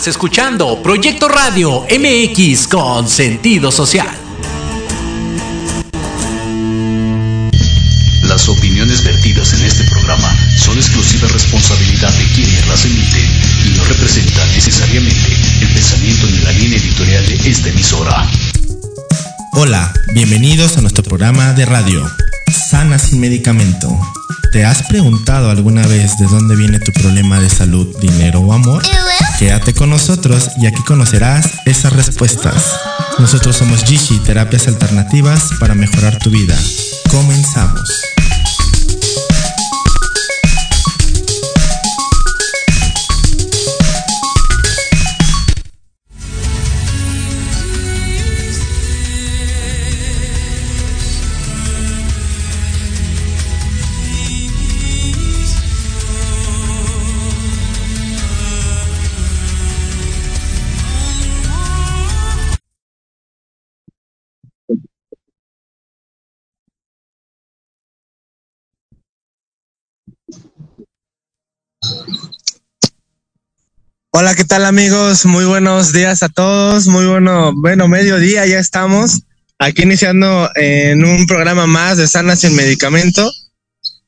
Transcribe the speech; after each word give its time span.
Estás 0.00 0.16
escuchando 0.16 0.82
Proyecto 0.82 1.28
Radio 1.28 1.82
MX 1.82 2.68
con 2.68 3.06
sentido 3.06 3.70
social. 3.70 4.08
Las 8.22 8.48
opiniones 8.48 9.04
vertidas 9.04 9.52
en 9.52 9.62
este 9.62 9.84
programa 9.84 10.34
son 10.56 10.78
exclusiva 10.78 11.28
responsabilidad 11.28 12.14
de 12.14 12.24
quienes 12.32 12.66
las 12.66 12.82
emiten 12.86 13.26
y 13.66 13.76
no 13.76 13.84
representan 13.84 14.50
necesariamente 14.54 15.36
el 15.60 15.68
pensamiento 15.68 16.26
ni 16.28 16.38
la 16.38 16.52
línea 16.52 16.78
editorial 16.78 17.26
de 17.26 17.50
esta 17.50 17.68
emisora. 17.68 18.26
Hola, 19.52 19.92
bienvenidos 20.14 20.78
a 20.78 20.80
nuestro 20.80 21.04
programa 21.04 21.52
de 21.52 21.66
radio, 21.66 22.10
Sana 22.70 22.98
sin 22.98 23.20
medicamento. 23.20 24.00
¿Te 24.50 24.64
has 24.64 24.82
preguntado 24.84 25.50
alguna 25.50 25.86
vez 25.86 26.16
de 26.18 26.24
dónde 26.24 26.56
viene 26.56 26.80
tu 26.80 26.90
problema 26.92 27.38
de 27.38 27.50
salud, 27.50 27.94
dinero 28.00 28.40
o 28.40 28.54
amor? 28.54 28.82
Quédate 29.40 29.72
con 29.72 29.88
nosotros 29.88 30.50
y 30.58 30.66
aquí 30.66 30.82
conocerás 30.82 31.62
esas 31.64 31.94
respuestas. 31.94 32.78
Nosotros 33.18 33.56
somos 33.56 33.82
Gishi, 33.84 34.18
terapias 34.18 34.68
alternativas 34.68 35.48
para 35.58 35.74
mejorar 35.74 36.18
tu 36.18 36.28
vida. 36.28 36.58
Comenzamos. 37.10 38.09
Hola, 74.12 74.34
¿qué 74.34 74.44
tal 74.44 74.64
amigos? 74.64 75.24
Muy 75.24 75.44
buenos 75.44 75.92
días 75.92 76.24
a 76.24 76.28
todos, 76.28 76.88
muy 76.88 77.06
bueno, 77.06 77.52
bueno, 77.54 77.86
mediodía 77.86 78.44
ya 78.44 78.58
estamos 78.58 79.20
aquí 79.56 79.82
iniciando 79.82 80.50
en 80.56 81.04
un 81.04 81.26
programa 81.26 81.68
más 81.68 81.96
de 81.96 82.08
Sana 82.08 82.34
sin 82.34 82.56
medicamento. 82.56 83.30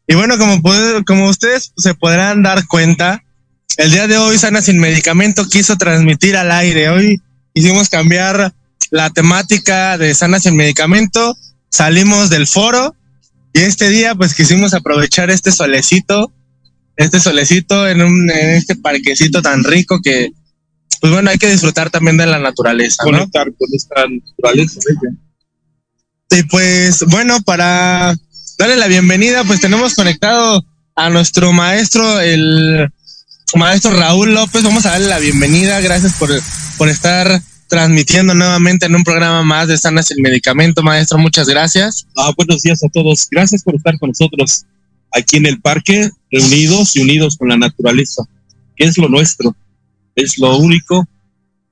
Y 0.09 0.17
bueno, 0.17 0.39
como, 0.39 0.61
como 1.07 1.29
ustedes 1.29 1.73
se 1.77 1.95
podrán 1.95 2.43
dar 2.43 2.67
cuenta, 2.67 3.23
el 3.77 3.93
día 3.93 4.09
de 4.09 4.19
hoy 4.19 4.39
Sana 4.39 4.61
sin 4.61 4.81
medicamento 4.81 5.47
quiso 5.47 5.77
transmitir 5.77 6.37
al 6.37 6.51
aire. 6.51 6.89
Hoy 6.89 7.23
hicimos 7.55 7.89
cambiar 7.89 8.53
la 8.91 9.11
temática 9.11 9.97
de 9.99 10.15
Sana 10.15 10.41
sin 10.41 10.57
medicamento, 10.57 11.39
salimos 11.71 12.29
del 12.29 12.49
foro 12.49 12.97
y 13.53 13.61
este 13.61 13.89
día 13.89 14.17
pues 14.17 14.35
quisimos 14.35 14.75
aprovechar 14.75 15.31
este 15.31 15.53
solecito 15.53 16.33
este 16.97 17.21
solecito 17.21 17.89
en, 17.89 18.03
un, 18.03 18.31
en 18.31 18.51
este 18.51 18.77
parquecito 18.77 19.43
tan 19.43 19.65
rico 19.65 20.01
que, 20.03 20.31
pues 21.01 21.13
bueno, 21.13 21.31
hay 21.31 21.39
que 21.39 21.51
disfrutar 21.51 21.91
también 21.91 22.17
de 22.17 22.27
la 22.27 22.39
naturaleza. 22.39 23.03
Conectar 23.03 23.47
con 23.59 23.69
esta 23.73 24.07
naturaleza. 24.09 24.81
Y 26.31 26.43
pues 26.45 27.05
bueno, 27.09 27.41
para 27.43 28.15
darle 28.59 28.77
la 28.77 28.87
bienvenida, 28.87 29.45
pues 29.45 29.61
tenemos 29.61 29.95
conectado 29.95 30.65
a 30.95 31.11
nuestro 31.11 31.53
maestro, 31.53 32.21
el 32.21 32.89
maestro 33.55 33.93
Raúl 33.93 34.35
López. 34.35 34.63
Vamos 34.63 34.87
a 34.87 34.91
darle 34.91 35.09
la 35.09 35.19
bienvenida. 35.19 35.81
Gracias 35.81 36.15
por, 36.15 36.31
por 36.79 36.89
estar 36.89 37.43
transmitiendo 37.69 38.35
nuevamente 38.35 38.87
en 38.87 38.95
un 38.95 39.03
programa 39.03 39.43
más 39.43 39.69
de 39.69 39.79
Sanas 39.79 40.11
el 40.11 40.23
Medicamento, 40.23 40.83
maestro. 40.83 41.19
Muchas 41.19 41.49
gracias. 41.49 42.07
Ah, 42.17 42.33
buenos 42.37 42.63
días 42.63 42.83
a 42.85 42.89
todos. 42.89 43.29
Gracias 43.31 43.63
por 43.63 43.75
estar 43.75 43.99
con 43.99 44.11
nosotros 44.11 44.67
aquí 45.13 45.37
en 45.37 45.47
el 45.47 45.61
parque, 45.61 46.11
reunidos 46.31 46.97
y 46.97 47.01
unidos 47.01 47.37
con 47.37 47.49
la 47.49 47.57
naturaleza, 47.57 48.23
que 48.77 48.85
es 48.85 48.99
lo 48.99 49.09
nuestro, 49.09 49.55
es 50.15 50.39
lo 50.39 50.57
único 50.57 51.07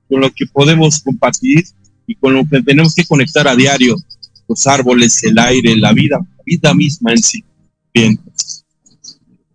con 0.09 0.21
lo 0.21 0.31
que 0.31 0.45
podemos 0.45 1.01
compartir 1.01 1.63
y 2.05 2.15
con 2.15 2.33
lo 2.33 2.45
que 2.47 2.61
tenemos 2.61 2.93
que 2.93 3.05
conectar 3.05 3.47
a 3.47 3.55
diario, 3.55 3.95
los 4.47 4.67
árboles, 4.67 5.23
el 5.23 5.37
aire, 5.39 5.75
la 5.77 5.93
vida, 5.93 6.19
la 6.19 6.43
vida 6.45 6.73
misma 6.73 7.11
en 7.11 7.23
sí. 7.23 7.43
Bien. 7.93 8.19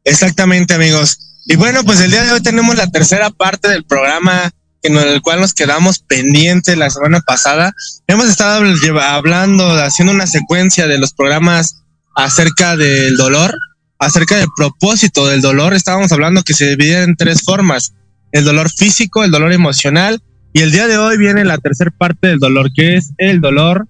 Exactamente, 0.05 0.75
amigos. 0.75 1.19
Y 1.47 1.57
bueno, 1.57 1.85
pues 1.85 2.01
el 2.01 2.11
día 2.11 2.25
de 2.25 2.33
hoy 2.33 2.41
tenemos 2.41 2.77
la 2.77 2.89
tercera 2.89 3.31
parte 3.31 3.69
del 3.69 3.85
programa 3.85 4.51
en 4.83 4.97
el 4.97 5.21
cual 5.21 5.41
nos 5.41 5.55
quedamos 5.55 5.99
pendientes 5.99 6.77
la 6.77 6.91
semana 6.91 7.21
pasada. 7.21 7.75
Hemos 8.07 8.27
estado 8.27 8.65
hablando, 9.03 9.69
haciendo 9.83 10.13
una 10.13 10.27
secuencia 10.27 10.87
de 10.87 10.99
los 10.99 11.13
programas 11.13 11.83
acerca 12.15 12.77
del 12.77 13.17
dolor 13.17 13.55
acerca 13.99 14.37
del 14.37 14.49
propósito 14.57 15.27
del 15.27 15.41
dolor, 15.41 15.75
estábamos 15.75 16.13
hablando 16.13 16.43
que 16.43 16.55
se 16.55 16.77
divide 16.77 17.03
en 17.03 17.17
tres 17.17 17.43
formas, 17.43 17.95
el 18.33 18.45
dolor 18.45 18.71
físico, 18.71 19.25
el 19.25 19.31
dolor 19.31 19.53
emocional 19.53 20.23
y 20.53 20.61
el 20.61 20.73
día 20.73 20.87
de 20.87 20.99
hoy 20.99 21.19
viene 21.19 21.45
la 21.45 21.59
tercera 21.59 21.91
parte 21.91 22.29
del 22.29 22.39
dolor, 22.39 22.71
que 22.75 22.97
es 22.97 23.13
el 23.19 23.41
dolor 23.41 23.87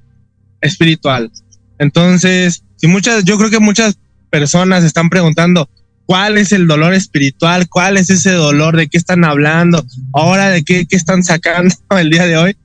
espiritual. 0.60 1.30
Entonces, 1.78 2.64
si 2.76 2.86
muchas, 2.86 3.24
yo 3.24 3.38
creo 3.38 3.50
que 3.50 3.60
muchas 3.60 3.98
personas 4.30 4.84
están 4.84 5.08
preguntando, 5.08 5.68
¿cuál 6.06 6.38
es 6.38 6.52
el 6.52 6.66
dolor 6.66 6.94
espiritual? 6.94 7.68
¿Cuál 7.68 7.96
es 7.96 8.10
ese 8.10 8.32
dolor? 8.32 8.76
¿De 8.76 8.88
qué 8.88 8.98
están 8.98 9.24
hablando? 9.24 9.84
Ahora, 10.12 10.50
¿de 10.50 10.64
qué, 10.64 10.86
qué 10.86 10.96
están 10.96 11.22
sacando 11.22 11.74
el 11.98 12.10
día 12.10 12.26
de 12.26 12.36
hoy? 12.36 12.56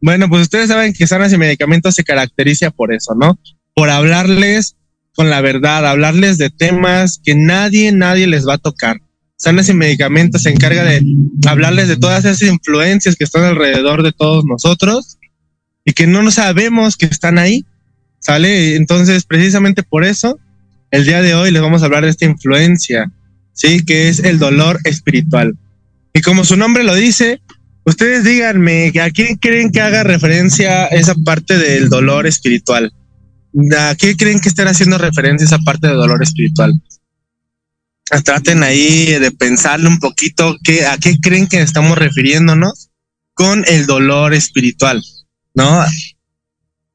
Bueno, 0.00 0.28
pues 0.28 0.42
ustedes 0.42 0.68
saben 0.68 0.92
que 0.92 1.06
Sanas 1.06 1.32
y 1.32 1.38
Medicamentos 1.38 1.94
se 1.94 2.04
caracteriza 2.04 2.70
por 2.70 2.92
eso, 2.92 3.14
¿no? 3.14 3.38
Por 3.74 3.90
hablarles 3.90 4.76
con 5.16 5.30
la 5.30 5.40
verdad, 5.40 5.86
hablarles 5.86 6.36
de 6.36 6.50
temas 6.50 7.18
que 7.24 7.34
nadie, 7.34 7.90
nadie 7.90 8.26
les 8.26 8.46
va 8.46 8.54
a 8.54 8.58
tocar. 8.58 9.00
Sanas 9.38 9.68
y 9.70 9.74
Medicamentos 9.74 10.42
se 10.42 10.50
encarga 10.50 10.84
de 10.84 11.02
hablarles 11.46 11.88
de 11.88 11.96
todas 11.96 12.24
esas 12.24 12.42
influencias 12.42 13.16
que 13.16 13.24
están 13.24 13.44
alrededor 13.44 14.02
de 14.02 14.12
todos 14.12 14.44
nosotros 14.44 15.18
y 15.84 15.92
que 15.94 16.06
no 16.06 16.30
sabemos 16.30 16.96
que 16.96 17.06
están 17.06 17.38
ahí. 17.38 17.64
¿Sale? 18.18 18.76
Entonces, 18.76 19.24
precisamente 19.24 19.82
por 19.82 20.04
eso, 20.04 20.38
el 20.90 21.04
día 21.04 21.22
de 21.22 21.34
hoy 21.34 21.50
les 21.50 21.62
vamos 21.62 21.82
a 21.82 21.86
hablar 21.86 22.04
de 22.04 22.10
esta 22.10 22.24
influencia, 22.24 23.10
¿sí? 23.52 23.84
Que 23.84 24.08
es 24.08 24.18
el 24.20 24.38
dolor 24.38 24.80
espiritual. 24.84 25.56
Y 26.12 26.20
como 26.22 26.44
su 26.44 26.56
nombre 26.56 26.82
lo 26.82 26.94
dice, 26.94 27.40
ustedes 27.84 28.24
díganme, 28.24 28.92
¿a 29.00 29.10
quién 29.10 29.36
creen 29.36 29.70
que 29.70 29.80
haga 29.80 30.02
referencia 30.02 30.86
esa 30.86 31.14
parte 31.14 31.56
del 31.56 31.88
dolor 31.88 32.26
espiritual? 32.26 32.92
¿A 33.78 33.94
qué 33.94 34.16
creen 34.16 34.40
que 34.40 34.50
estén 34.50 34.68
haciendo 34.68 34.98
referencia 34.98 35.46
esa 35.46 35.58
parte 35.58 35.86
de 35.86 35.94
dolor 35.94 36.22
espiritual? 36.22 36.72
Traten 38.24 38.62
ahí 38.62 39.18
de 39.18 39.30
pensarle 39.32 39.88
un 39.88 39.98
poquito 39.98 40.56
a 40.88 40.98
qué 40.98 41.18
creen 41.20 41.46
que 41.46 41.60
estamos 41.60 41.96
refiriéndonos 41.96 42.90
con 43.34 43.64
el 43.66 43.86
dolor 43.86 44.34
espiritual, 44.34 45.02
¿no? 45.54 45.84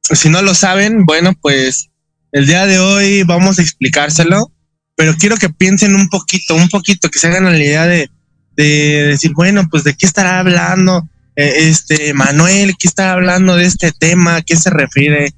Si 0.04 0.30
no 0.30 0.42
lo 0.42 0.54
saben, 0.54 1.06
bueno, 1.06 1.34
pues 1.40 1.90
el 2.32 2.48
día 2.48 2.66
de 2.66 2.80
hoy 2.80 3.24
vamos 3.24 3.60
a 3.60 3.62
explicárselo, 3.62 4.52
pero 4.96 5.16
quiero 5.16 5.38
que 5.38 5.50
piensen 5.50 5.96
un 5.96 6.10
poquito, 6.10 6.56
un 6.56 6.70
poquito, 6.70 7.10
que 7.10 7.20
se 7.20 7.28
hagan 7.28 7.46
la 7.46 7.58
idea 7.58 7.86
de, 7.86 8.10
decir, 8.56 9.32
bueno, 9.34 9.68
pues 9.70 9.84
de 9.84 9.96
qué 9.96 10.06
estará 10.06 10.40
hablando 10.40 11.10
eh, 11.36 11.70
este 11.70 12.14
Manuel, 12.14 12.76
qué 12.78 12.88
está 12.88 13.14
hablando 13.14 13.56
de 13.56 13.66
este 13.66 13.92
tema, 13.92 14.42
qué 14.44 14.56
se 14.56 14.70
refiere, 14.70 15.34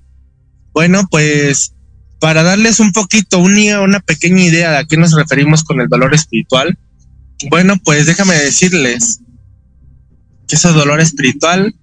bueno, 0.74 1.08
pues 1.10 1.74
para 2.20 2.44
darles 2.44 2.80
un 2.80 2.92
poquito, 2.92 3.39
una, 3.39 3.82
una 3.82 4.00
pequeña 4.00 4.44
idea 4.44 4.72
de 4.72 4.77
a 4.77 4.86
qué 4.86 4.98
nos 4.98 5.13
referimos 5.13 5.63
con 5.63 5.82
el 5.82 5.89
dolor 5.89 6.13
espiritual, 6.13 6.77
bueno, 7.50 7.75
pues 7.84 8.06
déjame 8.06 8.36
decirles 8.36 9.20
que 10.48 10.56
ese 10.56 10.70
dolor 10.70 11.01
espiritual 11.01 11.75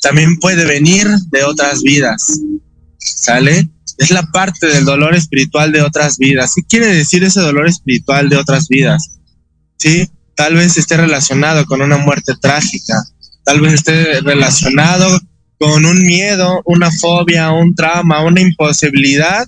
también 0.00 0.38
puede 0.38 0.64
venir 0.64 1.08
de 1.30 1.44
otras 1.44 1.82
vidas, 1.82 2.40
¿sale? 2.98 3.68
Es 3.98 4.10
la 4.10 4.22
parte 4.30 4.66
del 4.66 4.84
dolor 4.84 5.14
espiritual 5.14 5.72
de 5.72 5.82
otras 5.82 6.18
vidas. 6.18 6.52
¿Qué 6.54 6.62
quiere 6.62 6.86
decir 6.86 7.24
ese 7.24 7.40
dolor 7.40 7.66
espiritual 7.66 8.28
de 8.28 8.36
otras 8.36 8.68
vidas? 8.68 9.18
Sí, 9.78 10.08
tal 10.36 10.54
vez 10.54 10.76
esté 10.76 10.96
relacionado 10.96 11.64
con 11.66 11.80
una 11.80 11.96
muerte 11.96 12.34
trágica, 12.40 13.02
tal 13.44 13.60
vez 13.60 13.74
esté 13.74 14.20
relacionado 14.20 15.20
con 15.58 15.84
un 15.84 16.02
miedo, 16.02 16.62
una 16.64 16.90
fobia, 16.90 17.52
un 17.52 17.74
trauma, 17.74 18.22
una 18.22 18.40
imposibilidad 18.40 19.46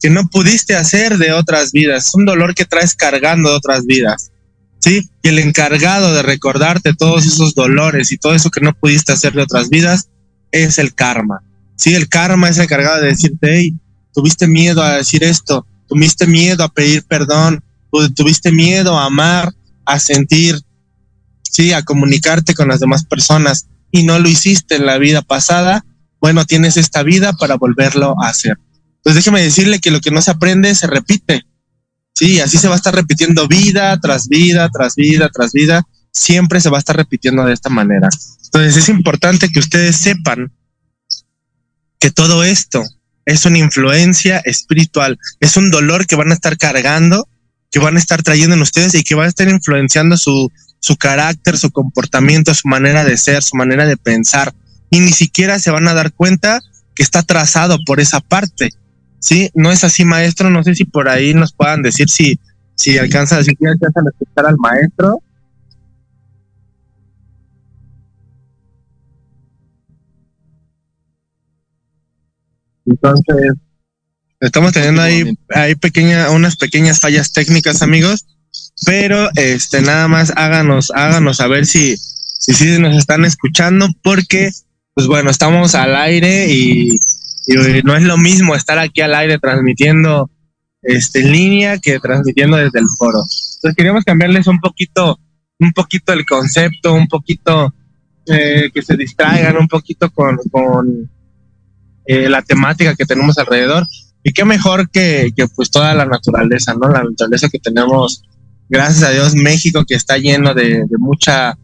que 0.00 0.10
no 0.10 0.26
pudiste 0.28 0.74
hacer 0.74 1.18
de 1.18 1.32
otras 1.32 1.72
vidas, 1.72 2.14
un 2.14 2.24
dolor 2.24 2.54
que 2.54 2.64
traes 2.64 2.94
cargando 2.94 3.50
de 3.50 3.56
otras 3.56 3.84
vidas. 3.84 4.32
¿Sí? 4.78 5.10
Y 5.22 5.28
el 5.28 5.38
encargado 5.38 6.14
de 6.14 6.22
recordarte 6.22 6.94
todos 6.94 7.26
esos 7.26 7.54
dolores 7.54 8.12
y 8.12 8.16
todo 8.16 8.34
eso 8.34 8.50
que 8.50 8.62
no 8.62 8.72
pudiste 8.72 9.12
hacer 9.12 9.34
de 9.34 9.42
otras 9.42 9.68
vidas 9.68 10.08
es 10.52 10.78
el 10.78 10.94
karma. 10.94 11.42
Sí, 11.76 11.94
el 11.94 12.08
karma 12.08 12.48
es 12.48 12.56
el 12.56 12.64
encargado 12.64 13.00
de 13.00 13.08
decirte, 13.08 13.56
hey, 13.56 13.74
tuviste 14.14 14.46
miedo 14.46 14.82
a 14.82 14.96
decir 14.96 15.22
esto, 15.22 15.66
tuviste 15.86 16.26
miedo 16.26 16.64
a 16.64 16.72
pedir 16.72 17.04
perdón, 17.04 17.62
tuviste 18.14 18.52
miedo 18.52 18.98
a 18.98 19.06
amar, 19.06 19.52
a 19.84 19.98
sentir, 19.98 20.58
sí, 21.42 21.72
a 21.72 21.82
comunicarte 21.82 22.54
con 22.54 22.68
las 22.68 22.80
demás 22.80 23.04
personas 23.04 23.66
y 23.90 24.04
no 24.04 24.18
lo 24.18 24.28
hiciste 24.28 24.76
en 24.76 24.86
la 24.86 24.98
vida 24.98 25.22
pasada, 25.22 25.84
bueno, 26.20 26.44
tienes 26.44 26.76
esta 26.76 27.02
vida 27.02 27.32
para 27.32 27.56
volverlo 27.56 28.14
a 28.22 28.28
hacer. 28.28 28.58
Entonces 28.96 29.24
déjeme 29.24 29.42
decirle 29.42 29.80
que 29.80 29.90
lo 29.90 30.00
que 30.00 30.10
no 30.10 30.20
se 30.20 30.30
aprende 30.30 30.74
se 30.74 30.86
repite. 30.86 31.46
Sí, 32.14 32.40
así 32.40 32.58
se 32.58 32.68
va 32.68 32.74
a 32.74 32.76
estar 32.76 32.94
repitiendo 32.94 33.48
vida 33.48 33.98
tras 34.00 34.28
vida, 34.28 34.68
tras 34.68 34.94
vida, 34.94 35.30
tras 35.32 35.52
vida. 35.52 35.82
Siempre 36.12 36.60
se 36.60 36.68
va 36.68 36.76
a 36.76 36.80
estar 36.80 36.96
repitiendo 36.96 37.44
de 37.44 37.54
esta 37.54 37.70
manera. 37.70 38.08
Entonces 38.44 38.76
es 38.76 38.88
importante 38.88 39.48
que 39.48 39.60
ustedes 39.60 39.96
sepan 39.96 40.52
que 41.98 42.10
todo 42.10 42.44
esto 42.44 42.82
es 43.24 43.44
una 43.46 43.58
influencia 43.58 44.38
espiritual, 44.38 45.18
es 45.38 45.56
un 45.56 45.70
dolor 45.70 46.06
que 46.06 46.16
van 46.16 46.30
a 46.30 46.34
estar 46.34 46.58
cargando, 46.58 47.28
que 47.70 47.78
van 47.78 47.96
a 47.96 48.00
estar 48.00 48.22
trayendo 48.22 48.56
en 48.56 48.62
ustedes 48.62 48.94
y 48.94 49.04
que 49.04 49.14
va 49.14 49.24
a 49.24 49.28
estar 49.28 49.48
influenciando 49.48 50.16
su, 50.16 50.50
su 50.80 50.96
carácter, 50.96 51.56
su 51.56 51.70
comportamiento, 51.70 52.54
su 52.54 52.66
manera 52.66 53.04
de 53.04 53.16
ser, 53.16 53.42
su 53.42 53.56
manera 53.56 53.86
de 53.86 53.96
pensar. 53.96 54.52
Y 54.90 55.00
ni 55.00 55.12
siquiera 55.12 55.58
se 55.58 55.70
van 55.70 55.86
a 55.86 55.94
dar 55.94 56.12
cuenta 56.12 56.60
que 56.94 57.02
está 57.02 57.22
trazado 57.22 57.78
por 57.86 58.00
esa 58.00 58.20
parte. 58.20 58.70
Sí, 59.20 59.50
no 59.54 59.70
es 59.70 59.84
así, 59.84 60.04
maestro. 60.04 60.50
No 60.50 60.64
sé 60.64 60.74
si 60.74 60.84
por 60.84 61.08
ahí 61.08 61.34
nos 61.34 61.52
puedan 61.52 61.82
decir 61.82 62.08
si, 62.08 62.40
si 62.74 62.98
alcanza, 62.98 63.42
si 63.44 63.50
alcanzan 63.64 64.06
a 64.06 64.10
escuchar 64.10 64.46
al 64.46 64.56
maestro. 64.56 65.22
Entonces, 72.86 73.52
estamos 74.40 74.72
teniendo 74.72 75.02
ahí, 75.02 75.38
ahí 75.50 75.74
pequeña, 75.76 76.30
unas 76.30 76.56
pequeñas 76.56 76.98
fallas 76.98 77.32
técnicas, 77.32 77.82
amigos, 77.82 78.26
pero 78.84 79.28
este 79.36 79.82
nada 79.82 80.08
más 80.08 80.32
háganos, 80.36 80.90
háganos 80.94 81.38
saber 81.38 81.66
si, 81.66 81.96
si, 81.96 82.78
nos 82.78 82.96
están 82.96 83.24
escuchando, 83.24 83.88
porque, 84.02 84.50
pues 84.94 85.06
bueno, 85.06 85.30
estamos 85.30 85.74
al 85.74 85.96
aire 85.96 86.52
y, 86.52 86.90
y 87.46 87.82
no 87.84 87.96
es 87.96 88.02
lo 88.02 88.16
mismo 88.16 88.54
estar 88.54 88.78
aquí 88.78 89.00
al 89.00 89.14
aire 89.14 89.38
transmitiendo 89.38 90.30
este, 90.82 91.20
en 91.20 91.32
línea 91.32 91.78
que 91.78 91.98
transmitiendo 91.98 92.56
desde 92.56 92.80
el 92.80 92.86
foro. 92.98 93.20
Entonces 93.20 93.76
queríamos 93.76 94.04
cambiarles 94.04 94.46
un 94.46 94.58
poquito, 94.58 95.18
un 95.58 95.72
poquito 95.72 96.12
el 96.12 96.24
concepto, 96.24 96.94
un 96.94 97.06
poquito 97.06 97.74
eh, 98.26 98.70
que 98.72 98.82
se 98.82 98.96
distraigan 98.96 99.56
un 99.56 99.68
poquito 99.68 100.10
con, 100.10 100.38
con 100.50 101.10
eh, 102.06 102.28
la 102.28 102.42
temática 102.42 102.94
que 102.94 103.04
tenemos 103.04 103.36
alrededor. 103.38 103.86
Y 104.22 104.32
qué 104.32 104.44
mejor 104.44 104.90
que, 104.90 105.30
que, 105.34 105.46
pues 105.48 105.70
toda 105.70 105.94
la 105.94 106.04
naturaleza, 106.04 106.74
¿no? 106.74 106.88
La 106.90 107.04
naturaleza 107.04 107.48
que 107.48 107.58
tenemos, 107.58 108.22
gracias 108.70 109.02
a 109.02 109.10
Dios, 109.10 109.34
México 109.34 109.84
que 109.84 109.96
está 109.96 110.16
lleno 110.16 110.54
de, 110.54 110.84
mucha 110.98 111.58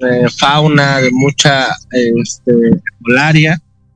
eh, 0.00 0.26
fauna, 0.36 1.00
de 1.00 1.10
mucha 1.12 1.68
este, 1.90 2.52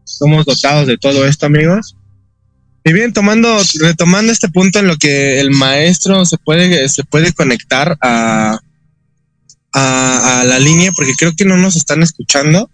somos 0.05 0.47
dotados 0.47 0.87
de 0.87 0.97
todo 0.97 1.27
esto, 1.27 1.47
amigos. 1.47 1.97
Y 2.85 2.93
bien, 2.93 3.13
tomando, 3.13 3.59
retomando 3.81 4.33
este 4.33 4.49
punto 4.49 4.79
en 4.79 4.87
lo 4.87 4.97
que 4.97 5.41
el 5.41 5.51
maestro 5.51 6.25
se 6.25 6.39
puede, 6.39 6.89
se 6.89 7.03
puede 7.03 7.33
conectar 7.33 7.99
a, 8.01 8.61
a, 9.73 10.45
la 10.47 10.59
línea, 10.61 10.93
porque 10.93 11.15
creo 11.19 11.35
que 11.37 11.45
no 11.45 11.57
nos 11.57 11.75
están 11.75 12.05
escuchando. 12.05 12.71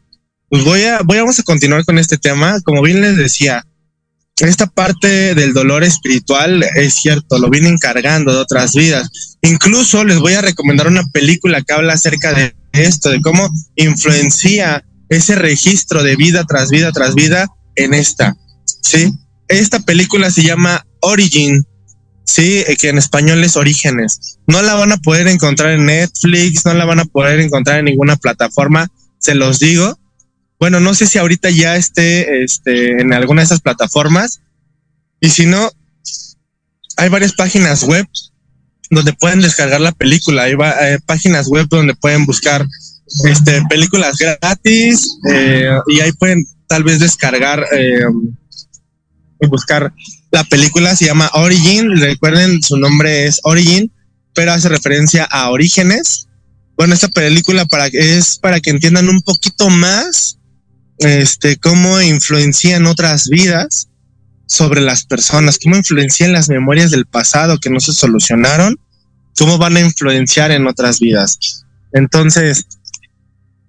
Pues 0.50 0.64
voy 0.64 0.82
a, 0.82 1.00
voy 1.02 1.16
vamos 1.16 1.38
a 1.38 1.42
continuar 1.44 1.86
con 1.86 1.98
este 1.98 2.18
tema. 2.18 2.60
Como 2.60 2.82
bien 2.82 3.00
les 3.00 3.16
decía, 3.16 3.64
esta 4.40 4.66
parte 4.66 5.34
del 5.34 5.52
dolor 5.52 5.84
espiritual 5.84 6.64
es 6.76 6.94
cierto, 6.94 7.38
lo 7.38 7.50
vienen 7.50 7.78
cargando 7.78 8.32
de 8.32 8.38
otras 8.38 8.72
vidas. 8.74 9.08
Incluso 9.42 10.04
les 10.04 10.18
voy 10.18 10.34
a 10.34 10.42
recomendar 10.42 10.88
una 10.88 11.04
película 11.12 11.62
que 11.62 11.72
habla 11.72 11.94
acerca 11.94 12.32
de 12.32 12.54
esto, 12.72 13.10
de 13.10 13.20
cómo 13.20 13.50
influencia 13.76 14.84
ese 15.08 15.34
registro 15.36 16.02
de 16.02 16.16
vida 16.16 16.44
tras 16.44 16.70
vida 16.70 16.90
tras 16.92 17.14
vida 17.14 17.46
en 17.76 17.94
esta, 17.94 18.36
¿sí? 18.82 19.12
Esta 19.48 19.80
película 19.80 20.30
se 20.30 20.42
llama 20.42 20.86
Origin, 21.00 21.66
sí, 22.24 22.64
que 22.78 22.88
en 22.88 22.98
español 22.98 23.44
es 23.44 23.56
Orígenes. 23.56 24.38
No 24.46 24.62
la 24.62 24.74
van 24.74 24.92
a 24.92 24.96
poder 24.96 25.28
encontrar 25.28 25.72
en 25.72 25.86
Netflix, 25.86 26.64
no 26.64 26.72
la 26.72 26.84
van 26.84 27.00
a 27.00 27.04
poder 27.04 27.40
encontrar 27.40 27.78
en 27.78 27.86
ninguna 27.86 28.16
plataforma, 28.16 28.88
se 29.18 29.34
los 29.34 29.58
digo. 29.58 29.98
Bueno, 30.62 30.78
no 30.78 30.94
sé 30.94 31.08
si 31.08 31.18
ahorita 31.18 31.50
ya 31.50 31.74
esté 31.74 32.44
este, 32.44 33.02
en 33.02 33.12
alguna 33.12 33.40
de 33.40 33.46
esas 33.46 33.60
plataformas. 33.60 34.42
Y 35.20 35.28
si 35.30 35.44
no, 35.44 35.68
hay 36.96 37.08
varias 37.08 37.32
páginas 37.32 37.82
web 37.82 38.06
donde 38.88 39.12
pueden 39.12 39.40
descargar 39.40 39.80
la 39.80 39.90
película. 39.90 40.44
Hay, 40.44 40.52
hay 40.52 40.98
páginas 40.98 41.48
web 41.48 41.66
donde 41.68 41.96
pueden 41.96 42.26
buscar 42.26 42.64
este, 43.24 43.60
películas 43.68 44.16
gratis 44.16 45.18
eh, 45.32 45.78
y 45.88 45.98
ahí 45.98 46.12
pueden 46.12 46.44
tal 46.68 46.84
vez 46.84 47.00
descargar 47.00 47.66
eh, 47.72 48.06
y 49.40 49.46
buscar 49.48 49.92
la 50.30 50.44
película. 50.44 50.94
Se 50.94 51.06
llama 51.06 51.28
Origin. 51.34 52.00
Recuerden, 52.00 52.62
su 52.62 52.76
nombre 52.76 53.26
es 53.26 53.40
Origin, 53.42 53.92
pero 54.32 54.52
hace 54.52 54.68
referencia 54.68 55.24
a 55.24 55.50
Orígenes. 55.50 56.28
Bueno, 56.76 56.94
esta 56.94 57.08
película 57.08 57.66
es 57.94 58.38
para 58.38 58.60
que 58.60 58.70
entiendan 58.70 59.08
un 59.08 59.22
poquito 59.22 59.68
más 59.68 60.38
este, 61.04 61.56
cómo 61.56 62.00
influencian 62.00 62.86
otras 62.86 63.28
vidas 63.28 63.88
sobre 64.46 64.80
las 64.80 65.04
personas, 65.04 65.58
cómo 65.62 65.76
influencian 65.76 66.32
las 66.32 66.48
memorias 66.48 66.90
del 66.90 67.06
pasado 67.06 67.58
que 67.58 67.70
no 67.70 67.80
se 67.80 67.92
solucionaron, 67.92 68.78
cómo 69.38 69.58
van 69.58 69.76
a 69.76 69.80
influenciar 69.80 70.50
en 70.50 70.66
otras 70.66 71.00
vidas. 71.00 71.64
Entonces, 71.92 72.66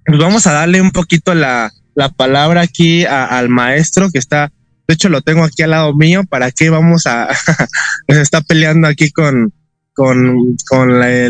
pues 0.06 0.19
vamos 0.19 0.48
a 0.48 0.54
darle 0.54 0.82
un 0.82 0.91
poquito 0.91 1.34
la, 1.34 1.72
la 1.96 2.10
palabra 2.10 2.62
aquí 2.62 3.06
al 3.06 3.50
maestro 3.50 4.10
que 4.12 4.19
está, 4.19 4.52
de 4.88 4.93
hecho 4.93 5.10
lo 5.10 5.22
tengo 5.22 5.43
aquí 5.43 5.63
al 5.63 5.72
lado 5.72 5.93
mío, 5.96 6.24
¿para 6.26 6.52
qué 6.52 6.69
vamos 6.69 7.08
a, 7.08 7.30
está 8.08 8.41
peleando 8.41 8.88
aquí 8.88 9.12
con, 9.12 9.54
con, 9.93 10.56
con 10.67 11.00
la, 11.00 11.30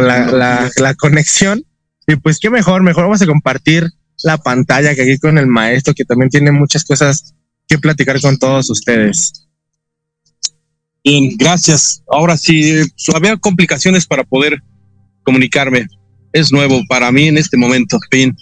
la, 0.00 0.70
la, 0.76 0.94
conexión? 0.94 1.64
Y 2.06 2.16
pues 2.16 2.38
qué 2.38 2.50
mejor, 2.50 2.82
mejor 2.82 3.04
vamos 3.04 3.22
a 3.22 3.26
compartir 3.26 3.90
la 4.22 4.38
pantalla 4.38 4.94
que 4.94 5.02
aquí 5.02 5.18
con 5.18 5.38
el 5.38 5.46
maestro 5.46 5.94
que 5.94 6.04
también 6.04 6.30
tiene 6.30 6.52
muchas 6.52 6.84
cosas 6.84 7.34
que 7.66 7.78
platicar 7.78 8.20
con 8.20 8.38
todos 8.38 8.68
ustedes. 8.70 9.46
Bien, 11.02 11.36
gracias. 11.36 12.02
Ahora 12.10 12.36
sí, 12.36 12.82
había 13.14 13.36
complicaciones 13.36 14.06
para 14.06 14.24
poder 14.24 14.62
comunicarme 15.22 15.86
es 16.32 16.52
nuevo 16.52 16.82
para 16.88 17.10
mí 17.12 17.28
en 17.28 17.38
este 17.38 17.56
momento. 17.56 17.98
Fin. 18.10 18.36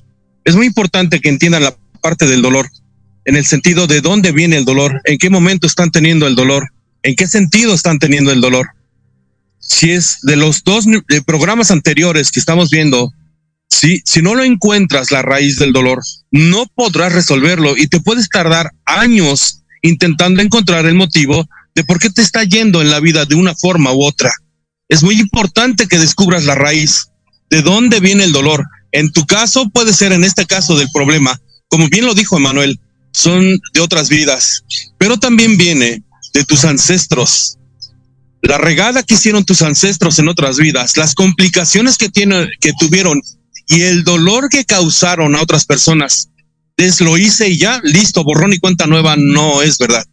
Es 0.44 0.56
muy 0.56 0.66
importante 0.66 1.20
que 1.20 1.28
entiendan 1.28 1.62
la 1.62 1.76
parte 2.00 2.26
del 2.26 2.42
dolor, 2.42 2.68
en 3.24 3.36
el 3.36 3.44
sentido 3.44 3.86
de 3.86 4.00
dónde 4.00 4.32
viene 4.32 4.56
el 4.56 4.64
dolor, 4.64 5.00
en 5.04 5.18
qué 5.18 5.30
momento 5.30 5.66
están 5.66 5.90
teniendo 5.90 6.26
el 6.26 6.34
dolor, 6.34 6.68
en 7.02 7.14
qué 7.14 7.26
sentido 7.26 7.74
están 7.74 7.98
teniendo 7.98 8.32
el 8.32 8.40
dolor. 8.40 8.68
Si 9.58 9.90
es 9.90 10.20
de 10.22 10.36
los 10.36 10.64
dos 10.64 10.86
programas 11.26 11.70
anteriores 11.70 12.30
que 12.30 12.40
estamos 12.40 12.70
viendo, 12.70 13.12
si, 13.68 14.02
si 14.04 14.22
no 14.22 14.34
lo 14.34 14.44
encuentras 14.44 15.10
la 15.10 15.22
raíz 15.22 15.56
del 15.56 15.72
dolor, 15.72 16.02
no 16.30 16.66
podrás 16.74 17.12
resolverlo 17.12 17.76
y 17.76 17.86
te 17.86 18.00
puedes 18.00 18.28
tardar 18.28 18.72
años 18.84 19.62
intentando 19.82 20.42
encontrar 20.42 20.86
el 20.86 20.94
motivo 20.94 21.48
de 21.74 21.84
por 21.84 21.98
qué 21.98 22.10
te 22.10 22.22
está 22.22 22.44
yendo 22.44 22.80
en 22.82 22.90
la 22.90 23.00
vida 23.00 23.24
de 23.24 23.34
una 23.34 23.54
forma 23.54 23.92
u 23.92 24.02
otra. 24.02 24.32
Es 24.88 25.02
muy 25.02 25.20
importante 25.20 25.86
que 25.86 25.98
descubras 25.98 26.44
la 26.44 26.54
raíz 26.54 27.08
de 27.50 27.62
dónde 27.62 28.00
viene 28.00 28.24
el 28.24 28.32
dolor. 28.32 28.64
En 28.90 29.12
tu 29.12 29.26
caso 29.26 29.68
puede 29.68 29.92
ser, 29.92 30.12
en 30.12 30.24
este 30.24 30.46
caso 30.46 30.76
del 30.76 30.88
problema, 30.92 31.40
como 31.68 31.88
bien 31.88 32.06
lo 32.06 32.14
dijo 32.14 32.36
Emanuel, 32.36 32.80
son 33.12 33.60
de 33.74 33.80
otras 33.80 34.08
vidas, 34.08 34.64
pero 34.98 35.18
también 35.18 35.56
viene 35.56 36.02
de 36.32 36.44
tus 36.44 36.64
ancestros. 36.64 37.58
La 38.42 38.58
regada 38.58 39.02
que 39.02 39.14
hicieron 39.14 39.44
tus 39.44 39.62
ancestros 39.62 40.18
en 40.18 40.28
otras 40.28 40.56
vidas, 40.56 40.96
las 40.96 41.14
complicaciones 41.14 41.96
que, 41.96 42.08
tienen, 42.08 42.48
que 42.60 42.72
tuvieron 42.78 43.20
y 43.68 43.82
el 43.82 44.02
dolor 44.02 44.48
que 44.48 44.64
causaron 44.64 45.36
a 45.36 45.42
otras 45.42 45.64
personas. 45.64 46.30
Es 46.76 47.00
lo 47.00 47.18
hice 47.18 47.48
y 47.48 47.58
ya, 47.58 47.80
listo, 47.84 48.24
borrón 48.24 48.52
y 48.52 48.58
cuenta 48.58 48.86
nueva, 48.86 49.16
no 49.16 49.62
es 49.62 49.78
verdad. 49.78 50.04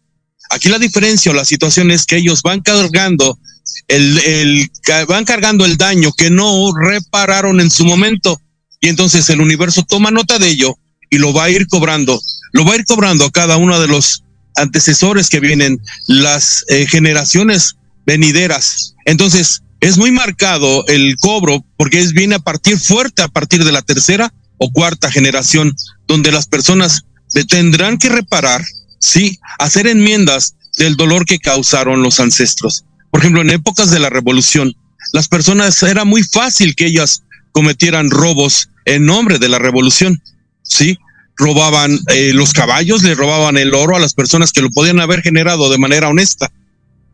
Aquí 0.50 0.70
la 0.70 0.80
diferencia 0.80 1.32
o 1.32 1.36
la 1.36 1.46
situación 1.46 1.90
es 1.92 2.06
que 2.06 2.18
ellos 2.18 2.42
van 2.42 2.62
cargando 2.62 3.40
el, 3.88 4.18
el, 4.20 4.72
van 5.08 5.26
cargando 5.26 5.66
el 5.66 5.78
daño 5.78 6.12
que 6.14 6.30
no 6.30 6.72
repararon 6.76 7.62
en 7.62 7.72
su 7.72 7.86
momento. 7.86 8.40
Y 8.82 8.90
entonces 8.90 9.30
el 9.30 9.42
universo 9.42 9.84
toma 9.84 10.12
nota 10.12 10.38
de 10.38 10.50
ello 10.50 10.76
y 11.10 11.18
lo 11.18 11.34
va 11.34 11.46
a 11.46 11.50
ir 11.50 11.68
cobrando. 11.68 12.20
Lo 12.52 12.66
va 12.66 12.74
a 12.74 12.78
ir 12.78 12.86
cobrando 12.86 13.26
a 13.26 13.32
cada 13.32 13.58
uno 13.58 13.80
de 13.80 13.88
los 13.88 14.24
antecesores 14.56 15.30
que 15.30 15.40
vienen, 15.40 15.82
las 16.08 16.66
eh, 16.70 16.88
generaciones 16.88 17.76
venideras. 18.06 18.96
Entonces, 19.06 19.62
es 19.86 20.00
muy 20.00 20.12
marcado 20.12 20.84
el 20.88 21.16
cobro 21.20 21.64
porque 21.78 22.00
es 22.00 22.14
viene 22.14 22.34
a 22.34 22.40
partir 22.40 22.80
fuerte 22.80 23.22
a 23.22 23.28
partir 23.28 23.64
de 23.64 23.72
la 23.72 23.84
tercera 23.84 24.34
o 24.58 24.72
cuarta 24.72 25.12
generación, 25.12 25.76
donde 26.08 26.32
las 26.32 26.48
personas 26.48 27.06
tendrán 27.50 28.00
que 28.00 28.10
reparar, 28.10 28.64
sí, 29.00 29.38
hacer 29.60 29.86
enmiendas 29.86 30.56
del 30.78 30.96
dolor 30.96 31.26
que 31.26 31.38
causaron 31.38 32.02
los 32.02 32.20
ancestros. 32.20 32.84
Por 33.12 33.20
ejemplo, 33.20 33.42
en 33.42 33.52
épocas 33.52 33.92
de 33.92 34.00
la 34.00 34.10
revolución, 34.10 34.74
las 35.14 35.28
personas 35.28 35.84
era 35.84 36.04
muy 36.04 36.24
fácil 36.24 36.76
que 36.76 36.88
ellas 36.88 37.22
cometieran 37.52 38.10
robos 38.10 38.70
en 38.86 39.06
nombre 39.06 39.38
de 39.38 39.50
la 39.50 39.60
revolución, 39.60 40.20
¿sí? 40.64 40.98
Robaban 41.38 42.00
eh, 42.08 42.32
los 42.34 42.54
caballos, 42.54 43.04
le 43.04 43.14
robaban 43.14 43.58
el 43.58 43.76
oro 43.76 43.96
a 43.96 44.00
las 44.00 44.16
personas 44.16 44.52
que 44.52 44.64
lo 44.64 44.72
podían 44.72 45.00
haber 45.00 45.22
generado 45.22 45.70
de 45.70 45.78
manera 45.78 46.10
honesta. 46.10 46.52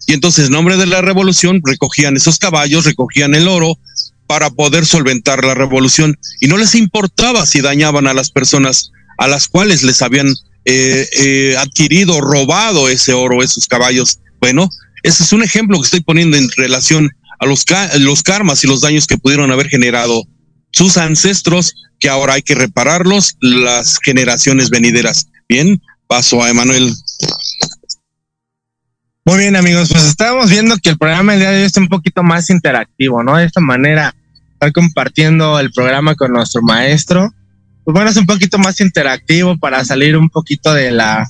Y 0.08 0.14
entonces, 0.14 0.48
en 0.48 0.54
nombre 0.54 0.78
de 0.78 0.86
la 0.86 1.02
revolución, 1.02 1.62
recogían 1.64 2.18
esos 2.18 2.40
caballos, 2.40 2.86
recogían 2.86 3.36
el 3.36 3.48
oro 3.48 3.78
para 4.28 4.50
poder 4.50 4.86
solventar 4.86 5.44
la 5.44 5.54
revolución. 5.54 6.18
Y 6.40 6.48
no 6.48 6.58
les 6.58 6.76
importaba 6.76 7.46
si 7.46 7.62
dañaban 7.62 8.08
a 8.08 8.14
las 8.14 8.32
personas 8.32 8.92
a 9.18 9.28
las 9.28 9.48
cuales 9.48 9.84
les 9.84 10.02
habían 10.02 10.34
eh, 10.66 11.08
eh, 11.18 11.56
adquirido, 11.58 12.22
robado 12.22 12.90
ese 12.90 13.14
oro, 13.14 13.44
esos 13.44 13.68
caballos. 13.68 14.20
Bueno, 14.40 14.70
ese 15.04 15.24
es 15.24 15.34
un 15.34 15.44
ejemplo 15.44 15.78
que 15.80 15.86
estoy 15.86 16.02
poniendo 16.02 16.38
en 16.38 16.50
relación 16.56 17.10
a 17.40 17.46
los, 17.46 17.66
los 18.00 18.24
karmas 18.24 18.64
y 18.64 18.68
los 18.68 18.82
daños 18.82 19.08
que 19.08 19.18
pudieron 19.18 19.52
haber 19.52 19.68
generado 19.68 20.24
sus 20.72 20.98
ancestros, 20.98 21.76
que 22.00 22.10
ahora 22.10 22.34
hay 22.34 22.42
que 22.42 22.56
repararlos 22.56 23.36
las 23.42 24.00
generaciones 24.04 24.70
venideras. 24.70 25.28
Bien, 25.50 25.82
paso 26.08 26.44
a 26.44 26.50
Emanuel. 26.50 26.94
Muy 29.24 29.38
bien, 29.38 29.56
amigos, 29.56 29.90
pues 29.92 30.04
estábamos 30.06 30.50
viendo 30.50 30.78
que 30.78 30.90
el 30.90 30.98
programa 30.98 31.36
el 31.36 31.40
día 31.42 31.52
de 31.52 31.60
hoy 31.60 31.66
está 31.66 31.80
un 31.80 31.90
poquito 31.90 32.24
más 32.24 32.50
interactivo, 32.50 33.22
¿no? 33.24 33.38
De 33.38 33.46
esta 33.46 33.62
manera, 33.62 34.16
estar 34.54 34.72
compartiendo 34.72 35.60
el 35.60 35.72
programa 35.72 36.16
con 36.16 36.32
nuestro 36.32 36.64
maestro. 36.64 37.32
Pues 37.84 37.94
bueno, 37.94 38.10
es 38.10 38.18
un 38.18 38.26
poquito 38.26 38.58
más 38.58 38.82
interactivo 38.82 39.60
para 39.60 39.86
salir 39.86 40.18
un 40.18 40.30
poquito 40.30 40.74
de 40.74 40.90
la 40.90 41.30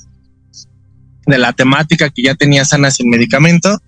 de 1.26 1.36
la 1.36 1.52
temática 1.52 2.08
que 2.08 2.22
ya 2.22 2.34
tenía 2.34 2.64
sana 2.64 2.90
sin 2.90 3.10
medicamento. 3.10 3.78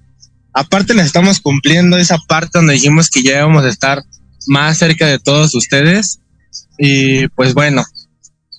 Aparte, 0.53 0.93
le 0.93 1.03
estamos 1.03 1.41
cumpliendo 1.41 1.97
esa 1.97 2.19
parte 2.29 2.59
donde 2.59 2.75
dijimos 2.75 3.09
que 3.09 3.23
ya 3.23 3.39
íbamos 3.39 3.65
a 3.65 3.71
estar 3.71 4.03
más 4.47 4.77
cerca 4.77 5.07
de 5.07 5.19
todos 5.19 5.55
ustedes. 5.55 6.21
Y 6.77 7.27
pues 7.29 7.55
bueno, 7.55 7.83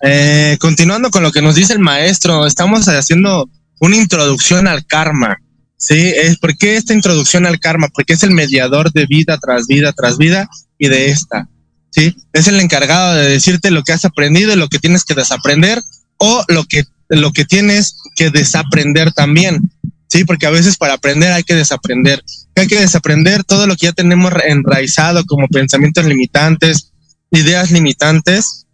eh, 0.02 0.58
continuando 0.60 1.12
con 1.12 1.22
lo 1.22 1.32
que 1.32 1.44
nos 1.44 1.54
dice 1.54 1.74
el 1.74 1.80
maestro, 1.80 2.48
estamos 2.48 2.88
haciendo 2.88 3.48
una 3.80 3.98
introducción 3.98 4.68
al 4.68 4.86
karma. 4.86 5.38
Sí, 5.78 6.14
es 6.16 6.38
¿por 6.38 6.58
qué 6.58 6.78
esta 6.78 6.94
introducción 6.94 7.46
al 7.46 7.60
karma? 7.60 7.90
Porque 7.94 8.14
es 8.14 8.24
el 8.24 8.32
mediador 8.32 8.92
de 8.92 9.06
vida 9.06 9.38
tras 9.42 9.68
vida 9.68 9.94
tras 9.94 10.18
vida 10.18 10.50
y 10.78 10.88
de 10.88 11.10
esta. 11.10 11.48
Sí, 11.92 12.16
es 12.34 12.48
el 12.48 12.60
encargado 12.60 13.16
de 13.16 13.30
decirte 13.30 13.72
lo 13.72 13.84
que 13.84 13.94
has 13.94 14.06
aprendido 14.06 14.54
y 14.54 14.58
lo 14.58 14.68
que 14.68 14.80
tienes 14.80 15.04
que 15.04 15.14
desaprender 15.14 15.82
o 16.18 16.44
lo 16.48 16.66
que 16.66 16.84
lo 17.08 17.32
que 17.32 17.46
tienes 17.46 17.98
que 18.16 18.32
desaprender 18.32 19.12
también. 19.12 19.72
Sí, 20.08 20.24
porque 20.24 20.46
a 20.46 20.52
veces 20.52 20.78
para 20.78 20.94
aprender 20.94 21.32
hay 21.32 21.44
que 21.44 21.56
desaprender. 21.56 22.24
Hay 22.56 22.68
que 22.68 22.80
desaprender 22.80 23.44
todo 23.44 23.68
lo 23.68 23.76
que 23.76 23.88
ya 23.88 23.92
tenemos 23.92 24.32
enraizado 24.46 25.26
como 25.26 25.48
pensamientos 25.48 26.06
limitantes, 26.06 26.92
ideas 27.32 27.72
limitantes. 27.72 28.65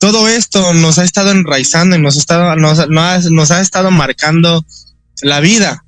Todo 0.00 0.28
esto 0.28 0.72
nos 0.72 0.98
ha 0.98 1.04
estado 1.04 1.30
enraizando 1.30 1.94
y 1.94 2.00
nos 2.00 2.16
ha 2.16 2.20
estado, 2.20 2.56
nos, 2.56 2.88
nos 2.88 3.50
ha 3.50 3.60
estado 3.60 3.90
marcando 3.90 4.64
la 5.20 5.40
vida. 5.40 5.84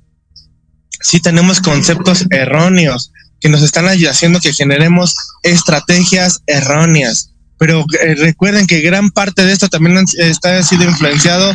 Sí 1.01 1.19
tenemos 1.19 1.61
conceptos 1.61 2.25
erróneos 2.29 3.11
que 3.39 3.49
nos 3.49 3.63
están 3.63 3.87
haciendo 3.87 4.39
que 4.39 4.53
generemos 4.53 5.15
estrategias 5.41 6.41
erróneas. 6.45 7.31
Pero 7.57 7.85
eh, 8.01 8.13
recuerden 8.13 8.67
que 8.67 8.81
gran 8.81 9.09
parte 9.09 9.45
de 9.45 9.51
esto 9.51 9.67
también 9.67 10.05
está 10.17 10.61
sido 10.61 10.83
influenciado 10.83 11.51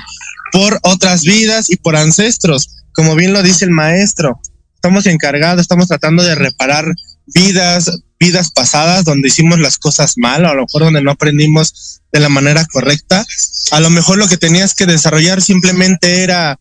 por 0.50 0.80
otras 0.82 1.22
vidas 1.22 1.70
y 1.70 1.76
por 1.76 1.94
ancestros, 1.94 2.84
como 2.92 3.14
bien 3.14 3.32
lo 3.32 3.44
dice 3.44 3.66
el 3.66 3.70
maestro. 3.70 4.40
Estamos 4.74 5.06
encargados, 5.06 5.60
estamos 5.60 5.86
tratando 5.86 6.24
de 6.24 6.34
reparar 6.34 6.92
vidas, 7.26 8.02
vidas 8.18 8.50
pasadas 8.50 9.04
donde 9.04 9.28
hicimos 9.28 9.60
las 9.60 9.78
cosas 9.78 10.14
mal, 10.16 10.44
o 10.44 10.48
a 10.48 10.54
lo 10.54 10.62
mejor 10.62 10.82
donde 10.82 11.02
no 11.02 11.12
aprendimos 11.12 11.97
de 12.12 12.20
la 12.20 12.28
manera 12.28 12.66
correcta. 12.66 13.24
A 13.70 13.80
lo 13.80 13.90
mejor 13.90 14.18
lo 14.18 14.28
que 14.28 14.36
tenías 14.36 14.74
que 14.74 14.86
desarrollar 14.86 15.40
simplemente 15.40 16.22
era 16.22 16.58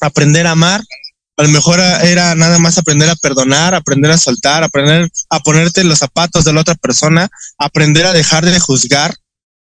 aprender 0.00 0.46
a 0.46 0.52
amar, 0.52 0.82
a 1.38 1.44
lo 1.44 1.48
mejor 1.50 1.78
era 1.78 2.34
nada 2.34 2.58
más 2.58 2.78
aprender 2.78 3.08
a 3.08 3.14
perdonar, 3.14 3.72
aprender 3.72 4.10
a 4.10 4.18
soltar, 4.18 4.64
aprender 4.64 5.08
a 5.30 5.38
ponerte 5.38 5.84
los 5.84 6.00
zapatos 6.00 6.44
de 6.44 6.52
la 6.52 6.62
otra 6.62 6.74
persona, 6.74 7.28
aprender 7.58 8.06
a 8.06 8.12
dejar 8.12 8.44
de 8.44 8.58
juzgar, 8.58 9.14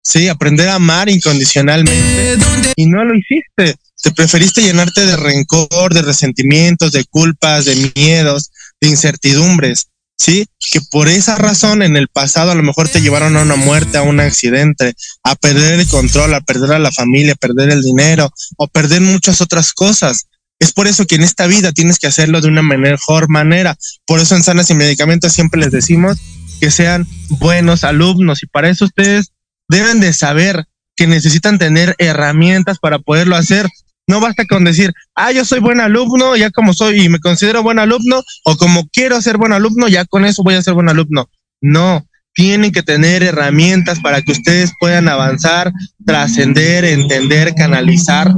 sí, 0.03 0.27
aprender 0.27 0.67
a 0.67 0.75
amar 0.75 1.07
incondicionalmente. 1.07 2.37
Y 2.75 2.87
no 2.87 3.05
lo 3.05 3.13
hiciste. 3.15 3.79
Te 4.03 4.11
preferiste 4.11 4.61
llenarte 4.61 5.05
de 5.05 5.15
rencor, 5.15 5.93
de 5.93 6.01
resentimientos, 6.01 6.91
de 6.91 7.05
culpas, 7.05 7.63
de 7.63 7.91
miedos, 7.95 8.51
de 8.81 8.89
incertidumbres. 8.89 9.87
¿Sí? 10.21 10.45
Que 10.71 10.79
por 10.81 11.07
esa 11.07 11.35
razón 11.35 11.81
en 11.81 11.97
el 11.97 12.07
pasado 12.07 12.51
a 12.51 12.55
lo 12.55 12.61
mejor 12.61 12.87
te 12.87 13.01
llevaron 13.01 13.35
a 13.35 13.41
una 13.41 13.55
muerte, 13.55 13.97
a 13.97 14.03
un 14.03 14.19
accidente, 14.19 14.93
a 15.23 15.35
perder 15.35 15.79
el 15.79 15.87
control, 15.87 16.35
a 16.35 16.41
perder 16.41 16.73
a 16.73 16.79
la 16.79 16.91
familia, 16.91 17.33
a 17.33 17.35
perder 17.35 17.71
el 17.71 17.81
dinero 17.81 18.31
o 18.57 18.67
perder 18.67 19.01
muchas 19.01 19.41
otras 19.41 19.73
cosas. 19.73 20.27
Es 20.59 20.73
por 20.73 20.85
eso 20.85 21.07
que 21.07 21.15
en 21.15 21.23
esta 21.23 21.47
vida 21.47 21.71
tienes 21.71 21.97
que 21.97 22.05
hacerlo 22.05 22.39
de 22.39 22.49
una 22.49 22.61
mejor 22.61 23.29
manera. 23.29 23.75
Por 24.05 24.19
eso 24.19 24.35
en 24.35 24.43
Sanas 24.43 24.69
y 24.69 24.75
Medicamentos 24.75 25.33
siempre 25.33 25.59
les 25.59 25.71
decimos 25.71 26.19
que 26.59 26.69
sean 26.69 27.07
buenos 27.29 27.83
alumnos 27.83 28.43
y 28.43 28.45
para 28.45 28.69
eso 28.69 28.85
ustedes 28.85 29.31
deben 29.67 29.99
de 29.99 30.13
saber 30.13 30.67
que 30.95 31.07
necesitan 31.07 31.57
tener 31.57 31.95
herramientas 31.97 32.77
para 32.77 32.99
poderlo 32.99 33.35
hacer. 33.35 33.67
No 34.11 34.19
basta 34.19 34.43
con 34.45 34.65
decir, 34.65 34.91
ah, 35.15 35.31
yo 35.31 35.45
soy 35.45 35.61
buen 35.61 35.79
alumno, 35.79 36.35
ya 36.35 36.49
como 36.51 36.73
soy 36.73 36.99
y 36.99 37.07
me 37.07 37.19
considero 37.19 37.63
buen 37.63 37.79
alumno, 37.79 38.21
o 38.43 38.57
como 38.57 38.89
quiero 38.89 39.21
ser 39.21 39.37
buen 39.37 39.53
alumno, 39.53 39.87
ya 39.87 40.03
con 40.03 40.25
eso 40.25 40.43
voy 40.43 40.55
a 40.55 40.61
ser 40.61 40.73
buen 40.73 40.89
alumno. 40.89 41.29
No, 41.61 42.05
tienen 42.33 42.73
que 42.73 42.83
tener 42.83 43.23
herramientas 43.23 44.01
para 44.01 44.21
que 44.21 44.33
ustedes 44.33 44.73
puedan 44.81 45.07
avanzar, 45.07 45.71
trascender, 46.05 46.83
entender, 46.83 47.55
canalizar, 47.55 48.33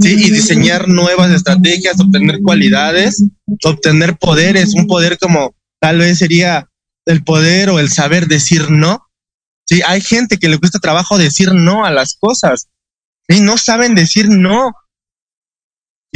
¿sí? 0.00 0.12
Y 0.12 0.30
diseñar 0.30 0.86
nuevas 0.86 1.32
estrategias, 1.32 1.98
obtener 1.98 2.38
cualidades, 2.40 3.24
obtener 3.64 4.16
poderes, 4.18 4.74
un 4.74 4.86
poder 4.86 5.18
como 5.18 5.56
tal 5.80 5.98
vez 5.98 6.18
sería 6.18 6.68
el 7.04 7.24
poder 7.24 7.70
o 7.70 7.80
el 7.80 7.88
saber 7.88 8.28
decir 8.28 8.70
no. 8.70 9.02
Sí, 9.64 9.82
hay 9.84 10.02
gente 10.02 10.36
que 10.36 10.48
le 10.48 10.58
cuesta 10.58 10.78
trabajo 10.78 11.18
decir 11.18 11.52
no 11.52 11.84
a 11.84 11.90
las 11.90 12.14
cosas. 12.14 12.68
Y 13.26 13.40
no 13.40 13.58
saben 13.58 13.96
decir 13.96 14.28
no. 14.28 14.72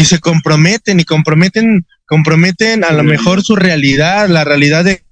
Y 0.00 0.06
se 0.06 0.18
comprometen 0.18 0.98
y 0.98 1.04
comprometen, 1.04 1.86
comprometen 2.06 2.84
a 2.84 2.92
lo 2.92 3.02
mejor 3.02 3.42
su 3.42 3.54
realidad, 3.54 4.28
la 4.30 4.44
realidad 4.44 4.84
de 4.84 5.04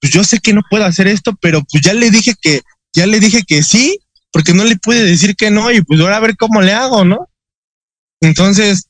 pues 0.00 0.12
yo 0.12 0.24
sé 0.24 0.38
que 0.38 0.52
no 0.52 0.62
puedo 0.68 0.84
hacer 0.84 1.08
esto, 1.08 1.36
pero 1.40 1.62
pues 1.70 1.82
ya 1.82 1.94
le 1.94 2.10
dije 2.10 2.34
que, 2.40 2.62
ya 2.94 3.06
le 3.06 3.20
dije 3.20 3.42
que 3.46 3.62
sí, 3.62 3.98
porque 4.30 4.54
no 4.54 4.64
le 4.64 4.76
pude 4.76 5.02
decir 5.02 5.36
que 5.36 5.50
no, 5.50 5.70
y 5.70 5.82
pues 5.82 6.00
ahora 6.00 6.16
a 6.16 6.20
ver 6.20 6.36
cómo 6.36 6.60
le 6.60 6.72
hago, 6.72 7.04
¿no? 7.04 7.28
Entonces, 8.20 8.88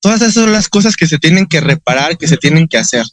todas 0.00 0.20
esas 0.20 0.34
son 0.34 0.52
las 0.52 0.68
cosas 0.68 0.96
que 0.96 1.06
se 1.06 1.18
tienen 1.18 1.46
que 1.46 1.60
reparar, 1.60 2.18
que 2.18 2.28
se 2.28 2.36
tienen 2.36 2.68
que 2.68 2.78
hacer, 2.78 3.04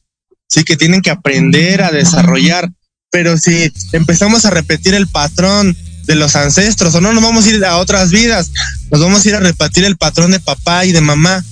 sí, 0.48 0.64
que 0.64 0.78
tienen 0.78 1.02
que 1.02 1.12
aprender 1.12 1.82
a 1.82 1.92
desarrollar. 1.92 2.70
Pero 3.12 3.38
si 3.38 3.72
empezamos 3.92 4.46
a 4.46 4.52
repetir 4.52 4.94
el 4.94 5.08
patrón 5.08 5.76
de 6.10 6.16
los 6.16 6.36
ancestros, 6.36 6.96
o 6.96 7.02
no 7.02 7.14
nos 7.14 7.22
vamos 7.22 7.46
a 7.46 7.50
ir 7.52 7.64
a 7.64 7.78
otras 7.78 8.10
vidas, 8.10 8.50
nos 8.90 9.00
vamos 9.00 9.24
a 9.24 9.30
ir 9.30 9.36
a 9.36 9.40
repetir 9.40 9.84
el 9.86 9.96
patrón 9.96 10.32
de 10.32 10.40
papá 10.40 10.84
y 10.84 10.92
de 10.92 11.02
mamá, 11.02 11.46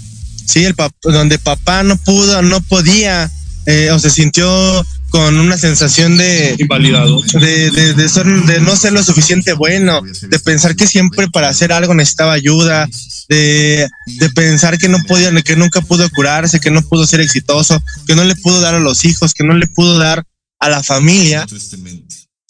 sí, 0.47 0.65
el 0.65 0.75
donde 1.03 1.37
papá 1.37 1.83
no 1.83 1.95
pudo, 1.95 2.41
no 2.41 2.59
podía, 2.61 3.29
eh, 3.67 3.91
o 3.91 3.99
se 3.99 4.09
sintió 4.09 4.83
con 5.11 5.39
una 5.39 5.59
sensación 5.59 6.17
de 6.17 6.55
invalidado, 6.57 7.21
de, 7.39 7.69
de, 7.69 7.93
de, 7.93 8.09
ser, 8.09 8.25
de 8.25 8.59
no 8.59 8.75
ser 8.75 8.93
lo 8.93 9.03
suficiente 9.03 9.53
bueno, 9.53 10.01
de 10.01 10.39
pensar 10.39 10.75
que 10.75 10.87
siempre 10.87 11.27
para 11.27 11.49
hacer 11.49 11.71
algo 11.71 11.93
necesitaba 11.93 12.33
ayuda, 12.33 12.89
de, 13.29 13.87
de 14.07 14.29
pensar 14.31 14.79
que 14.79 14.89
no 14.89 14.97
podía, 15.07 15.31
que 15.43 15.55
nunca 15.55 15.81
pudo 15.81 16.09
curarse, 16.09 16.59
que 16.59 16.71
no 16.71 16.81
pudo 16.81 17.05
ser 17.05 17.21
exitoso, 17.21 17.79
que 18.07 18.15
no 18.15 18.23
le 18.23 18.35
pudo 18.35 18.59
dar 18.59 18.73
a 18.73 18.79
los 18.79 19.05
hijos, 19.05 19.35
que 19.35 19.43
no 19.43 19.53
le 19.53 19.67
pudo 19.67 19.99
dar 19.99 20.23
a 20.59 20.69
la 20.69 20.81
familia. 20.81 21.45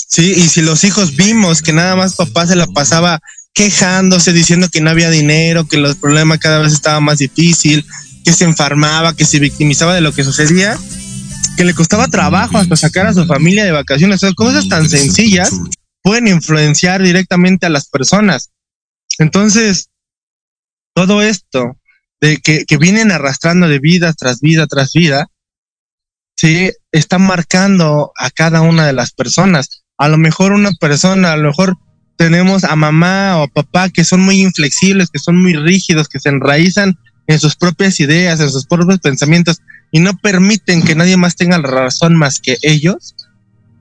Sí, 0.08 0.34
y 0.36 0.48
si 0.48 0.62
los 0.62 0.84
hijos 0.86 1.16
vimos 1.16 1.62
que 1.62 1.74
nada 1.74 1.96
más 1.96 2.16
papá 2.16 2.48
se 2.48 2.56
la 2.56 2.66
pasaba 2.68 3.20
quejándose, 3.54 4.34
diciendo 4.34 4.70
que 4.72 4.82
no 4.82 4.90
había 4.90 5.10
dinero, 5.10 5.68
que 5.68 5.78
los 5.78 5.98
problemas 5.98 6.40
cada 6.40 6.60
vez 6.60 6.74
estaban 6.74 7.04
más 7.04 7.18
difícil, 7.18 7.86
que 8.24 8.32
se 8.32 8.46
enfermaba, 8.46 9.16
que 9.16 9.26
se 9.26 9.40
victimizaba 9.40 9.96
de 9.96 10.02
lo 10.02 10.14
que 10.14 10.24
sucedía, 10.24 10.78
que 11.58 11.66
le 11.66 11.74
costaba 11.74 12.08
trabajo 12.08 12.58
hasta 12.58 12.76
sacar 12.78 13.08
a 13.08 13.14
su 13.14 13.26
familia 13.26 13.66
de 13.66 13.72
vacaciones. 13.72 14.24
O 14.24 14.34
cosas 14.34 14.70
tan 14.70 14.88
sencillas 14.88 15.52
pueden 16.02 16.28
influenciar 16.28 17.02
directamente 17.02 17.66
a 17.66 17.70
las 17.70 17.90
personas. 17.90 18.52
Entonces, 19.18 19.90
todo 20.94 21.22
esto 21.22 21.78
de 22.22 22.38
que, 22.38 22.66
que 22.66 22.78
vienen 22.78 23.12
arrastrando 23.12 23.68
de 23.68 23.80
vida 23.80 24.14
tras 24.14 24.40
vida 24.40 24.68
tras 24.68 24.94
vida, 24.94 25.28
sí, 26.36 26.72
está 26.92 27.18
marcando 27.18 28.12
a 28.16 28.30
cada 28.30 28.62
una 28.62 28.86
de 28.86 28.94
las 28.94 29.12
personas. 29.12 29.84
A 29.98 30.08
lo 30.08 30.18
mejor 30.18 30.52
una 30.52 30.72
persona, 30.74 31.34
a 31.34 31.38
lo 31.38 31.48
mejor 31.48 31.78
tenemos 32.16 32.64
a 32.64 32.76
mamá 32.76 33.38
o 33.38 33.44
a 33.44 33.48
papá 33.48 33.90
que 33.90 34.04
son 34.04 34.22
muy 34.22 34.42
inflexibles, 34.42 35.10
que 35.10 35.20
son 35.20 35.42
muy 35.42 35.54
rígidos, 35.54 36.08
que 36.08 36.20
se 36.20 36.30
enraizan 36.30 36.98
en 37.28 37.40
sus 37.40 37.56
propias 37.56 38.00
ideas, 38.00 38.40
en 38.40 38.50
sus 38.50 38.66
propios 38.66 39.00
pensamientos 39.00 39.62
y 39.92 40.00
no 40.00 40.18
permiten 40.18 40.84
que 40.84 40.96
nadie 40.96 41.18
más 41.18 41.36
tenga 41.36 41.58
la 41.58 41.68
razón 41.68 42.16
más 42.16 42.40
que 42.40 42.58
ellos, 42.62 43.16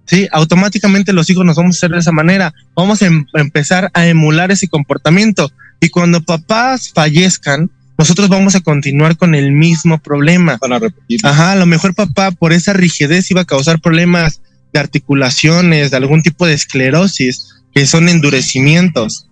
Sí, 0.06 0.28
automáticamente 0.30 1.12
los 1.12 1.28
hijos 1.30 1.44
nos 1.44 1.56
vamos 1.56 1.76
a 1.76 1.78
hacer 1.78 1.90
de 1.90 1.98
esa 1.98 2.12
manera. 2.12 2.54
Vamos 2.76 3.02
a 3.02 3.06
em, 3.06 3.26
empezar 3.34 3.90
a 3.92 4.06
emular 4.06 4.52
ese 4.52 4.68
comportamiento. 4.68 5.50
Y 5.80 5.88
cuando 5.88 6.22
papás 6.22 6.92
fallezcan, 6.94 7.70
nosotros 7.98 8.28
vamos 8.28 8.54
a 8.54 8.60
continuar 8.60 9.16
con 9.16 9.34
el 9.34 9.50
mismo 9.52 9.98
problema. 9.98 10.58
Van 10.60 10.74
a 10.74 10.78
repetir. 10.78 11.20
Ajá, 11.24 11.52
a 11.52 11.56
lo 11.56 11.66
mejor 11.66 11.94
papá 11.94 12.30
por 12.30 12.52
esa 12.52 12.72
rigidez 12.72 13.30
iba 13.30 13.40
a 13.40 13.46
causar 13.46 13.80
problemas 13.80 14.40
de 14.76 14.80
articulaciones, 14.80 15.90
de 15.90 15.96
algún 15.96 16.22
tipo 16.22 16.46
de 16.46 16.54
esclerosis, 16.54 17.62
que 17.72 17.86
son 17.86 18.08
endurecimientos. 18.08 19.28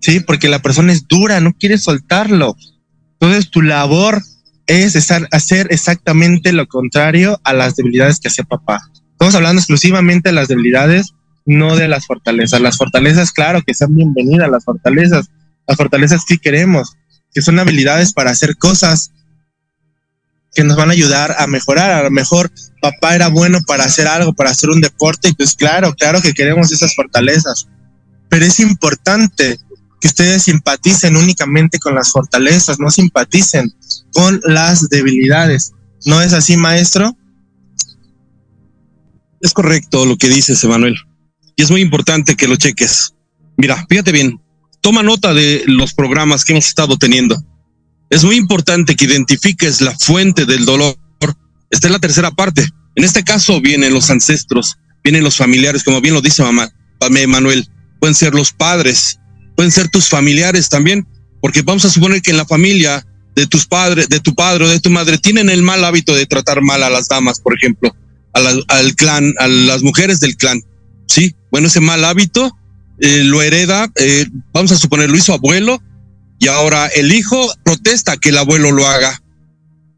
Sí, 0.00 0.20
porque 0.20 0.48
la 0.48 0.62
persona 0.62 0.92
es 0.92 1.06
dura, 1.06 1.40
no 1.40 1.52
quiere 1.52 1.78
soltarlo. 1.78 2.56
Entonces 3.12 3.50
tu 3.50 3.62
labor 3.62 4.22
es 4.66 4.96
estar, 4.96 5.28
hacer 5.32 5.68
exactamente 5.70 6.52
lo 6.52 6.66
contrario 6.66 7.40
a 7.44 7.52
las 7.52 7.76
debilidades 7.76 8.18
que 8.20 8.28
hacía 8.28 8.44
papá. 8.44 8.80
Estamos 9.12 9.34
hablando 9.34 9.60
exclusivamente 9.60 10.30
de 10.30 10.34
las 10.34 10.48
debilidades, 10.48 11.12
no 11.44 11.76
de 11.76 11.88
las 11.88 12.06
fortalezas. 12.06 12.60
Las 12.60 12.78
fortalezas, 12.78 13.32
claro 13.32 13.62
que 13.66 13.74
sean 13.74 13.94
bienvenidas, 13.94 14.50
las 14.50 14.64
fortalezas. 14.64 15.28
Las 15.66 15.76
fortalezas 15.76 16.22
sí 16.26 16.38
queremos, 16.38 16.94
que 17.34 17.42
son 17.42 17.58
habilidades 17.58 18.12
para 18.14 18.30
hacer 18.30 18.56
cosas 18.56 19.12
que 20.54 20.64
nos 20.64 20.76
van 20.76 20.90
a 20.90 20.92
ayudar 20.92 21.36
a 21.38 21.46
mejorar. 21.46 21.90
A 21.90 22.02
lo 22.02 22.10
mejor 22.10 22.50
papá 22.80 23.14
era 23.14 23.28
bueno 23.28 23.60
para 23.66 23.84
hacer 23.84 24.06
algo, 24.06 24.32
para 24.32 24.50
hacer 24.50 24.70
un 24.70 24.80
deporte, 24.80 25.28
y 25.28 25.34
pues 25.34 25.54
claro, 25.54 25.94
claro 25.94 26.20
que 26.20 26.34
queremos 26.34 26.72
esas 26.72 26.94
fortalezas. 26.94 27.68
Pero 28.28 28.44
es 28.44 28.60
importante 28.60 29.58
que 30.00 30.08
ustedes 30.08 30.44
simpaticen 30.44 31.16
únicamente 31.16 31.78
con 31.78 31.94
las 31.94 32.10
fortalezas, 32.10 32.78
no 32.78 32.90
simpaticen 32.90 33.72
con 34.12 34.40
las 34.44 34.88
debilidades. 34.88 35.72
¿No 36.06 36.22
es 36.22 36.32
así, 36.32 36.56
maestro? 36.56 37.16
Es 39.40 39.52
correcto 39.52 40.06
lo 40.06 40.16
que 40.16 40.28
dices, 40.28 40.62
Emanuel. 40.64 40.96
Y 41.56 41.62
es 41.62 41.70
muy 41.70 41.82
importante 41.82 42.36
que 42.36 42.48
lo 42.48 42.56
cheques. 42.56 43.14
Mira, 43.56 43.84
fíjate 43.88 44.12
bien, 44.12 44.40
toma 44.80 45.02
nota 45.02 45.34
de 45.34 45.62
los 45.66 45.92
programas 45.92 46.44
que 46.44 46.52
hemos 46.52 46.66
estado 46.66 46.96
teniendo. 46.96 47.42
Es 48.10 48.24
muy 48.24 48.36
importante 48.36 48.96
que 48.96 49.04
identifiques 49.04 49.80
la 49.80 49.96
fuente 49.96 50.44
del 50.44 50.64
dolor. 50.64 50.96
Esta 51.70 51.86
es 51.86 51.92
la 51.92 52.00
tercera 52.00 52.32
parte. 52.32 52.66
En 52.96 53.04
este 53.04 53.22
caso 53.22 53.60
vienen 53.60 53.94
los 53.94 54.10
ancestros, 54.10 54.76
vienen 55.04 55.22
los 55.22 55.36
familiares, 55.36 55.84
como 55.84 56.00
bien 56.00 56.14
lo 56.14 56.20
dice 56.20 56.42
mamá, 56.42 56.68
Manuel. 57.28 57.68
Pueden 58.00 58.16
ser 58.16 58.34
los 58.34 58.52
padres, 58.52 59.20
pueden 59.54 59.70
ser 59.70 59.88
tus 59.88 60.08
familiares 60.08 60.68
también, 60.68 61.06
porque 61.40 61.62
vamos 61.62 61.84
a 61.84 61.90
suponer 61.90 62.20
que 62.20 62.32
en 62.32 62.36
la 62.36 62.44
familia 62.44 63.06
de 63.36 63.46
tus 63.46 63.66
padres, 63.66 64.08
de 64.08 64.18
tu 64.18 64.34
padre 64.34 64.64
o 64.64 64.68
de 64.68 64.80
tu 64.80 64.90
madre, 64.90 65.16
tienen 65.18 65.48
el 65.48 65.62
mal 65.62 65.84
hábito 65.84 66.14
de 66.14 66.26
tratar 66.26 66.62
mal 66.62 66.82
a 66.82 66.90
las 66.90 67.06
damas, 67.06 67.40
por 67.40 67.54
ejemplo, 67.54 67.94
al 68.32 68.94
clan, 68.96 69.34
a 69.38 69.46
las 69.46 69.82
mujeres 69.82 70.18
del 70.18 70.36
clan. 70.36 70.60
Sí, 71.06 71.36
bueno, 71.52 71.68
ese 71.68 71.80
mal 71.80 72.04
hábito 72.04 72.50
eh, 73.00 73.22
lo 73.24 73.40
hereda, 73.40 73.88
eh, 73.96 74.26
vamos 74.52 74.72
a 74.72 74.76
suponer, 74.76 75.10
lo 75.10 75.16
hizo 75.16 75.32
abuelo, 75.32 75.80
y 76.40 76.48
ahora 76.48 76.86
el 76.88 77.12
hijo 77.12 77.52
protesta 77.62 78.16
que 78.16 78.30
el 78.30 78.38
abuelo 78.38 78.72
lo 78.72 78.88
haga 78.88 79.22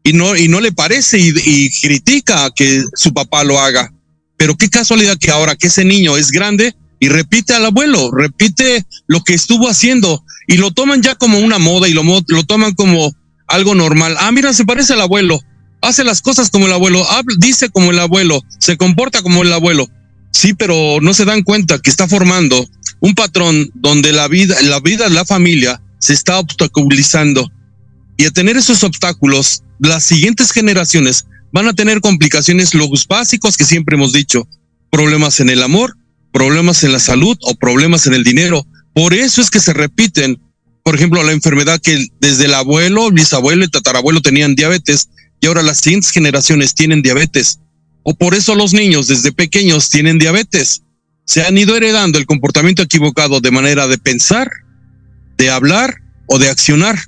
y 0.03 0.11
no, 0.11 0.35
y 0.35 0.49
no 0.49 0.59
le 0.59 0.73
parece 0.73 1.17
y, 1.17 1.71
critica 1.81 2.51
que 2.53 2.83
su 2.95 3.13
papá 3.13 3.45
lo 3.45 3.59
haga. 3.59 3.93
Pero 4.35 4.57
qué 4.57 4.69
casualidad 4.69 5.17
que 5.17 5.31
ahora 5.31 5.55
que 5.55 5.67
ese 5.67 5.85
niño 5.85 6.17
es 6.17 6.31
grande 6.31 6.75
y 6.99 7.07
repite 7.07 7.53
al 7.53 7.65
abuelo, 7.65 8.11
repite 8.11 8.85
lo 9.07 9.23
que 9.23 9.33
estuvo 9.33 9.69
haciendo 9.69 10.23
y 10.45 10.57
lo 10.57 10.71
toman 10.71 11.01
ya 11.01 11.15
como 11.15 11.39
una 11.39 11.59
moda 11.59 11.87
y 11.87 11.93
lo, 11.93 12.03
lo 12.03 12.43
toman 12.43 12.73
como 12.73 13.15
algo 13.47 13.73
normal. 13.73 14.17
Ah, 14.19 14.33
mira, 14.33 14.51
se 14.53 14.65
parece 14.65 14.93
al 14.93 15.01
abuelo, 15.01 15.39
hace 15.81 16.03
las 16.03 16.21
cosas 16.21 16.49
como 16.49 16.65
el 16.65 16.73
abuelo, 16.73 17.07
dice 17.39 17.69
como 17.69 17.91
el 17.91 17.99
abuelo, 17.99 18.43
se 18.59 18.75
comporta 18.75 19.21
como 19.21 19.43
el 19.43 19.53
abuelo. 19.53 19.87
Sí, 20.31 20.53
pero 20.53 20.99
no 20.99 21.13
se 21.13 21.23
dan 21.23 21.43
cuenta 21.43 21.79
que 21.79 21.89
está 21.89 22.05
formando 22.05 22.67
un 22.99 23.15
patrón 23.15 23.71
donde 23.75 24.11
la 24.11 24.27
vida, 24.27 24.61
la 24.63 24.81
vida 24.81 25.07
de 25.07 25.15
la 25.15 25.23
familia 25.23 25.79
se 26.03 26.11
está 26.11 26.37
obstaculizando. 26.37 27.49
Y 28.17 28.25
a 28.25 28.31
tener 28.31 28.57
esos 28.57 28.83
obstáculos, 28.83 29.63
las 29.79 30.03
siguientes 30.03 30.51
generaciones 30.51 31.27
van 31.53 31.69
a 31.69 31.73
tener 31.73 32.01
complicaciones, 32.01 32.73
los 32.73 33.07
básicos 33.07 33.55
que 33.55 33.63
siempre 33.63 33.95
hemos 33.95 34.11
dicho, 34.11 34.45
problemas 34.91 35.39
en 35.39 35.49
el 35.49 35.63
amor, 35.63 35.95
problemas 36.33 36.83
en 36.83 36.91
la 36.91 36.99
salud 36.99 37.37
o 37.43 37.55
problemas 37.55 38.05
en 38.05 38.15
el 38.15 38.25
dinero. 38.25 38.67
Por 38.93 39.13
eso 39.13 39.39
es 39.39 39.49
que 39.49 39.61
se 39.61 39.71
repiten, 39.71 40.41
por 40.83 40.93
ejemplo, 40.93 41.23
la 41.23 41.31
enfermedad 41.31 41.79
que 41.79 42.05
desde 42.19 42.45
el 42.47 42.53
abuelo, 42.53 43.09
bisabuelo 43.09 43.63
y 43.63 43.69
tatarabuelo 43.69 44.19
tenían 44.19 44.55
diabetes 44.55 45.07
y 45.39 45.47
ahora 45.47 45.63
las 45.63 45.77
siguientes 45.77 46.11
generaciones 46.11 46.75
tienen 46.75 47.01
diabetes. 47.01 47.59
O 48.03 48.13
por 48.13 48.35
eso 48.35 48.55
los 48.55 48.73
niños 48.73 49.07
desde 49.07 49.31
pequeños 49.31 49.89
tienen 49.89 50.19
diabetes. 50.19 50.81
Se 51.23 51.45
han 51.45 51.57
ido 51.57 51.77
heredando 51.77 52.17
el 52.17 52.25
comportamiento 52.25 52.81
equivocado 52.81 53.39
de 53.39 53.51
manera 53.51 53.87
de 53.87 53.97
pensar, 53.97 54.49
de 55.37 55.49
hablar 55.49 56.01
o 56.27 56.39
de 56.39 56.49
accionar. 56.49 56.99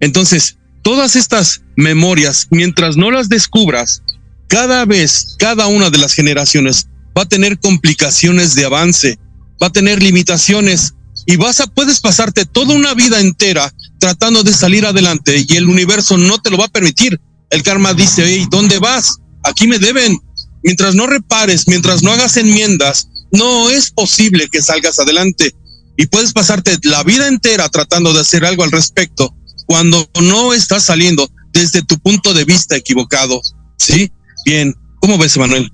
Entonces, 0.00 0.58
todas 0.82 1.16
estas 1.16 1.62
memorias, 1.76 2.48
mientras 2.50 2.96
no 2.96 3.10
las 3.10 3.28
descubras, 3.28 4.02
cada 4.48 4.84
vez, 4.84 5.36
cada 5.38 5.66
una 5.66 5.90
de 5.90 5.98
las 5.98 6.12
generaciones 6.12 6.88
va 7.16 7.22
a 7.22 7.28
tener 7.28 7.58
complicaciones 7.58 8.54
de 8.54 8.64
avance, 8.64 9.18
va 9.62 9.68
a 9.68 9.72
tener 9.72 10.02
limitaciones 10.02 10.94
y 11.26 11.36
vas 11.36 11.60
a, 11.60 11.66
puedes 11.66 12.00
pasarte 12.00 12.44
toda 12.44 12.74
una 12.74 12.94
vida 12.94 13.20
entera 13.20 13.72
tratando 13.98 14.42
de 14.42 14.52
salir 14.52 14.84
adelante 14.84 15.44
y 15.48 15.56
el 15.56 15.68
universo 15.68 16.18
no 16.18 16.38
te 16.38 16.50
lo 16.50 16.58
va 16.58 16.66
a 16.66 16.72
permitir. 16.72 17.20
El 17.50 17.62
karma 17.62 17.94
dice, 17.94 18.24
hey, 18.26 18.46
¿dónde 18.50 18.78
vas? 18.78 19.18
Aquí 19.44 19.66
me 19.66 19.78
deben. 19.78 20.18
Mientras 20.64 20.94
no 20.94 21.06
repares, 21.06 21.68
mientras 21.68 22.02
no 22.02 22.12
hagas 22.12 22.36
enmiendas, 22.36 23.08
no 23.30 23.70
es 23.70 23.90
posible 23.90 24.48
que 24.50 24.62
salgas 24.62 24.98
adelante 24.98 25.54
y 25.96 26.06
puedes 26.06 26.32
pasarte 26.32 26.78
la 26.84 27.02
vida 27.02 27.28
entera 27.28 27.68
tratando 27.68 28.12
de 28.12 28.20
hacer 28.20 28.44
algo 28.44 28.64
al 28.64 28.72
respecto 28.72 29.34
cuando 29.66 30.08
no 30.20 30.52
estás 30.54 30.84
saliendo 30.84 31.28
desde 31.52 31.82
tu 31.82 31.98
punto 31.98 32.34
de 32.34 32.44
vista 32.44 32.76
equivocado. 32.76 33.40
¿Sí? 33.78 34.10
Bien. 34.44 34.74
¿Cómo 35.00 35.18
ves, 35.18 35.36
Manuel? 35.36 35.70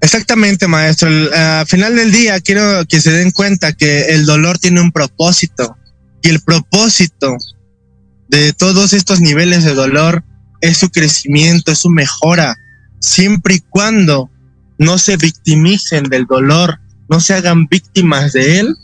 Exactamente, 0.00 0.66
maestro. 0.66 1.08
Al 1.08 1.66
final 1.66 1.94
del 1.94 2.10
día 2.10 2.40
quiero 2.40 2.84
que 2.86 3.00
se 3.00 3.12
den 3.12 3.30
cuenta 3.32 3.72
que 3.72 4.14
el 4.14 4.24
dolor 4.24 4.58
tiene 4.58 4.80
un 4.80 4.92
propósito 4.92 5.76
y 6.22 6.28
el 6.28 6.40
propósito 6.40 7.36
de 8.28 8.52
todos 8.52 8.92
estos 8.92 9.20
niveles 9.20 9.64
de 9.64 9.74
dolor 9.74 10.24
es 10.60 10.78
su 10.78 10.90
crecimiento, 10.90 11.72
es 11.72 11.78
su 11.78 11.90
mejora, 11.90 12.56
siempre 13.00 13.56
y 13.56 13.60
cuando 13.60 14.30
no 14.78 14.98
se 14.98 15.16
victimicen 15.16 16.04
del 16.04 16.26
dolor, 16.26 16.80
no 17.10 17.18
se 17.18 17.34
hagan 17.34 17.66
víctimas 17.66 18.32
de 18.32 18.60
él 18.60 18.76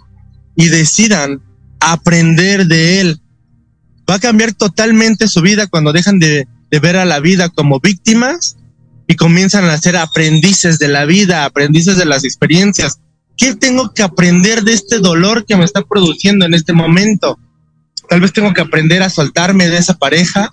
y 0.56 0.66
decidan 0.68 1.40
aprender 1.78 2.66
de 2.66 3.00
él. 3.00 3.20
Va 4.10 4.16
a 4.16 4.20
cambiar 4.20 4.52
totalmente 4.52 5.28
su 5.28 5.40
vida 5.40 5.68
cuando 5.68 5.92
dejan 5.92 6.18
de, 6.18 6.46
ver 6.82 6.96
a 6.96 7.06
la 7.06 7.20
vida 7.20 7.48
como 7.48 7.80
víctimas 7.80 8.56
y 9.06 9.14
comienzan 9.14 9.64
a 9.64 9.78
ser 9.78 9.96
aprendices 9.96 10.78
de 10.78 10.88
la 10.88 11.06
vida, 11.06 11.44
aprendices 11.44 11.96
de 11.96 12.04
las 12.04 12.24
experiencias. 12.24 12.98
¿Qué 13.36 13.54
tengo 13.54 13.94
que 13.94 14.02
aprender 14.02 14.62
de 14.62 14.74
este 14.74 14.98
dolor 14.98 15.46
que 15.46 15.56
me 15.56 15.64
está 15.64 15.82
produciendo 15.82 16.44
en 16.44 16.52
este 16.52 16.72
momento? 16.72 17.38
Tal 18.10 18.20
vez 18.20 18.32
tengo 18.32 18.52
que 18.52 18.60
aprender 18.60 19.02
a 19.02 19.08
soltarme 19.08 19.68
de 19.68 19.78
esa 19.78 19.94
pareja, 19.94 20.50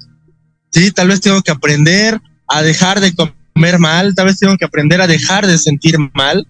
sí, 0.72 0.92
tal 0.92 1.08
vez 1.08 1.22
tengo 1.22 1.42
que 1.42 1.52
aprender 1.52 2.22
a 2.48 2.62
dejar 2.62 3.02
de 3.02 3.14
comer 3.14 3.80
mal, 3.80 4.16
tal 4.16 4.28
vez 4.28 4.38
tengo 4.38 4.58
que 4.58 4.66
aprender 4.66 5.02
a 5.02 5.08
dejar 5.08 5.46
de 5.46 5.58
sentir 5.58 5.98
mal, 6.14 6.48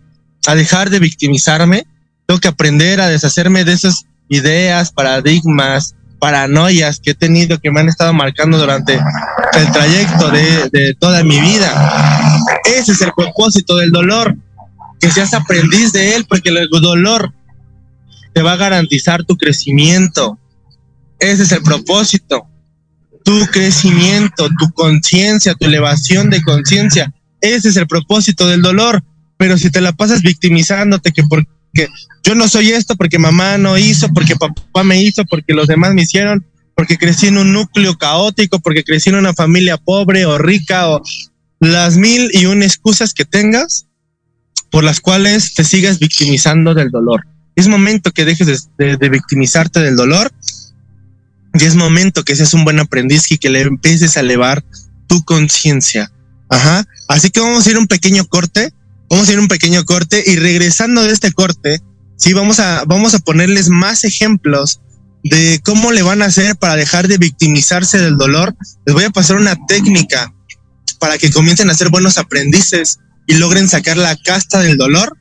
a 0.48 0.56
dejar 0.56 0.90
de 0.90 1.00
victimizarme, 1.00 1.86
tengo 2.26 2.40
que 2.40 2.48
aprender 2.48 3.02
a 3.02 3.08
deshacerme 3.08 3.64
de 3.64 3.74
esas 3.74 4.06
ideas, 4.30 4.92
paradigmas, 4.92 5.96
paranoias 6.20 7.00
que 7.00 7.12
he 7.12 7.16
tenido 7.16 7.60
que 7.60 7.70
me 7.70 7.82
han 7.82 7.90
estado 7.90 8.14
marcando 8.14 8.58
durante 8.58 8.94
el 8.94 9.72
trayecto 9.72 10.30
de, 10.32 10.70
de 10.72 10.96
toda 10.96 11.24
mi 11.24 11.40
vida. 11.40 12.42
Ese 12.66 12.94
es 12.94 13.02
el 13.02 13.12
propósito 13.16 13.76
del 13.78 13.92
dolor, 13.92 14.36
que 15.00 15.12
seas 15.12 15.34
aprendiz 15.34 15.92
de 15.92 16.16
él, 16.16 16.26
porque 16.28 16.50
el 16.50 16.70
dolor 16.70 17.34
te 18.34 18.42
va 18.42 18.54
a 18.54 18.58
garantizar 18.58 19.24
tu 19.26 19.38
crecimiento. 19.38 20.40
Ese 21.20 21.44
es 21.44 21.52
el 21.52 21.62
propósito. 21.62 22.48
Tu 23.24 23.46
crecimiento, 23.48 24.50
tu 24.58 24.72
conciencia, 24.72 25.56
tu 25.56 25.66
elevación 25.66 26.30
de 26.30 26.42
conciencia. 26.42 27.14
Ese 27.40 27.70
es 27.70 27.78
el 27.78 27.88
propósito 27.88 28.48
del 28.48 28.62
dolor. 28.62 29.04
Pero 29.38 29.58
si 29.58 29.70
te 29.70 29.82
la 29.82 29.92
pasas 29.92 30.22
victimizándote 30.22 31.12
que 31.12 31.24
porque 31.24 31.88
yo 32.24 32.36
no 32.36 32.48
soy 32.48 32.72
esto, 32.72 32.96
porque 32.96 33.20
mamá 33.20 33.58
no 33.58 33.78
hizo, 33.78 34.10
porque 34.10 34.36
papá 34.36 34.84
me 34.84 35.02
hizo, 35.02 35.26
porque 35.26 35.54
los 35.54 35.68
demás 35.68 35.94
me 35.94 36.04
hicieron, 36.04 36.46
porque 36.76 36.98
crecí 36.98 37.28
en 37.28 37.38
un 37.38 37.54
núcleo 37.54 37.98
caótico, 37.98 38.60
porque 38.60 38.84
crecí 38.84 39.10
en 39.10 39.16
una 39.16 39.34
familia 39.34 39.78
pobre 39.78 40.26
o 40.26 40.38
rica 40.38 40.90
o 40.90 41.02
las 41.60 41.98
mil 41.98 42.30
y 42.34 42.46
una 42.46 42.66
excusas 42.66 43.14
que 43.14 43.26
tengas 43.26 43.88
por 44.70 44.84
las 44.84 45.00
cuales 45.00 45.54
te 45.54 45.64
sigas 45.64 46.00
victimizando 46.00 46.74
del 46.74 46.90
dolor. 46.90 47.26
Es 47.56 47.68
momento 47.68 48.12
que 48.12 48.26
dejes 48.26 48.70
de, 48.78 48.98
de 48.98 49.10
victimizarte 49.10 49.80
del 49.80 49.96
dolor 49.96 50.32
y 51.54 51.64
es 51.64 51.76
momento 51.76 52.24
que 52.24 52.36
seas 52.36 52.54
un 52.54 52.64
buen 52.64 52.80
aprendiz 52.80 53.32
y 53.32 53.38
que 53.38 53.50
le 53.50 53.62
empieces 53.62 54.18
a 54.18 54.22
elevar 54.22 54.64
tu 55.08 55.24
conciencia. 55.24 56.12
Ajá. 56.50 56.86
Así 57.08 57.30
que 57.30 57.40
vamos 57.40 57.66
a 57.66 57.72
ir 57.72 57.78
un 57.78 57.88
pequeño 57.88 58.26
corte 58.26 58.74
Vamos 59.10 59.30
a 59.30 59.34
ir 59.34 59.40
un 59.40 59.48
pequeño 59.48 59.84
corte 59.86 60.24
y 60.26 60.36
regresando 60.36 61.04
de 61.04 61.12
este 61.12 61.32
corte, 61.32 61.82
sí, 62.18 62.34
vamos 62.34 62.60
a, 62.60 62.84
vamos 62.86 63.14
a 63.14 63.20
ponerles 63.20 63.70
más 63.70 64.04
ejemplos 64.04 64.80
de 65.24 65.62
cómo 65.64 65.92
le 65.92 66.02
van 66.02 66.22
a 66.22 66.26
hacer 66.26 66.56
para 66.58 66.76
dejar 66.76 67.08
de 67.08 67.18
victimizarse 67.18 68.00
del 68.00 68.18
dolor. 68.18 68.56
Les 68.86 68.94
voy 68.94 69.06
a 69.06 69.10
pasar 69.10 69.38
una 69.38 69.56
técnica 69.68 70.34
para 71.00 71.18
que 71.18 71.32
comiencen 71.32 71.70
a 71.70 71.76
ser 71.76 71.90
buenos 71.90 72.18
aprendices 72.18 73.00
y 73.28 73.36
logren 73.36 73.70
sacar 73.70 73.98
la 73.98 74.16
casta 74.16 74.60
del 74.60 74.78
dolor 74.78 75.18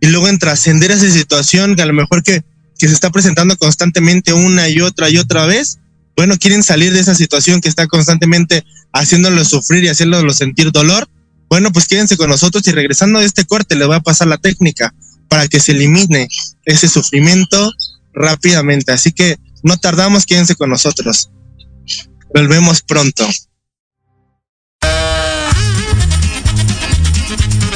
y 0.00 0.08
logren 0.08 0.38
trascender 0.38 0.90
esa 0.90 1.10
situación 1.10 1.76
que 1.76 1.82
a 1.82 1.86
lo 1.86 1.92
mejor 1.92 2.22
que, 2.22 2.44
que 2.78 2.88
se 2.88 2.94
está 2.94 3.10
presentando 3.10 3.56
constantemente 3.56 4.32
una 4.32 4.68
y 4.68 4.80
otra 4.80 5.08
y 5.08 5.18
otra 5.18 5.46
vez. 5.46 5.78
Bueno, 6.16 6.36
quieren 6.38 6.62
salir 6.62 6.92
de 6.92 7.00
esa 7.00 7.14
situación 7.14 7.60
que 7.60 7.68
está 7.68 7.86
constantemente 7.86 8.64
haciéndolo 8.92 9.44
sufrir 9.44 9.84
y 9.84 9.88
haciéndolo 9.88 10.32
sentir 10.32 10.72
dolor. 10.72 11.08
Bueno, 11.48 11.70
pues 11.72 11.86
quédense 11.86 12.16
con 12.16 12.28
nosotros 12.28 12.66
y 12.66 12.72
regresando 12.72 13.20
de 13.20 13.26
este 13.26 13.44
corte 13.44 13.76
les 13.76 13.86
voy 13.86 13.96
a 13.96 14.00
pasar 14.00 14.28
la 14.28 14.38
técnica 14.38 14.94
para 15.28 15.48
que 15.48 15.60
se 15.60 15.72
elimine 15.72 16.28
ese 16.64 16.88
sufrimiento 16.88 17.72
rápidamente. 18.12 18.92
Así 18.92 19.12
que 19.12 19.36
no 19.62 19.76
tardamos, 19.76 20.26
quédense 20.26 20.54
con 20.56 20.70
nosotros. 20.70 21.30
Volvemos 22.34 22.82
pronto. 22.82 23.26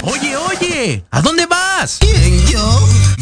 Oye, 0.02 0.36
oye, 0.36 1.04
¿a 1.10 1.20
dónde 1.20 1.46
vas? 1.46 1.98
¿Quién, 2.00 2.46
yo? 2.46 2.99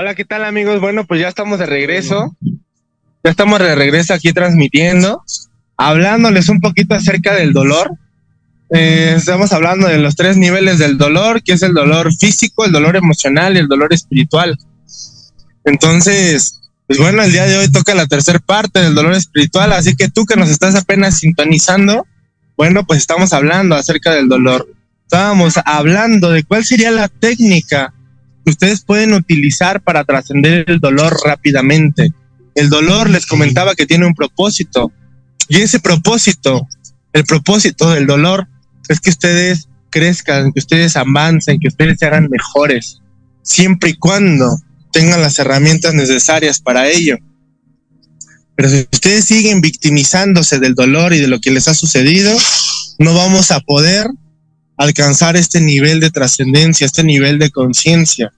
Hola, 0.00 0.14
¿qué 0.14 0.24
tal 0.24 0.44
amigos? 0.44 0.80
Bueno, 0.80 1.04
pues 1.08 1.20
ya 1.20 1.26
estamos 1.26 1.58
de 1.58 1.66
regreso. 1.66 2.36
Ya 3.24 3.30
estamos 3.32 3.58
de 3.58 3.74
regreso 3.74 4.14
aquí 4.14 4.32
transmitiendo, 4.32 5.24
hablándoles 5.76 6.48
un 6.48 6.60
poquito 6.60 6.94
acerca 6.94 7.34
del 7.34 7.52
dolor. 7.52 7.90
Eh, 8.70 9.14
estamos 9.16 9.52
hablando 9.52 9.88
de 9.88 9.98
los 9.98 10.14
tres 10.14 10.36
niveles 10.36 10.78
del 10.78 10.98
dolor, 10.98 11.42
que 11.42 11.54
es 11.54 11.62
el 11.62 11.74
dolor 11.74 12.14
físico, 12.14 12.64
el 12.64 12.70
dolor 12.70 12.94
emocional 12.94 13.56
y 13.56 13.58
el 13.58 13.66
dolor 13.66 13.92
espiritual. 13.92 14.56
Entonces, 15.64 16.60
pues 16.86 17.00
bueno, 17.00 17.24
el 17.24 17.32
día 17.32 17.46
de 17.46 17.58
hoy 17.58 17.68
toca 17.68 17.92
la 17.96 18.06
tercera 18.06 18.38
parte 18.38 18.78
del 18.78 18.94
dolor 18.94 19.14
espiritual, 19.14 19.72
así 19.72 19.96
que 19.96 20.08
tú 20.08 20.26
que 20.26 20.36
nos 20.36 20.48
estás 20.48 20.76
apenas 20.76 21.18
sintonizando, 21.18 22.06
bueno, 22.56 22.86
pues 22.86 23.00
estamos 23.00 23.32
hablando 23.32 23.74
acerca 23.74 24.12
del 24.12 24.28
dolor. 24.28 24.72
Estábamos 25.02 25.54
hablando 25.64 26.30
de 26.30 26.44
cuál 26.44 26.64
sería 26.64 26.92
la 26.92 27.08
técnica 27.08 27.94
ustedes 28.50 28.82
pueden 28.82 29.14
utilizar 29.14 29.82
para 29.82 30.04
trascender 30.04 30.64
el 30.68 30.80
dolor 30.80 31.16
rápidamente. 31.24 32.12
El 32.54 32.68
dolor 32.68 33.10
les 33.10 33.26
comentaba 33.26 33.74
que 33.74 33.86
tiene 33.86 34.06
un 34.06 34.14
propósito 34.14 34.92
y 35.48 35.62
ese 35.62 35.80
propósito, 35.80 36.68
el 37.12 37.24
propósito 37.24 37.90
del 37.90 38.06
dolor 38.06 38.46
es 38.88 39.00
que 39.00 39.10
ustedes 39.10 39.68
crezcan, 39.90 40.52
que 40.52 40.60
ustedes 40.60 40.96
avancen, 40.96 41.58
que 41.58 41.68
ustedes 41.68 41.98
se 41.98 42.06
hagan 42.06 42.28
mejores, 42.28 43.00
siempre 43.42 43.90
y 43.90 43.94
cuando 43.94 44.58
tengan 44.92 45.22
las 45.22 45.38
herramientas 45.38 45.94
necesarias 45.94 46.60
para 46.60 46.88
ello. 46.88 47.16
Pero 48.56 48.68
si 48.68 48.88
ustedes 48.92 49.24
siguen 49.24 49.60
victimizándose 49.60 50.58
del 50.58 50.74
dolor 50.74 51.14
y 51.14 51.20
de 51.20 51.28
lo 51.28 51.40
que 51.40 51.50
les 51.50 51.68
ha 51.68 51.74
sucedido, 51.74 52.36
no 52.98 53.14
vamos 53.14 53.50
a 53.50 53.60
poder 53.60 54.06
alcanzar 54.76 55.36
este 55.36 55.60
nivel 55.60 56.00
de 56.00 56.10
trascendencia, 56.10 56.86
este 56.86 57.04
nivel 57.04 57.38
de 57.38 57.50
conciencia. 57.50 58.32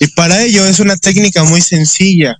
Y 0.00 0.08
para 0.08 0.42
ello 0.42 0.64
es 0.64 0.80
una 0.80 0.96
técnica 0.96 1.44
muy 1.44 1.60
sencilla. 1.60 2.36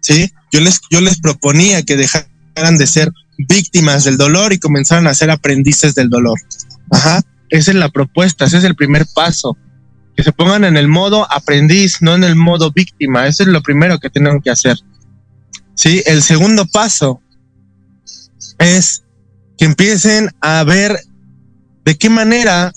¿sí? 0.00 0.30
Yo, 0.52 0.60
les, 0.60 0.80
yo 0.90 1.00
les 1.00 1.18
proponía 1.18 1.82
que 1.82 1.96
dejaran 1.96 2.76
de 2.78 2.86
ser 2.86 3.10
víctimas 3.48 4.04
del 4.04 4.16
dolor 4.16 4.52
y 4.52 4.58
comenzaran 4.58 5.06
a 5.06 5.14
ser 5.14 5.30
aprendices 5.30 5.94
del 5.94 6.10
dolor. 6.10 6.38
Ajá. 6.90 7.22
Esa 7.48 7.70
es 7.70 7.76
la 7.76 7.88
propuesta, 7.88 8.44
ese 8.44 8.58
es 8.58 8.64
el 8.64 8.76
primer 8.76 9.06
paso. 9.14 9.56
Que 10.16 10.22
se 10.22 10.32
pongan 10.32 10.64
en 10.64 10.76
el 10.76 10.88
modo 10.88 11.30
aprendiz, 11.32 12.02
no 12.02 12.14
en 12.14 12.24
el 12.24 12.36
modo 12.36 12.72
víctima. 12.72 13.26
Eso 13.26 13.42
es 13.42 13.48
lo 13.48 13.62
primero 13.62 13.98
que 13.98 14.10
tienen 14.10 14.40
que 14.40 14.50
hacer. 14.50 14.76
Sí, 15.74 16.02
el 16.06 16.22
segundo 16.22 16.66
paso 16.66 17.20
es 18.58 19.04
que 19.58 19.64
empiecen 19.64 20.30
a 20.40 20.62
ver 20.64 20.98
de 21.84 21.96
qué 21.96 22.10
manera 22.10 22.72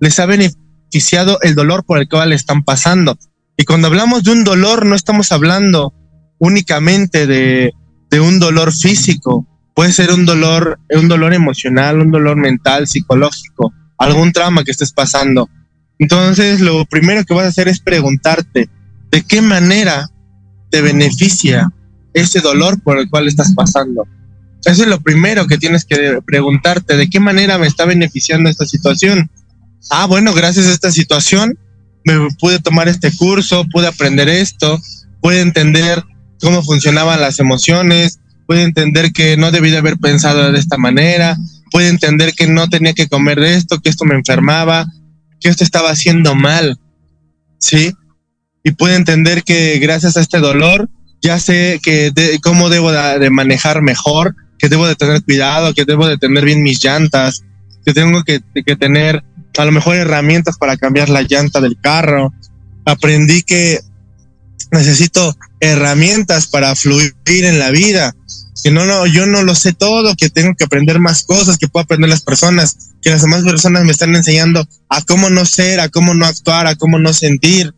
les 0.00 0.18
ha 0.18 0.26
beneficiado 0.26 1.38
el 1.42 1.54
dolor 1.54 1.84
por 1.84 1.98
el 1.98 2.08
cual 2.08 2.32
están 2.32 2.62
pasando. 2.62 3.18
Y 3.60 3.64
cuando 3.64 3.88
hablamos 3.88 4.22
de 4.22 4.30
un 4.30 4.44
dolor, 4.44 4.86
no 4.86 4.94
estamos 4.94 5.32
hablando 5.32 5.92
únicamente 6.38 7.26
de, 7.26 7.72
un 8.20 8.38
dolor 8.38 8.72
físico. 8.72 9.48
Puede 9.74 9.92
ser 9.92 10.12
un 10.12 10.24
dolor, 10.24 10.78
un 10.90 11.08
dolor 11.08 11.34
emocional, 11.34 12.00
un 12.00 12.12
dolor 12.12 12.36
mental, 12.36 12.86
psicológico, 12.86 13.72
algún 13.98 14.32
trauma 14.32 14.62
que 14.62 14.70
estés 14.70 14.92
pasando. 14.92 15.50
Entonces, 15.98 16.60
lo 16.60 16.84
primero 16.84 17.24
que 17.24 17.34
vas 17.34 17.46
a 17.46 17.48
hacer 17.48 17.66
es 17.66 17.80
preguntarte 17.80 18.70
de 19.10 19.22
qué 19.24 19.42
manera 19.42 20.08
te 20.70 20.80
beneficia 20.80 21.68
ese 22.14 22.40
dolor 22.40 22.80
por 22.80 22.96
el 22.98 23.10
cual 23.10 23.26
estás 23.26 23.54
pasando. 23.56 24.06
Eso 24.64 24.84
es 24.84 24.88
lo 24.88 25.00
primero 25.00 25.48
que 25.48 25.58
tienes 25.58 25.84
que 25.84 26.20
preguntarte, 26.24 26.96
¿de 26.96 27.10
qué 27.10 27.18
manera 27.18 27.58
me 27.58 27.66
está 27.66 27.86
beneficiando 27.86 28.48
esta 28.48 28.66
situación? 28.66 29.28
Ah, 29.90 30.06
bueno, 30.06 30.32
gracias 30.32 30.66
a 30.66 30.72
esta 30.72 30.92
situación 30.92 31.58
me 32.04 32.28
pude 32.38 32.58
tomar 32.58 32.88
este 32.88 33.14
curso, 33.16 33.66
pude 33.70 33.86
aprender 33.86 34.28
esto, 34.28 34.80
pude 35.20 35.40
entender 35.40 36.02
cómo 36.40 36.62
funcionaban 36.62 37.20
las 37.20 37.38
emociones, 37.38 38.20
pude 38.46 38.62
entender 38.62 39.12
que 39.12 39.36
no 39.36 39.50
debí 39.50 39.70
de 39.70 39.78
haber 39.78 39.98
pensado 39.98 40.50
de 40.50 40.58
esta 40.58 40.78
manera, 40.78 41.36
pude 41.70 41.88
entender 41.88 42.32
que 42.34 42.46
no 42.46 42.68
tenía 42.68 42.94
que 42.94 43.08
comer 43.08 43.40
de 43.40 43.54
esto, 43.54 43.78
que 43.80 43.90
esto 43.90 44.04
me 44.04 44.14
enfermaba, 44.14 44.86
que 45.40 45.48
esto 45.48 45.64
estaba 45.64 45.90
haciendo 45.90 46.34
mal, 46.34 46.78
¿sí? 47.58 47.92
Y 48.64 48.72
pude 48.72 48.94
entender 48.94 49.42
que 49.44 49.78
gracias 49.78 50.16
a 50.16 50.20
este 50.20 50.38
dolor 50.38 50.88
ya 51.20 51.38
sé 51.38 51.80
que 51.82 52.12
cómo 52.42 52.68
debo 52.68 52.92
de, 52.92 53.30
manejar 53.30 53.82
mejor, 53.82 54.34
que 54.58 54.68
debo 54.68 54.86
de 54.86 54.94
tener 54.94 55.22
cuidado, 55.22 55.74
que 55.74 55.84
debo 55.84 56.06
de 56.06 56.18
tener 56.18 56.44
bien 56.44 56.62
mis 56.62 56.82
llantas, 56.82 57.42
que 57.84 57.92
tengo 57.92 58.22
que, 58.22 58.40
que 58.64 58.76
tener 58.76 59.24
a 59.58 59.64
lo 59.64 59.72
mejor 59.72 59.96
herramientas 59.96 60.56
para 60.56 60.76
cambiar 60.76 61.08
la 61.08 61.22
llanta 61.22 61.60
del 61.60 61.80
carro. 61.80 62.32
Aprendí 62.84 63.42
que 63.42 63.80
necesito 64.70 65.36
herramientas 65.60 66.46
para 66.46 66.74
fluir 66.76 67.14
en 67.26 67.58
la 67.58 67.70
vida. 67.70 68.14
Que 68.62 68.70
no, 68.70 68.86
no, 68.86 69.06
yo 69.06 69.26
no 69.26 69.42
lo 69.42 69.54
sé 69.54 69.72
todo, 69.72 70.14
que 70.16 70.30
tengo 70.30 70.54
que 70.56 70.64
aprender 70.64 71.00
más 71.00 71.24
cosas, 71.24 71.58
que 71.58 71.68
puedo 71.68 71.84
aprender 71.84 72.08
las 72.08 72.22
personas, 72.22 72.92
que 73.02 73.10
las 73.10 73.22
demás 73.22 73.42
personas 73.42 73.84
me 73.84 73.92
están 73.92 74.14
enseñando 74.14 74.66
a 74.88 75.02
cómo 75.02 75.28
no 75.28 75.44
ser, 75.44 75.80
a 75.80 75.88
cómo 75.88 76.14
no 76.14 76.26
actuar, 76.26 76.66
a 76.66 76.76
cómo 76.76 76.98
no 76.98 77.12
sentir. 77.12 77.74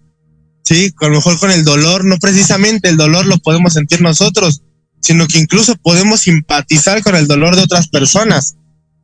Sí, 0.64 0.94
a 1.00 1.06
lo 1.06 1.14
mejor 1.14 1.38
con 1.38 1.50
el 1.50 1.64
dolor, 1.64 2.04
no 2.04 2.18
precisamente 2.18 2.88
el 2.88 2.96
dolor 2.96 3.26
lo 3.26 3.38
podemos 3.38 3.72
sentir 3.72 4.02
nosotros, 4.02 4.62
sino 5.00 5.26
que 5.26 5.38
incluso 5.38 5.76
podemos 5.76 6.20
simpatizar 6.20 7.02
con 7.02 7.16
el 7.16 7.26
dolor 7.26 7.56
de 7.56 7.62
otras 7.62 7.88
personas. 7.88 8.56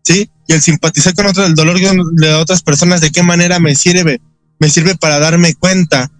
Sí, 0.04 0.30
y 0.46 0.52
el 0.52 0.62
simpatizar 0.62 1.14
con 1.14 1.26
otro, 1.26 1.44
el 1.44 1.54
dolor 1.54 1.78
de 1.78 2.34
otras 2.34 2.62
personas, 2.62 3.00
de 3.00 3.10
qué 3.10 3.22
manera 3.22 3.58
me 3.58 3.74
sirve, 3.74 4.20
me 4.58 4.70
sirve 4.70 4.94
para 4.96 5.18
darme 5.18 5.54
cuenta 5.54 6.10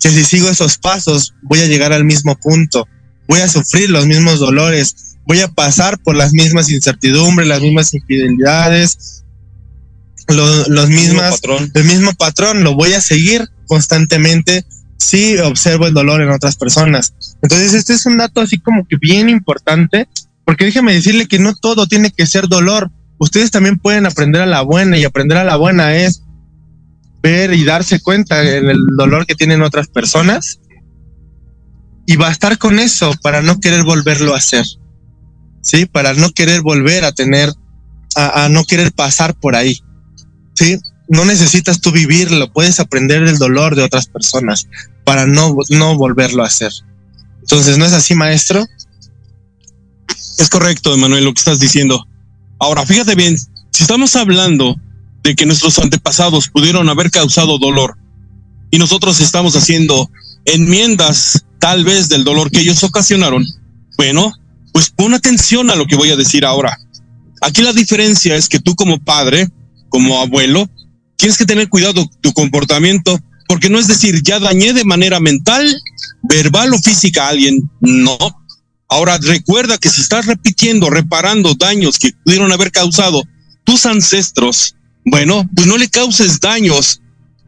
que 0.00 0.10
si 0.10 0.24
sigo 0.24 0.48
esos 0.48 0.78
pasos 0.78 1.34
voy 1.42 1.60
a 1.60 1.66
llegar 1.66 1.92
al 1.92 2.04
mismo 2.04 2.36
punto, 2.36 2.86
voy 3.28 3.40
a 3.40 3.48
sufrir 3.48 3.90
los 3.90 4.06
mismos 4.06 4.38
dolores, 4.38 5.16
voy 5.26 5.40
a 5.40 5.48
pasar 5.48 5.98
por 5.98 6.16
las 6.16 6.32
mismas 6.32 6.70
incertidumbres, 6.70 7.48
las 7.48 7.60
mismas 7.60 7.92
infidelidades, 7.92 9.24
los 10.28 10.88
mismas, 10.88 11.40
el 11.74 11.84
mismo 11.84 12.12
patrón, 12.14 12.64
lo 12.64 12.74
voy 12.74 12.94
a 12.94 13.00
seguir 13.00 13.48
constantemente 13.66 14.64
si 14.98 15.36
observo 15.38 15.86
el 15.86 15.94
dolor 15.94 16.22
en 16.22 16.30
otras 16.30 16.56
personas. 16.56 17.14
Entonces, 17.42 17.74
este 17.74 17.92
es 17.92 18.06
un 18.06 18.16
dato 18.16 18.40
así 18.40 18.58
como 18.58 18.86
que 18.86 18.96
bien 18.96 19.28
importante, 19.28 20.08
porque 20.44 20.64
déjeme 20.64 20.94
decirle 20.94 21.26
que 21.26 21.38
no 21.38 21.54
todo 21.54 21.86
tiene 21.86 22.10
que 22.10 22.26
ser 22.26 22.48
dolor 22.48 22.90
ustedes 23.18 23.50
también 23.50 23.78
pueden 23.78 24.06
aprender 24.06 24.42
a 24.42 24.46
la 24.46 24.62
buena 24.62 24.98
y 24.98 25.04
aprender 25.04 25.38
a 25.38 25.44
la 25.44 25.56
buena 25.56 25.96
es 25.96 26.22
ver 27.22 27.52
y 27.54 27.64
darse 27.64 28.00
cuenta 28.00 28.42
en 28.42 28.68
el 28.68 28.78
dolor 28.96 29.26
que 29.26 29.34
tienen 29.34 29.62
otras 29.62 29.88
personas 29.88 30.60
y 32.06 32.16
bastar 32.16 32.56
con 32.56 32.78
eso 32.78 33.12
para 33.22 33.42
no 33.42 33.58
querer 33.58 33.82
volverlo 33.82 34.34
a 34.34 34.38
hacer. 34.38 34.64
Sí, 35.60 35.86
para 35.86 36.14
no 36.14 36.30
querer 36.30 36.62
volver 36.62 37.04
a 37.04 37.12
tener, 37.12 37.52
a, 38.14 38.48
no 38.48 38.64
querer 38.64 38.92
pasar 38.92 39.34
por 39.34 39.56
ahí. 39.56 39.80
Sí, 40.54 40.78
no 41.08 41.24
necesitas 41.24 41.80
tú 41.80 41.90
vivirlo, 41.90 42.52
puedes 42.52 42.78
aprender 42.78 43.24
del 43.24 43.38
dolor 43.38 43.74
de 43.74 43.82
otras 43.82 44.06
personas 44.06 44.68
para 45.04 45.26
no, 45.26 45.56
no 45.70 45.96
volverlo 45.96 46.44
a 46.44 46.46
hacer. 46.46 46.70
Entonces, 47.40 47.78
¿no 47.78 47.84
es 47.84 47.92
así, 47.92 48.14
maestro? 48.14 48.64
Es 50.38 50.48
correcto, 50.48 50.94
Emanuel, 50.94 51.24
lo 51.24 51.34
que 51.34 51.40
estás 51.40 51.58
diciendo. 51.58 52.06
Ahora, 52.58 52.86
fíjate 52.86 53.14
bien, 53.14 53.36
si 53.36 53.82
estamos 53.82 54.16
hablando 54.16 54.76
de 55.22 55.34
que 55.34 55.46
nuestros 55.46 55.78
antepasados 55.78 56.48
pudieron 56.48 56.88
haber 56.88 57.10
causado 57.10 57.58
dolor 57.58 57.98
y 58.70 58.78
nosotros 58.78 59.20
estamos 59.20 59.56
haciendo 59.56 60.10
enmiendas 60.44 61.44
tal 61.58 61.84
vez 61.84 62.08
del 62.08 62.24
dolor 62.24 62.50
que 62.50 62.60
ellos 62.60 62.82
ocasionaron, 62.84 63.44
bueno, 63.96 64.32
pues 64.72 64.90
pon 64.90 65.14
atención 65.14 65.70
a 65.70 65.74
lo 65.74 65.86
que 65.86 65.96
voy 65.96 66.10
a 66.10 66.16
decir 66.16 66.44
ahora. 66.44 66.78
Aquí 67.42 67.62
la 67.62 67.72
diferencia 67.72 68.36
es 68.36 68.48
que 68.48 68.60
tú 68.60 68.74
como 68.74 68.98
padre, 68.98 69.48
como 69.88 70.20
abuelo, 70.20 70.68
tienes 71.16 71.36
que 71.36 71.46
tener 71.46 71.68
cuidado 71.68 72.08
tu 72.20 72.32
comportamiento, 72.32 73.18
porque 73.48 73.68
no 73.68 73.78
es 73.78 73.88
decir, 73.88 74.22
ya 74.22 74.38
dañé 74.38 74.72
de 74.72 74.84
manera 74.84 75.20
mental, 75.20 75.76
verbal 76.22 76.72
o 76.72 76.78
física 76.78 77.26
a 77.26 77.28
alguien, 77.30 77.70
no, 77.80 78.18
Ahora 78.88 79.18
recuerda 79.18 79.78
que 79.78 79.90
si 79.90 80.00
estás 80.00 80.26
repitiendo, 80.26 80.90
reparando 80.90 81.54
daños 81.54 81.98
que 81.98 82.12
pudieron 82.24 82.52
haber 82.52 82.70
causado 82.70 83.22
tus 83.64 83.84
ancestros, 83.86 84.76
bueno, 85.04 85.48
pues 85.54 85.66
no 85.66 85.76
le 85.76 85.88
causes 85.88 86.40
daños. 86.40 87.00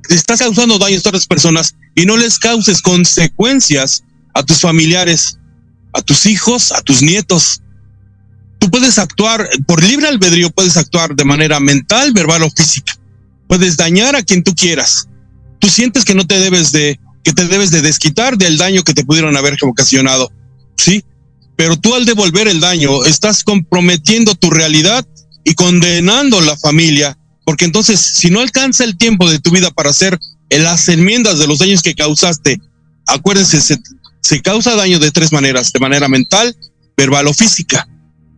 Estás 0.08 0.40
causando 0.40 0.78
daños 0.78 1.04
a 1.04 1.10
otras 1.10 1.26
personas 1.26 1.74
y 1.94 2.06
no 2.06 2.16
les 2.16 2.38
causes 2.38 2.82
consecuencias 2.82 4.02
a 4.34 4.42
tus 4.42 4.60
familiares, 4.60 5.38
a 5.92 6.02
tus 6.02 6.26
hijos, 6.26 6.72
a 6.72 6.80
tus 6.80 7.02
nietos. 7.02 7.60
Tú 8.58 8.70
puedes 8.70 8.98
actuar 8.98 9.48
por 9.66 9.82
libre 9.82 10.08
albedrío, 10.08 10.50
puedes 10.50 10.76
actuar 10.76 11.14
de 11.14 11.24
manera 11.24 11.60
mental, 11.60 12.12
verbal 12.12 12.42
o 12.42 12.50
física. 12.50 12.94
Puedes 13.46 13.76
dañar 13.76 14.16
a 14.16 14.22
quien 14.22 14.42
tú 14.42 14.54
quieras. 14.54 15.08
Tú 15.60 15.68
sientes 15.68 16.04
que 16.04 16.14
no 16.14 16.26
te 16.26 16.38
debes 16.38 16.72
de, 16.72 16.98
que 17.22 17.32
te 17.32 17.46
debes 17.46 17.70
de 17.70 17.82
desquitar 17.82 18.36
del 18.36 18.58
daño 18.58 18.82
que 18.82 18.94
te 18.94 19.04
pudieron 19.04 19.36
haber 19.36 19.56
ocasionado. 19.62 20.32
Sí, 20.76 21.04
pero 21.58 21.76
tú 21.76 21.96
al 21.96 22.04
devolver 22.04 22.46
el 22.46 22.60
daño 22.60 23.04
estás 23.04 23.42
comprometiendo 23.42 24.36
tu 24.36 24.48
realidad 24.48 25.04
y 25.42 25.54
condenando 25.54 26.40
la 26.40 26.56
familia, 26.56 27.18
porque 27.44 27.64
entonces 27.64 27.98
si 27.98 28.30
no 28.30 28.38
alcanza 28.38 28.84
el 28.84 28.96
tiempo 28.96 29.28
de 29.28 29.40
tu 29.40 29.50
vida 29.50 29.72
para 29.72 29.90
hacer 29.90 30.20
las 30.50 30.88
enmiendas 30.88 31.40
de 31.40 31.48
los 31.48 31.58
daños 31.58 31.82
que 31.82 31.96
causaste, 31.96 32.60
acuérdense, 33.08 33.60
se, 34.20 34.40
causa 34.40 34.76
daño 34.76 35.00
de 35.00 35.10
tres 35.10 35.32
maneras, 35.32 35.72
de 35.72 35.80
manera 35.80 36.06
mental, 36.06 36.56
verbal 36.96 37.26
o 37.26 37.34
física. 37.34 37.88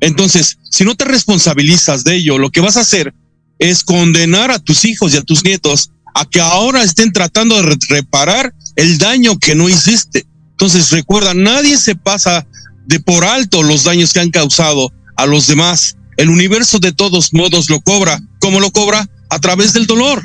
Entonces, 0.01 0.57
si 0.71 0.85
no 0.85 0.95
te 0.95 1.05
responsabilizas 1.05 2.05
de 2.05 2.17
ello, 2.17 2.39
lo 2.39 2.49
que 2.49 2.63
vas 2.63 2.79
a 2.79 2.81
hacer 2.81 3.13
es 3.59 3.85
condenar 3.85 4.51
a 4.51 4.59
tus 4.59 4.87
hijos 4.87 5.13
y 5.13 5.19
a 5.19 5.23
tus 5.23 5.45
nietos 5.45 5.91
a 6.15 6.25
que 6.25 6.41
ahora 6.41 6.83
estén 6.83 7.13
tratando 7.13 7.57
de 7.57 7.77
reparar 7.91 8.55
el 8.77 8.97
daño 8.97 9.39
que 9.39 9.55
no 9.55 9.69
hiciste. 9.69 10.25
Entonces, 10.53 10.91
recuerda, 10.91 11.35
nadie 11.35 11.77
se 11.77 11.97
pasa 11.97 12.47
de 12.91 12.99
por 12.99 13.25
alto 13.25 13.63
los 13.63 13.85
daños 13.85 14.13
que 14.13 14.19
han 14.19 14.31
causado 14.31 14.93
a 15.17 15.25
los 15.25 15.47
demás. 15.47 15.97
El 16.17 16.29
universo 16.29 16.81
de 16.81 16.93
todos 16.93 17.33
modos 17.33 17.71
lo 17.71 17.81
cobra. 17.81 18.21
¿Cómo 18.41 18.59
lo 18.59 18.73
cobra? 18.73 19.09
A 19.31 19.39
través 19.39 19.73
del 19.73 19.87
dolor. 19.87 20.21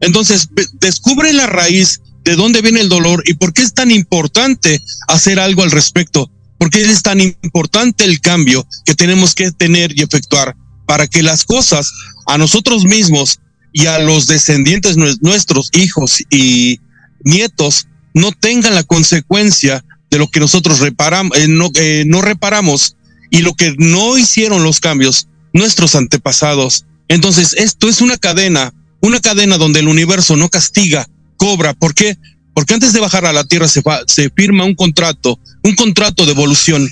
Entonces, 0.00 0.48
descubre 0.80 1.32
la 1.34 1.46
raíz 1.46 2.00
de 2.24 2.36
dónde 2.36 2.62
viene 2.62 2.80
el 2.80 2.88
dolor 2.88 3.22
y 3.26 3.34
por 3.34 3.52
qué 3.52 3.60
es 3.60 3.74
tan 3.74 3.90
importante 3.90 4.80
hacer 5.08 5.38
algo 5.38 5.62
al 5.62 5.70
respecto. 5.70 6.30
¿Por 6.58 6.70
qué 6.70 6.80
es 6.80 7.02
tan 7.02 7.20
importante 7.20 8.04
el 8.04 8.20
cambio 8.20 8.66
que 8.86 8.94
tenemos 8.94 9.34
que 9.34 9.52
tener 9.52 9.92
y 9.94 10.02
efectuar 10.02 10.56
para 10.86 11.06
que 11.06 11.22
las 11.22 11.44
cosas 11.44 11.92
a 12.26 12.38
nosotros 12.38 12.84
mismos 12.84 13.40
y 13.74 13.86
a 13.86 13.98
los 13.98 14.26
descendientes 14.26 14.96
nuestros, 14.96 15.68
hijos 15.74 16.22
y 16.30 16.80
nietos, 17.24 17.88
no 18.14 18.32
tengan 18.32 18.74
la 18.74 18.84
consecuencia 18.84 19.84
de 20.10 20.18
lo 20.18 20.28
que 20.28 20.40
nosotros 20.40 20.80
reparamos, 20.80 21.36
eh, 21.38 21.48
no, 21.48 21.70
eh, 21.74 22.04
no 22.06 22.20
reparamos 22.20 22.96
y 23.30 23.42
lo 23.42 23.54
que 23.54 23.74
no 23.78 24.18
hicieron 24.18 24.64
los 24.64 24.80
cambios 24.80 25.28
nuestros 25.52 25.94
antepasados. 25.94 26.84
Entonces, 27.08 27.54
esto 27.54 27.88
es 27.88 28.00
una 28.00 28.16
cadena, 28.16 28.74
una 29.00 29.20
cadena 29.20 29.56
donde 29.58 29.80
el 29.80 29.88
universo 29.88 30.36
no 30.36 30.48
castiga, 30.48 31.08
cobra. 31.36 31.74
¿Por 31.74 31.94
qué? 31.94 32.16
Porque 32.54 32.74
antes 32.74 32.92
de 32.92 33.00
bajar 33.00 33.24
a 33.24 33.32
la 33.32 33.44
Tierra 33.44 33.68
se, 33.68 33.82
se 34.06 34.30
firma 34.30 34.64
un 34.64 34.74
contrato, 34.74 35.38
un 35.62 35.74
contrato 35.74 36.26
de 36.26 36.32
evolución. 36.32 36.88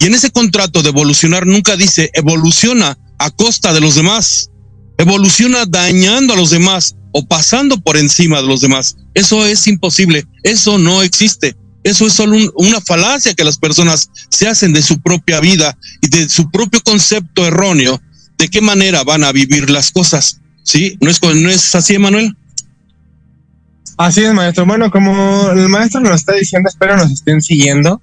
Y 0.00 0.06
en 0.06 0.14
ese 0.14 0.30
contrato 0.30 0.82
de 0.82 0.90
evolucionar 0.90 1.46
nunca 1.46 1.76
dice 1.76 2.10
evoluciona 2.14 2.98
a 3.18 3.30
costa 3.30 3.72
de 3.72 3.80
los 3.80 3.94
demás, 3.94 4.50
evoluciona 4.98 5.64
dañando 5.66 6.34
a 6.34 6.36
los 6.36 6.50
demás 6.50 6.96
o 7.12 7.24
pasando 7.26 7.80
por 7.80 7.96
encima 7.96 8.42
de 8.42 8.48
los 8.48 8.60
demás. 8.60 8.96
Eso 9.14 9.46
es 9.46 9.66
imposible, 9.68 10.26
eso 10.42 10.78
no 10.78 11.02
existe. 11.02 11.56
Eso 11.84 12.06
es 12.06 12.14
solo 12.14 12.36
una 12.56 12.80
falacia 12.80 13.34
que 13.34 13.44
las 13.44 13.58
personas 13.58 14.10
se 14.30 14.48
hacen 14.48 14.72
de 14.72 14.82
su 14.82 15.00
propia 15.00 15.38
vida 15.40 15.76
y 16.00 16.08
de 16.08 16.28
su 16.30 16.50
propio 16.50 16.80
concepto 16.82 17.46
erróneo 17.46 18.00
de 18.38 18.48
qué 18.48 18.62
manera 18.62 19.04
van 19.04 19.22
a 19.22 19.32
vivir 19.32 19.68
las 19.68 19.92
cosas. 19.92 20.40
¿Sí? 20.62 20.96
¿No 21.02 21.10
es, 21.10 21.22
no 21.22 21.50
es 21.50 21.74
así, 21.74 21.98
Manuel? 21.98 22.34
Así 23.98 24.24
es, 24.24 24.32
maestro. 24.32 24.64
Bueno, 24.64 24.90
como 24.90 25.50
el 25.50 25.68
maestro 25.68 26.00
nos 26.00 26.14
está 26.16 26.32
diciendo, 26.32 26.70
espero 26.70 26.96
nos 26.96 27.12
estén 27.12 27.42
siguiendo. 27.42 28.00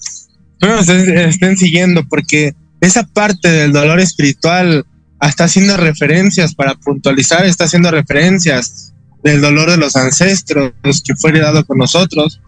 Espero 0.53 0.75
nos 0.75 0.88
estén 0.88 1.57
siguiendo 1.57 2.07
porque 2.07 2.53
esa 2.82 3.03
parte 3.03 3.49
del 3.49 3.73
dolor 3.73 3.99
espiritual 3.99 4.86
está 5.21 5.45
haciendo 5.45 5.75
referencias 5.75 6.53
para 6.53 6.75
puntualizar, 6.75 7.45
está 7.45 7.63
haciendo 7.63 7.89
referencias 7.89 8.93
del 9.23 9.41
dolor 9.41 9.71
de 9.71 9.77
los 9.77 9.95
ancestros 9.95 10.71
que 11.03 11.15
fue 11.15 11.32
heredado 11.32 11.65
con 11.65 11.79
nosotros 11.79 12.39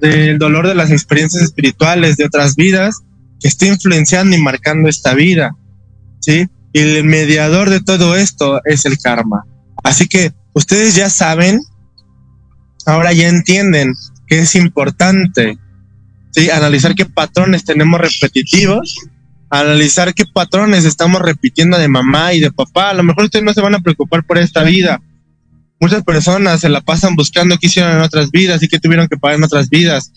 del 0.00 0.38
dolor 0.38 0.66
de 0.66 0.74
las 0.74 0.90
experiencias 0.90 1.42
espirituales 1.42 2.16
de 2.16 2.24
otras 2.24 2.56
vidas 2.56 3.00
que 3.40 3.48
está 3.48 3.66
influenciando 3.66 4.36
y 4.36 4.40
marcando 4.40 4.88
esta 4.88 5.14
vida, 5.14 5.56
¿sí? 6.20 6.46
Y 6.72 6.80
el 6.80 7.04
mediador 7.04 7.70
de 7.70 7.80
todo 7.80 8.16
esto 8.16 8.60
es 8.64 8.84
el 8.84 8.98
karma. 8.98 9.44
Así 9.82 10.08
que 10.08 10.32
ustedes 10.54 10.94
ya 10.96 11.08
saben, 11.10 11.60
ahora 12.86 13.12
ya 13.12 13.28
entienden 13.28 13.94
que 14.26 14.40
es 14.40 14.54
importante, 14.54 15.58
¿sí? 16.32 16.50
Analizar 16.50 16.94
qué 16.94 17.06
patrones 17.06 17.64
tenemos 17.64 18.00
repetitivos, 18.00 18.96
analizar 19.50 20.14
qué 20.14 20.24
patrones 20.26 20.84
estamos 20.84 21.22
repitiendo 21.22 21.78
de 21.78 21.88
mamá 21.88 22.32
y 22.34 22.40
de 22.40 22.50
papá. 22.50 22.90
A 22.90 22.94
lo 22.94 23.04
mejor 23.04 23.24
ustedes 23.24 23.44
no 23.44 23.52
se 23.52 23.60
van 23.60 23.74
a 23.74 23.80
preocupar 23.80 24.24
por 24.24 24.38
esta 24.38 24.64
vida, 24.64 25.00
Muchas 25.80 26.02
personas 26.04 26.60
se 26.60 26.68
la 26.68 26.80
pasan 26.80 27.16
buscando 27.16 27.58
qué 27.58 27.66
hicieron 27.66 27.92
en 27.92 28.00
otras 28.00 28.30
vidas 28.30 28.62
y 28.62 28.68
qué 28.68 28.78
tuvieron 28.78 29.08
que 29.08 29.16
pagar 29.16 29.38
en 29.38 29.44
otras 29.44 29.68
vidas. 29.68 30.12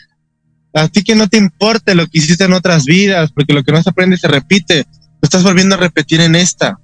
A 0.74 0.88
ti 0.88 1.04
que 1.04 1.16
no 1.16 1.28
te 1.28 1.38
importe 1.38 1.96
lo 1.96 2.06
que 2.08 2.20
hiciste 2.20 2.44
en 2.44 2.54
otras 2.54 2.86
vidas, 2.86 3.32
porque 3.32 3.54
lo 3.54 3.64
que 3.64 3.72
no 3.72 3.82
se 3.82 3.90
aprende 3.90 4.18
se 4.18 4.28
repite. 4.28 4.86
Lo 5.22 5.26
estás 5.26 5.44
volviendo 5.44 5.76
a 5.76 5.80
repetir 5.80 6.22
en 6.22 6.36
esta. 6.36 6.80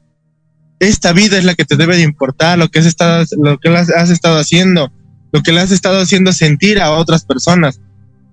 Esta 0.80 1.14
vida 1.14 1.38
es 1.38 1.46
la 1.46 1.54
que 1.56 1.66
te 1.66 1.78
debe 1.78 1.96
de 1.96 2.04
importar, 2.04 2.58
lo 2.58 2.70
que 2.70 2.80
has 2.80 2.86
estado, 2.86 3.24
lo 3.42 3.58
que 3.60 3.70
has 3.70 4.10
estado 4.10 4.40
haciendo, 4.40 4.92
lo 5.32 5.42
que 5.42 5.52
le 5.52 5.62
has 5.62 5.72
estado 5.72 6.02
haciendo 6.02 6.34
sentir 6.34 6.82
a 6.82 6.92
otras 6.92 7.24
personas. 7.24 7.80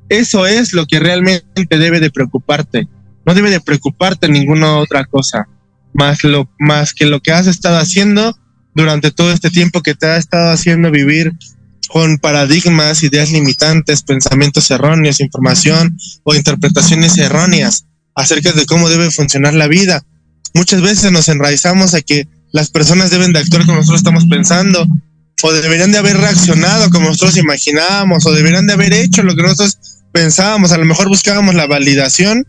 Eso 0.09 0.47
es 0.47 0.72
lo 0.72 0.86
que 0.86 0.99
realmente 0.99 1.78
debe 1.78 2.01
de 2.01 2.11
preocuparte. 2.11 2.88
No 3.24 3.34
debe 3.34 3.51
de 3.51 3.61
preocuparte 3.61 4.28
ninguna 4.28 4.78
otra 4.78 5.05
cosa, 5.05 5.47
más 5.93 6.24
lo 6.24 6.51
más 6.59 6.95
que 6.95 7.07
lo 7.07 7.20
que 7.20 7.32
has 7.32 7.47
estado 7.47 7.76
haciendo 7.76 8.36
durante 8.75 9.11
todo 9.11 9.33
este 9.33 9.51
tiempo 9.51 9.83
que 9.83 9.95
te 9.95 10.07
ha 10.07 10.16
estado 10.16 10.51
haciendo 10.51 10.91
vivir 10.91 11.33
con 11.89 12.18
paradigmas, 12.18 13.03
ideas 13.03 13.33
limitantes, 13.33 14.03
pensamientos 14.03 14.71
erróneos, 14.71 15.21
información 15.21 15.99
o 16.23 16.35
interpretaciones 16.35 17.18
erróneas 17.18 17.87
acerca 18.14 18.53
de 18.53 18.66
cómo 18.66 18.89
debe 18.89 19.11
funcionar 19.11 19.55
la 19.55 19.66
vida. 19.66 20.05
Muchas 20.55 20.83
veces 20.83 21.11
nos 21.11 21.29
enraizamos 21.29 21.95
a 21.95 22.01
que 22.01 22.29
las 22.53 22.71
personas 22.71 23.11
deben 23.11 23.33
de 23.33 23.41
actuar 23.41 23.66
como 23.66 23.79
nosotros 23.79 24.01
estamos 24.01 24.27
pensando, 24.27 24.87
o 25.43 25.53
deberían 25.53 25.93
de 25.93 25.99
haber 25.99 26.16
reaccionado 26.18 26.91
como 26.91 27.09
nosotros 27.09 27.37
imaginábamos, 27.37 28.27
o 28.27 28.33
deberían 28.33 28.66
de 28.66 28.75
haber 28.75 28.93
hecho 28.93 29.23
lo 29.23 29.35
que 29.35 29.43
nosotros 29.43 29.79
pensábamos. 30.12 30.73
A 30.73 30.79
lo 30.79 30.85
mejor 30.85 31.09
buscábamos 31.09 31.55
la 31.55 31.66
validación 31.66 32.47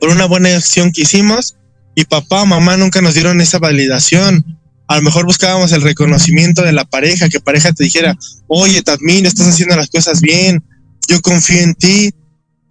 por 0.00 0.10
una 0.10 0.26
buena 0.26 0.54
acción 0.54 0.92
que 0.92 1.02
hicimos, 1.02 1.56
y 1.94 2.04
papá 2.04 2.44
mamá 2.44 2.76
nunca 2.76 3.00
nos 3.00 3.14
dieron 3.14 3.40
esa 3.40 3.58
validación 3.58 4.44
a 4.86 4.96
lo 4.96 5.02
mejor 5.02 5.24
buscábamos 5.24 5.72
el 5.72 5.82
reconocimiento 5.82 6.62
de 6.62 6.72
la 6.72 6.84
pareja, 6.84 7.28
que 7.28 7.40
pareja 7.40 7.72
te 7.72 7.84
dijera, 7.84 8.16
oye, 8.46 8.82
te 8.82 8.90
admiro, 8.90 9.28
estás 9.28 9.48
haciendo 9.48 9.76
las 9.76 9.88
cosas 9.88 10.20
bien, 10.20 10.62
yo 11.08 11.20
confío 11.20 11.60
en 11.60 11.74
ti, 11.74 12.10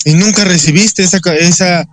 y 0.05 0.14
nunca 0.14 0.43
recibiste 0.43 1.03
esa, 1.03 1.20
esa 1.39 1.88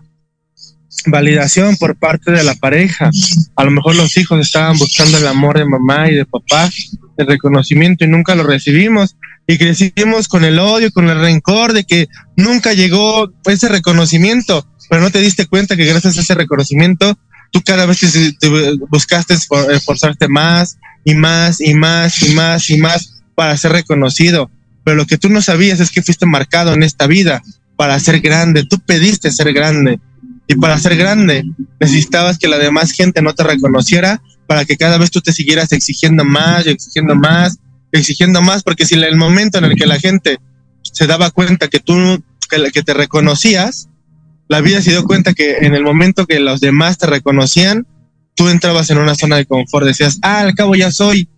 validación 1.06 1.76
por 1.76 1.96
parte 1.96 2.32
de 2.32 2.42
la 2.42 2.54
pareja. 2.54 3.10
A 3.56 3.64
lo 3.64 3.70
mejor 3.70 3.96
los 3.96 4.16
hijos 4.16 4.40
estaban 4.40 4.76
buscando 4.78 5.18
el 5.18 5.26
amor 5.26 5.58
de 5.58 5.64
mamá 5.64 6.10
y 6.10 6.16
de 6.16 6.26
papá, 6.26 6.70
el 7.16 7.26
reconocimiento, 7.26 8.04
y 8.04 8.08
nunca 8.08 8.34
lo 8.34 8.42
recibimos. 8.42 9.16
Y 9.46 9.58
crecimos 9.58 10.28
con 10.28 10.44
el 10.44 10.58
odio, 10.58 10.92
con 10.92 11.08
el 11.08 11.20
rencor 11.20 11.72
de 11.72 11.84
que 11.84 12.08
nunca 12.36 12.72
llegó 12.72 13.32
ese 13.46 13.68
reconocimiento, 13.68 14.66
pero 14.88 15.02
no 15.02 15.10
te 15.10 15.20
diste 15.20 15.46
cuenta 15.46 15.76
que 15.76 15.86
gracias 15.86 16.18
a 16.18 16.20
ese 16.20 16.34
reconocimiento 16.34 17.18
tú 17.50 17.62
cada 17.64 17.86
vez 17.86 18.00
te, 18.38 18.72
buscaste 18.90 19.34
esforzarte 19.34 20.28
más 20.28 20.78
y 21.04 21.14
más 21.14 21.60
y 21.60 21.74
más 21.74 22.22
y 22.22 22.34
más 22.34 22.70
y 22.70 22.76
más 22.78 23.22
para 23.34 23.56
ser 23.56 23.72
reconocido. 23.72 24.50
Pero 24.84 24.96
lo 24.96 25.06
que 25.06 25.18
tú 25.18 25.28
no 25.28 25.42
sabías 25.42 25.80
es 25.80 25.90
que 25.90 26.02
fuiste 26.02 26.26
marcado 26.26 26.72
en 26.72 26.82
esta 26.82 27.06
vida 27.06 27.42
para 27.76 27.98
ser 28.00 28.20
grande. 28.20 28.64
Tú 28.64 28.78
pediste 28.80 29.30
ser 29.30 29.52
grande. 29.52 30.00
Y 30.46 30.56
para 30.56 30.78
ser 30.78 30.96
grande 30.96 31.44
necesitabas 31.78 32.38
que 32.38 32.48
la 32.48 32.58
demás 32.58 32.92
gente 32.92 33.22
no 33.22 33.34
te 33.34 33.44
reconociera 33.44 34.20
para 34.48 34.64
que 34.64 34.76
cada 34.76 34.98
vez 34.98 35.12
tú 35.12 35.20
te 35.20 35.32
siguieras 35.32 35.70
exigiendo 35.70 36.24
más 36.24 36.66
y 36.66 36.70
exigiendo 36.70 37.14
más, 37.14 37.58
exigiendo 37.92 38.42
más, 38.42 38.64
porque 38.64 38.84
si 38.84 38.94
el 38.94 39.16
momento 39.16 39.58
en 39.58 39.64
el 39.64 39.76
que 39.76 39.86
la 39.86 40.00
gente 40.00 40.38
se 40.82 41.06
daba 41.06 41.30
cuenta 41.30 41.68
que 41.68 41.78
tú, 41.78 42.20
que, 42.50 42.72
que 42.72 42.82
te 42.82 42.94
reconocías, 42.94 43.89
la 44.50 44.60
vida 44.60 44.82
se 44.82 44.90
dio 44.90 45.04
cuenta 45.04 45.32
que 45.32 45.58
en 45.58 45.76
el 45.76 45.84
momento 45.84 46.26
que 46.26 46.40
los 46.40 46.60
demás 46.60 46.98
te 46.98 47.06
reconocían, 47.06 47.86
tú 48.34 48.48
entrabas 48.48 48.90
en 48.90 48.98
una 48.98 49.14
zona 49.14 49.36
de 49.36 49.46
confort, 49.46 49.86
decías, 49.86 50.18
ah, 50.22 50.40
al 50.40 50.56
cabo 50.56 50.74
ya 50.74 50.90
soy, 50.90 51.28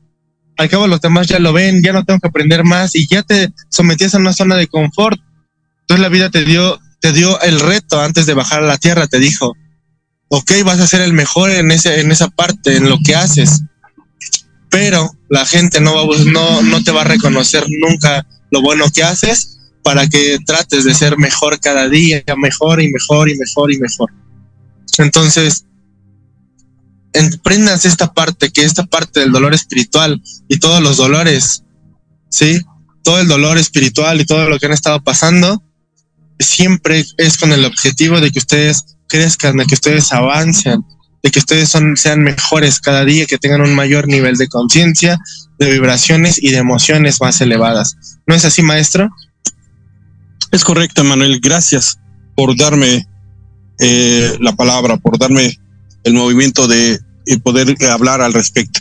al 0.56 0.70
cabo 0.70 0.86
los 0.86 1.02
demás 1.02 1.26
ya 1.26 1.38
lo 1.38 1.52
ven, 1.52 1.82
ya 1.82 1.92
no 1.92 2.06
tengo 2.06 2.20
que 2.20 2.28
aprender 2.28 2.64
más 2.64 2.96
y 2.96 3.06
ya 3.06 3.22
te 3.22 3.52
sometías 3.68 4.14
a 4.14 4.18
una 4.18 4.32
zona 4.32 4.56
de 4.56 4.66
confort. 4.66 5.20
Entonces 5.82 6.00
la 6.00 6.08
vida 6.08 6.30
te 6.30 6.46
dio, 6.46 6.80
te 7.02 7.12
dio 7.12 7.38
el 7.42 7.60
reto 7.60 8.00
antes 8.00 8.24
de 8.24 8.32
bajar 8.32 8.62
a 8.62 8.66
la 8.66 8.78
tierra, 8.78 9.06
te 9.06 9.18
dijo, 9.18 9.56
ok, 10.28 10.50
vas 10.64 10.80
a 10.80 10.86
ser 10.86 11.02
el 11.02 11.12
mejor 11.12 11.50
en, 11.50 11.70
ese, 11.70 12.00
en 12.00 12.12
esa 12.12 12.28
parte, 12.28 12.78
en 12.78 12.88
lo 12.88 12.96
que 13.04 13.14
haces, 13.14 13.60
pero 14.70 15.10
la 15.28 15.44
gente 15.44 15.82
no, 15.82 15.94
va, 15.94 16.16
no, 16.32 16.62
no 16.62 16.82
te 16.82 16.92
va 16.92 17.02
a 17.02 17.04
reconocer 17.04 17.66
nunca 17.68 18.26
lo 18.50 18.62
bueno 18.62 18.86
que 18.90 19.02
haces 19.02 19.58
para 19.82 20.08
que 20.08 20.38
trates 20.46 20.84
de 20.84 20.94
ser 20.94 21.18
mejor 21.18 21.60
cada 21.60 21.88
día, 21.88 22.22
mejor 22.36 22.80
y 22.80 22.92
mejor 22.92 23.28
y 23.28 23.36
mejor 23.36 23.72
y 23.72 23.78
mejor. 23.78 24.10
Entonces, 24.98 25.66
emprendas 27.12 27.84
esta 27.84 28.12
parte, 28.12 28.50
que 28.50 28.64
esta 28.64 28.84
parte 28.84 29.20
del 29.20 29.32
dolor 29.32 29.54
espiritual 29.54 30.22
y 30.48 30.58
todos 30.58 30.82
los 30.82 30.96
dolores, 30.96 31.64
¿sí? 32.28 32.60
Todo 33.02 33.20
el 33.20 33.28
dolor 33.28 33.58
espiritual 33.58 34.20
y 34.20 34.24
todo 34.24 34.48
lo 34.48 34.58
que 34.58 34.66
han 34.66 34.72
estado 34.72 35.02
pasando, 35.02 35.62
siempre 36.38 37.04
es 37.18 37.36
con 37.36 37.52
el 37.52 37.64
objetivo 37.64 38.20
de 38.20 38.30
que 38.30 38.38
ustedes 38.38 38.96
crezcan, 39.08 39.56
de 39.56 39.66
que 39.66 39.74
ustedes 39.74 40.12
avancen, 40.12 40.84
de 41.22 41.30
que 41.30 41.38
ustedes 41.38 41.68
son, 41.68 41.96
sean 41.96 42.22
mejores 42.22 42.80
cada 42.80 43.04
día, 43.04 43.26
que 43.26 43.38
tengan 43.38 43.60
un 43.60 43.74
mayor 43.74 44.08
nivel 44.08 44.36
de 44.36 44.48
conciencia, 44.48 45.18
de 45.58 45.70
vibraciones 45.70 46.42
y 46.42 46.50
de 46.50 46.58
emociones 46.58 47.20
más 47.20 47.40
elevadas. 47.40 47.96
¿No 48.26 48.34
es 48.34 48.44
así, 48.44 48.62
maestro? 48.62 49.10
Es 50.52 50.64
correcto, 50.64 51.02
Manuel. 51.02 51.40
Gracias 51.40 51.98
por 52.36 52.56
darme 52.56 53.06
eh, 53.80 54.36
la 54.38 54.54
palabra, 54.54 54.98
por 54.98 55.18
darme 55.18 55.58
el 56.04 56.14
movimiento 56.14 56.68
de 56.68 57.00
poder 57.42 57.74
hablar 57.86 58.20
al 58.20 58.34
respecto. 58.34 58.80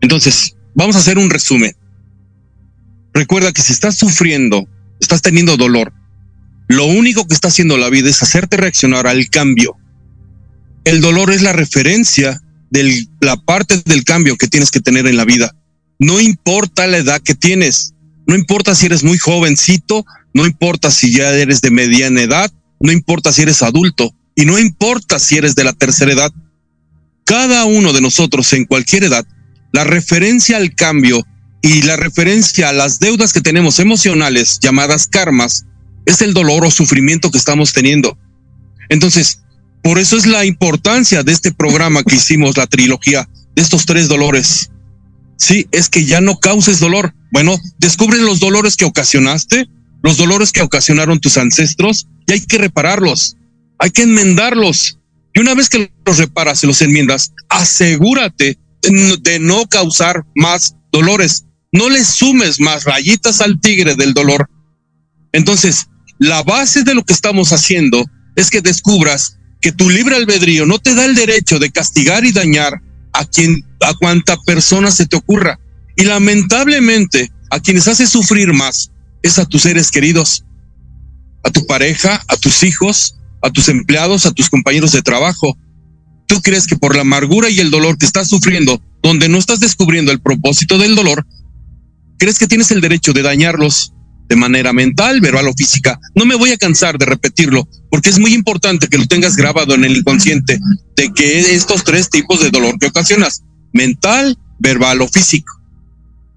Entonces, 0.00 0.56
vamos 0.74 0.96
a 0.96 0.98
hacer 0.98 1.18
un 1.18 1.30
resumen. 1.30 1.74
Recuerda 3.14 3.52
que 3.52 3.62
si 3.62 3.72
estás 3.72 3.96
sufriendo, 3.96 4.66
estás 5.00 5.22
teniendo 5.22 5.56
dolor, 5.56 5.92
lo 6.68 6.86
único 6.86 7.26
que 7.26 7.34
está 7.34 7.48
haciendo 7.48 7.76
la 7.76 7.90
vida 7.90 8.08
es 8.08 8.22
hacerte 8.22 8.56
reaccionar 8.56 9.06
al 9.06 9.28
cambio. 9.28 9.76
El 10.84 11.00
dolor 11.00 11.30
es 11.30 11.42
la 11.42 11.52
referencia 11.52 12.42
de 12.70 13.06
la 13.20 13.36
parte 13.36 13.80
del 13.84 14.04
cambio 14.04 14.36
que 14.36 14.48
tienes 14.48 14.70
que 14.70 14.80
tener 14.80 15.06
en 15.06 15.16
la 15.16 15.24
vida. 15.24 15.54
No 15.98 16.20
importa 16.20 16.86
la 16.86 16.96
edad 16.96 17.20
que 17.20 17.34
tienes, 17.34 17.94
no 18.26 18.34
importa 18.34 18.74
si 18.74 18.86
eres 18.86 19.04
muy 19.04 19.18
jovencito 19.18 20.04
no 20.34 20.46
importa 20.46 20.90
si 20.90 21.12
ya 21.12 21.30
eres 21.30 21.60
de 21.60 21.70
mediana 21.70 22.22
edad, 22.22 22.50
no 22.80 22.92
importa 22.92 23.32
si 23.32 23.42
eres 23.42 23.62
adulto 23.62 24.14
y 24.34 24.44
no 24.44 24.58
importa 24.58 25.18
si 25.18 25.36
eres 25.36 25.54
de 25.54 25.64
la 25.64 25.72
tercera 25.72 26.12
edad. 26.12 26.32
Cada 27.24 27.64
uno 27.64 27.92
de 27.92 28.00
nosotros 28.00 28.52
en 28.52 28.64
cualquier 28.64 29.04
edad, 29.04 29.26
la 29.72 29.84
referencia 29.84 30.56
al 30.56 30.74
cambio 30.74 31.24
y 31.60 31.82
la 31.82 31.96
referencia 31.96 32.70
a 32.70 32.72
las 32.72 32.98
deudas 32.98 33.32
que 33.32 33.40
tenemos 33.40 33.78
emocionales 33.78 34.58
llamadas 34.60 35.06
karmas 35.06 35.66
es 36.06 36.22
el 36.22 36.34
dolor 36.34 36.64
o 36.64 36.70
sufrimiento 36.70 37.30
que 37.30 37.38
estamos 37.38 37.72
teniendo. 37.72 38.18
Entonces, 38.88 39.40
por 39.82 39.98
eso 39.98 40.16
es 40.16 40.26
la 40.26 40.44
importancia 40.44 41.22
de 41.22 41.32
este 41.32 41.52
programa 41.52 42.02
que 42.02 42.16
hicimos, 42.16 42.56
la 42.56 42.66
trilogía 42.66 43.28
de 43.54 43.62
estos 43.62 43.86
tres 43.86 44.08
dolores. 44.08 44.70
Sí, 45.42 45.66
es 45.72 45.88
que 45.88 46.04
ya 46.04 46.20
no 46.20 46.38
causes 46.38 46.78
dolor. 46.78 47.16
Bueno, 47.32 47.60
descubre 47.80 48.16
los 48.20 48.38
dolores 48.38 48.76
que 48.76 48.84
ocasionaste, 48.84 49.68
los 50.00 50.16
dolores 50.16 50.52
que 50.52 50.62
ocasionaron 50.62 51.18
tus 51.18 51.36
ancestros 51.36 52.06
y 52.28 52.34
hay 52.34 52.42
que 52.42 52.58
repararlos, 52.58 53.34
hay 53.80 53.90
que 53.90 54.02
enmendarlos. 54.02 55.00
Y 55.34 55.40
una 55.40 55.54
vez 55.54 55.68
que 55.68 55.90
los 56.06 56.18
reparas 56.18 56.62
y 56.62 56.68
los 56.68 56.80
enmiendas, 56.80 57.32
asegúrate 57.48 58.56
de 58.82 59.38
no 59.40 59.66
causar 59.66 60.24
más 60.36 60.76
dolores. 60.92 61.44
No 61.72 61.90
le 61.90 62.04
sumes 62.04 62.60
más 62.60 62.84
rayitas 62.84 63.40
al 63.40 63.60
tigre 63.60 63.96
del 63.96 64.14
dolor. 64.14 64.48
Entonces, 65.32 65.88
la 66.20 66.44
base 66.44 66.84
de 66.84 66.94
lo 66.94 67.02
que 67.02 67.14
estamos 67.14 67.52
haciendo 67.52 68.04
es 68.36 68.48
que 68.48 68.60
descubras 68.60 69.38
que 69.60 69.72
tu 69.72 69.90
libre 69.90 70.14
albedrío 70.14 70.66
no 70.66 70.78
te 70.78 70.94
da 70.94 71.04
el 71.04 71.16
derecho 71.16 71.58
de 71.58 71.72
castigar 71.72 72.24
y 72.24 72.30
dañar 72.30 72.80
a 73.22 73.24
quien, 73.24 73.64
a 73.80 73.94
cuanta 73.94 74.36
persona 74.44 74.90
se 74.90 75.06
te 75.06 75.16
ocurra. 75.16 75.58
Y 75.96 76.04
lamentablemente, 76.04 77.30
a 77.50 77.60
quienes 77.60 77.88
hace 77.88 78.06
sufrir 78.06 78.52
más 78.52 78.90
es 79.22 79.38
a 79.38 79.44
tus 79.44 79.62
seres 79.62 79.90
queridos, 79.90 80.44
a 81.44 81.50
tu 81.50 81.66
pareja, 81.66 82.22
a 82.28 82.36
tus 82.36 82.62
hijos, 82.62 83.16
a 83.42 83.50
tus 83.50 83.68
empleados, 83.68 84.26
a 84.26 84.32
tus 84.32 84.48
compañeros 84.48 84.92
de 84.92 85.02
trabajo. 85.02 85.56
Tú 86.26 86.40
crees 86.40 86.66
que 86.66 86.76
por 86.76 86.94
la 86.94 87.02
amargura 87.02 87.50
y 87.50 87.60
el 87.60 87.70
dolor 87.70 87.98
que 87.98 88.06
estás 88.06 88.28
sufriendo, 88.28 88.80
donde 89.02 89.28
no 89.28 89.38
estás 89.38 89.60
descubriendo 89.60 90.12
el 90.12 90.20
propósito 90.20 90.78
del 90.78 90.94
dolor, 90.94 91.26
crees 92.18 92.38
que 92.38 92.46
tienes 92.46 92.70
el 92.70 92.80
derecho 92.80 93.12
de 93.12 93.22
dañarlos 93.22 93.92
de 94.28 94.36
manera 94.36 94.72
mental, 94.72 95.20
verbal 95.20 95.48
o 95.48 95.54
física. 95.54 95.98
No 96.14 96.24
me 96.24 96.34
voy 96.34 96.50
a 96.52 96.56
cansar 96.56 96.98
de 96.98 97.06
repetirlo, 97.06 97.68
porque 97.90 98.10
es 98.10 98.18
muy 98.18 98.34
importante 98.34 98.88
que 98.88 98.98
lo 98.98 99.06
tengas 99.06 99.36
grabado 99.36 99.74
en 99.74 99.84
el 99.84 99.96
inconsciente 99.96 100.58
de 100.96 101.12
que 101.12 101.54
estos 101.54 101.84
tres 101.84 102.10
tipos 102.10 102.40
de 102.40 102.50
dolor 102.50 102.78
que 102.78 102.86
ocasionas, 102.86 103.42
mental, 103.72 104.38
verbal 104.58 105.02
o 105.02 105.08
físico. 105.08 105.60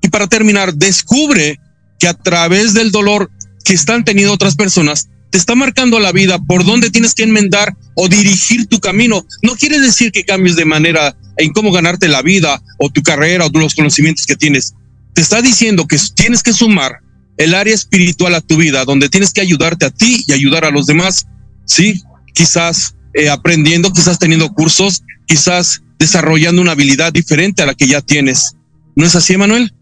Y 0.02 0.10
para 0.10 0.28
terminar, 0.28 0.74
descubre 0.74 1.60
que 2.00 2.08
a 2.08 2.14
través 2.14 2.74
del 2.74 2.92
dolor 2.92 3.32
que 3.64 3.74
están 3.74 4.04
teniendo 4.04 4.34
otras 4.34 4.56
personas, 4.56 5.10
te 5.32 5.38
está 5.38 5.56
marcando 5.56 6.00
la 6.00 6.12
vida 6.12 6.40
por 6.40 6.64
dónde 6.64 6.92
tienes 6.92 7.14
que 7.14 7.24
enmendar 7.24 7.76
o 7.96 8.08
dirigir 8.08 8.68
tu 8.68 8.80
camino. 8.80 9.26
No 9.42 9.56
quiere 9.56 9.80
decir 9.80 10.12
que 10.12 10.24
cambies 10.24 10.56
de 10.56 10.66
manera 10.66 11.18
en 11.38 11.52
cómo 11.52 11.72
ganarte 11.72 12.08
la 12.08 12.22
vida 12.22 12.62
o 12.78 12.90
tu 12.90 13.02
carrera 13.02 13.46
o 13.46 13.60
los 13.60 13.76
conocimientos 13.76 14.26
que 14.26 14.36
tienes. 14.36 14.74
Te 15.14 15.22
está 15.22 15.42
diciendo 15.42 15.88
que 15.88 15.98
tienes 16.16 16.44
que 16.44 16.54
sumar 16.54 17.02
el 17.38 17.54
área 17.54 17.74
espiritual 17.74 18.36
a 18.36 18.42
tu 18.42 18.58
vida, 18.58 18.86
donde 18.86 19.10
tienes 19.10 19.34
que 19.34 19.42
ayudarte 19.42 19.86
a 19.86 19.90
ti 19.90 20.24
y 20.28 20.34
ayudar 20.34 20.66
a 20.66 20.72
los 20.72 20.86
demás. 20.86 21.28
Sí, 21.66 22.02
quizás 22.34 22.96
eh, 23.14 23.30
aprendiendo, 23.30 23.92
quizás 23.92 24.20
teniendo 24.20 24.50
cursos, 24.54 25.04
quizás 25.28 25.82
desarrollando 26.00 26.62
una 26.62 26.72
habilidad 26.72 27.12
diferente 27.12 27.64
a 27.64 27.66
la 27.66 27.74
que 27.74 27.88
ya 27.88 28.02
tienes. 28.02 28.56
¿No 28.96 29.06
es 29.06 29.16
así, 29.16 29.38
Manuel? 29.38 29.74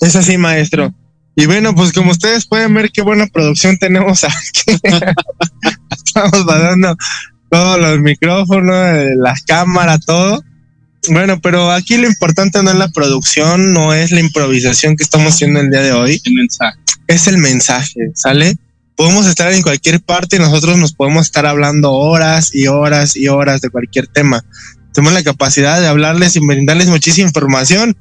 Es 0.00 0.16
así, 0.16 0.36
maestro. 0.36 0.94
Y 1.34 1.46
bueno, 1.46 1.74
pues 1.74 1.92
como 1.92 2.10
ustedes 2.10 2.46
pueden 2.46 2.74
ver, 2.74 2.90
qué 2.90 3.02
buena 3.02 3.26
producción 3.26 3.78
tenemos 3.78 4.24
aquí. 4.24 4.78
Estamos 6.04 6.46
dando 6.46 6.96
todos 7.50 7.80
los 7.80 8.00
micrófonos, 8.00 9.06
las 9.16 9.42
cámaras, 9.42 10.00
todo. 10.04 10.42
Bueno, 11.10 11.40
pero 11.40 11.70
aquí 11.72 11.96
lo 11.96 12.06
importante 12.06 12.62
no 12.62 12.70
es 12.70 12.76
la 12.76 12.88
producción, 12.88 13.72
no 13.72 13.92
es 13.92 14.12
la 14.12 14.20
improvisación 14.20 14.96
que 14.96 15.02
estamos 15.02 15.34
haciendo 15.34 15.60
el 15.60 15.70
día 15.70 15.82
de 15.82 15.92
hoy. 15.92 16.20
El 16.24 16.34
mensaje. 16.34 16.78
Es 17.08 17.26
el 17.26 17.38
mensaje, 17.38 18.00
¿sale? 18.14 18.56
Podemos 18.94 19.26
estar 19.26 19.52
en 19.52 19.62
cualquier 19.62 20.00
parte 20.00 20.36
y 20.36 20.38
nosotros 20.38 20.78
nos 20.78 20.92
podemos 20.92 21.26
estar 21.26 21.44
hablando 21.44 21.92
horas 21.92 22.54
y 22.54 22.68
horas 22.68 23.16
y 23.16 23.26
horas 23.26 23.60
de 23.60 23.70
cualquier 23.70 24.06
tema. 24.06 24.44
Tenemos 24.92 25.12
la 25.12 25.24
capacidad 25.24 25.80
de 25.80 25.88
hablarles 25.88 26.36
y 26.36 26.40
brindarles 26.40 26.86
muchísima 26.86 27.26
información, 27.26 27.96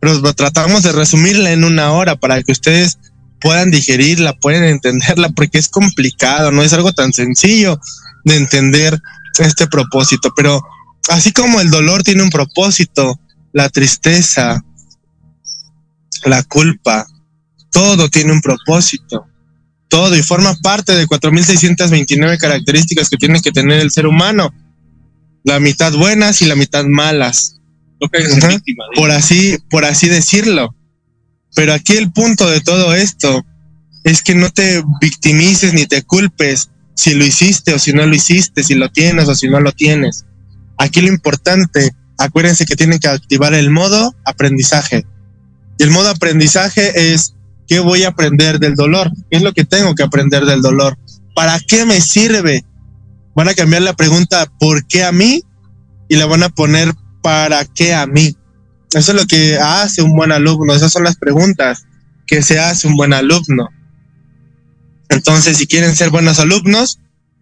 pero 0.00 0.32
tratamos 0.32 0.84
de 0.84 0.92
resumirla 0.92 1.52
en 1.52 1.64
una 1.64 1.92
hora 1.92 2.16
para 2.16 2.42
que 2.42 2.52
ustedes 2.52 2.98
puedan 3.40 3.70
digerirla, 3.70 4.38
puedan 4.38 4.64
entenderla, 4.64 5.28
porque 5.30 5.58
es 5.58 5.68
complicado, 5.68 6.50
no 6.50 6.62
es 6.62 6.72
algo 6.72 6.92
tan 6.92 7.12
sencillo 7.12 7.78
de 8.24 8.36
entender 8.36 8.98
este 9.38 9.66
propósito, 9.66 10.32
pero 10.34 10.62
así 11.08 11.32
como 11.32 11.60
el 11.60 11.70
dolor 11.70 12.02
tiene 12.02 12.22
un 12.22 12.30
propósito, 12.30 13.18
la 13.52 13.68
tristeza, 13.68 14.64
la 16.24 16.42
culpa, 16.42 17.06
todo 17.70 18.08
tiene 18.08 18.32
un 18.32 18.40
propósito. 18.40 19.26
Todo 19.88 20.14
y 20.16 20.22
forma 20.22 20.54
parte 20.62 20.94
de 20.94 21.06
4.629 21.06 22.38
características 22.38 23.08
que 23.08 23.16
tiene 23.16 23.40
que 23.40 23.52
tener 23.52 23.80
el 23.80 23.90
ser 23.90 24.06
humano. 24.06 24.52
La 25.44 25.60
mitad 25.60 25.92
buenas 25.92 26.42
y 26.42 26.46
la 26.46 26.56
mitad 26.56 26.84
malas. 26.84 27.58
por 28.94 29.10
así, 29.10 29.56
por 29.70 29.84
así 29.84 30.08
decirlo. 30.08 30.74
Pero 31.54 31.72
aquí 31.72 31.94
el 31.94 32.12
punto 32.12 32.48
de 32.48 32.60
todo 32.60 32.94
esto 32.94 33.44
es 34.04 34.22
que 34.22 34.34
no 34.34 34.50
te 34.50 34.82
victimices 35.00 35.72
ni 35.72 35.86
te 35.86 36.02
culpes 36.02 36.70
si 36.94 37.14
lo 37.14 37.24
hiciste 37.24 37.72
o 37.72 37.78
si 37.78 37.92
no 37.92 38.06
lo 38.06 38.14
hiciste, 38.14 38.62
si 38.62 38.74
lo 38.74 38.90
tienes 38.90 39.28
o 39.28 39.34
si 39.34 39.48
no 39.48 39.60
lo 39.60 39.72
tienes. 39.72 40.26
Aquí 40.78 41.00
lo 41.00 41.08
importante, 41.08 41.90
acuérdense 42.16 42.64
que 42.64 42.76
tienen 42.76 42.98
que 42.98 43.08
activar 43.08 43.54
el 43.54 43.70
modo 43.70 44.14
aprendizaje. 44.24 45.06
Y 45.78 45.82
el 45.82 45.90
modo 45.90 46.08
aprendizaje 46.10 47.12
es 47.12 47.34
qué 47.66 47.80
voy 47.80 48.04
a 48.04 48.08
aprender 48.08 48.58
del 48.58 48.74
dolor, 48.74 49.10
qué 49.30 49.36
es 49.36 49.42
lo 49.42 49.52
que 49.52 49.64
tengo 49.64 49.94
que 49.94 50.02
aprender 50.02 50.44
del 50.44 50.62
dolor, 50.62 50.96
para 51.34 51.58
qué 51.60 51.84
me 51.84 52.00
sirve. 52.00 52.64
Van 53.34 53.48
a 53.48 53.54
cambiar 53.54 53.82
la 53.82 53.94
pregunta 53.94 54.46
¿por 54.58 54.86
qué 54.86 55.04
a 55.04 55.12
mí? 55.12 55.42
y 56.08 56.16
la 56.16 56.26
van 56.26 56.42
a 56.42 56.48
poner 56.48 56.92
¿para 57.22 57.64
qué 57.64 57.94
a 57.94 58.06
mí? 58.06 58.34
Eso 58.94 59.12
es 59.12 59.20
lo 59.20 59.26
que 59.26 59.58
hace 59.58 60.02
un 60.02 60.16
buen 60.16 60.32
alumno, 60.32 60.74
esas 60.74 60.92
son 60.92 61.04
las 61.04 61.16
preguntas 61.16 61.84
que 62.26 62.42
se 62.42 62.58
hace 62.58 62.88
un 62.88 62.96
buen 62.96 63.12
alumno. 63.12 63.68
Entonces, 65.10 65.56
si 65.58 65.66
quieren 65.66 65.94
ser 65.94 66.10
buenos 66.10 66.38
alumnos, 66.38 66.98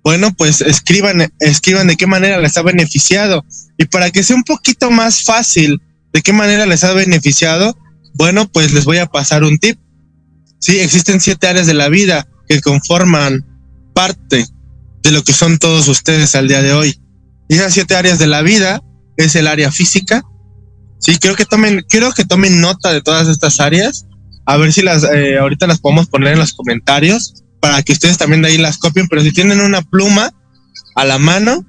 bueno, 0.06 0.32
pues 0.32 0.60
escriban, 0.60 1.32
escriban 1.40 1.88
de 1.88 1.96
qué 1.96 2.06
manera 2.06 2.40
les 2.40 2.56
ha 2.56 2.62
beneficiado. 2.62 3.44
Y 3.76 3.86
para 3.86 4.12
que 4.12 4.22
sea 4.22 4.36
un 4.36 4.44
poquito 4.44 4.92
más 4.92 5.24
fácil 5.24 5.82
de 6.12 6.22
qué 6.22 6.32
manera 6.32 6.64
les 6.64 6.84
ha 6.84 6.92
beneficiado, 6.92 7.76
bueno, 8.14 8.46
pues 8.46 8.72
les 8.72 8.84
voy 8.84 8.98
a 8.98 9.06
pasar 9.06 9.42
un 9.42 9.58
tip. 9.58 9.80
Sí, 10.60 10.78
existen 10.78 11.20
siete 11.20 11.48
áreas 11.48 11.66
de 11.66 11.74
la 11.74 11.88
vida 11.88 12.28
que 12.48 12.60
conforman 12.60 13.44
parte 13.94 14.46
de 15.02 15.10
lo 15.10 15.24
que 15.24 15.32
son 15.32 15.58
todos 15.58 15.88
ustedes 15.88 16.36
al 16.36 16.46
día 16.46 16.62
de 16.62 16.72
hoy. 16.72 17.00
Y 17.48 17.56
esas 17.56 17.74
siete 17.74 17.96
áreas 17.96 18.20
de 18.20 18.28
la 18.28 18.42
vida 18.42 18.80
es 19.16 19.34
el 19.34 19.48
área 19.48 19.72
física. 19.72 20.22
Sí, 21.00 21.18
creo 21.18 21.34
que 21.34 21.46
tomen, 21.46 21.84
quiero 21.88 22.12
que 22.12 22.24
tomen 22.24 22.60
nota 22.60 22.92
de 22.92 23.02
todas 23.02 23.26
estas 23.26 23.58
áreas. 23.58 24.06
A 24.44 24.56
ver 24.56 24.72
si 24.72 24.82
las, 24.82 25.02
eh, 25.02 25.36
ahorita 25.36 25.66
las 25.66 25.80
podemos 25.80 26.06
poner 26.06 26.34
en 26.34 26.38
los 26.38 26.52
comentarios 26.52 27.42
para 27.66 27.82
que 27.82 27.92
ustedes 27.92 28.16
también 28.16 28.42
de 28.42 28.48
ahí 28.48 28.58
las 28.58 28.78
copien, 28.78 29.08
pero 29.08 29.22
si 29.22 29.32
tienen 29.32 29.60
una 29.60 29.82
pluma 29.82 30.32
a 30.94 31.04
la 31.04 31.18
mano, 31.18 31.66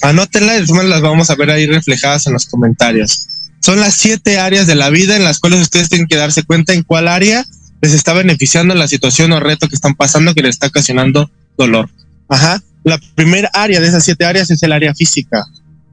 anótenla 0.00 0.54
y 0.54 0.60
después 0.60 0.84
las 0.84 1.00
vamos 1.00 1.28
a 1.28 1.34
ver 1.34 1.50
ahí 1.50 1.66
reflejadas 1.66 2.28
en 2.28 2.34
los 2.34 2.46
comentarios. 2.46 3.26
Son 3.58 3.80
las 3.80 3.94
siete 3.94 4.38
áreas 4.38 4.68
de 4.68 4.76
la 4.76 4.90
vida 4.90 5.16
en 5.16 5.24
las 5.24 5.40
cuales 5.40 5.60
ustedes 5.60 5.88
tienen 5.88 6.06
que 6.06 6.14
darse 6.14 6.44
cuenta 6.44 6.72
en 6.72 6.84
cuál 6.84 7.08
área 7.08 7.44
les 7.80 7.94
está 7.94 8.12
beneficiando 8.12 8.76
la 8.76 8.86
situación 8.86 9.32
o 9.32 9.40
reto 9.40 9.68
que 9.68 9.74
están 9.74 9.96
pasando 9.96 10.34
que 10.34 10.42
les 10.42 10.50
está 10.50 10.68
ocasionando 10.68 11.28
dolor. 11.58 11.90
Ajá. 12.28 12.62
La 12.84 13.00
primera 13.16 13.50
área 13.52 13.80
de 13.80 13.88
esas 13.88 14.04
siete 14.04 14.24
áreas 14.24 14.50
es 14.52 14.62
el 14.62 14.70
área 14.70 14.94
física. 14.94 15.44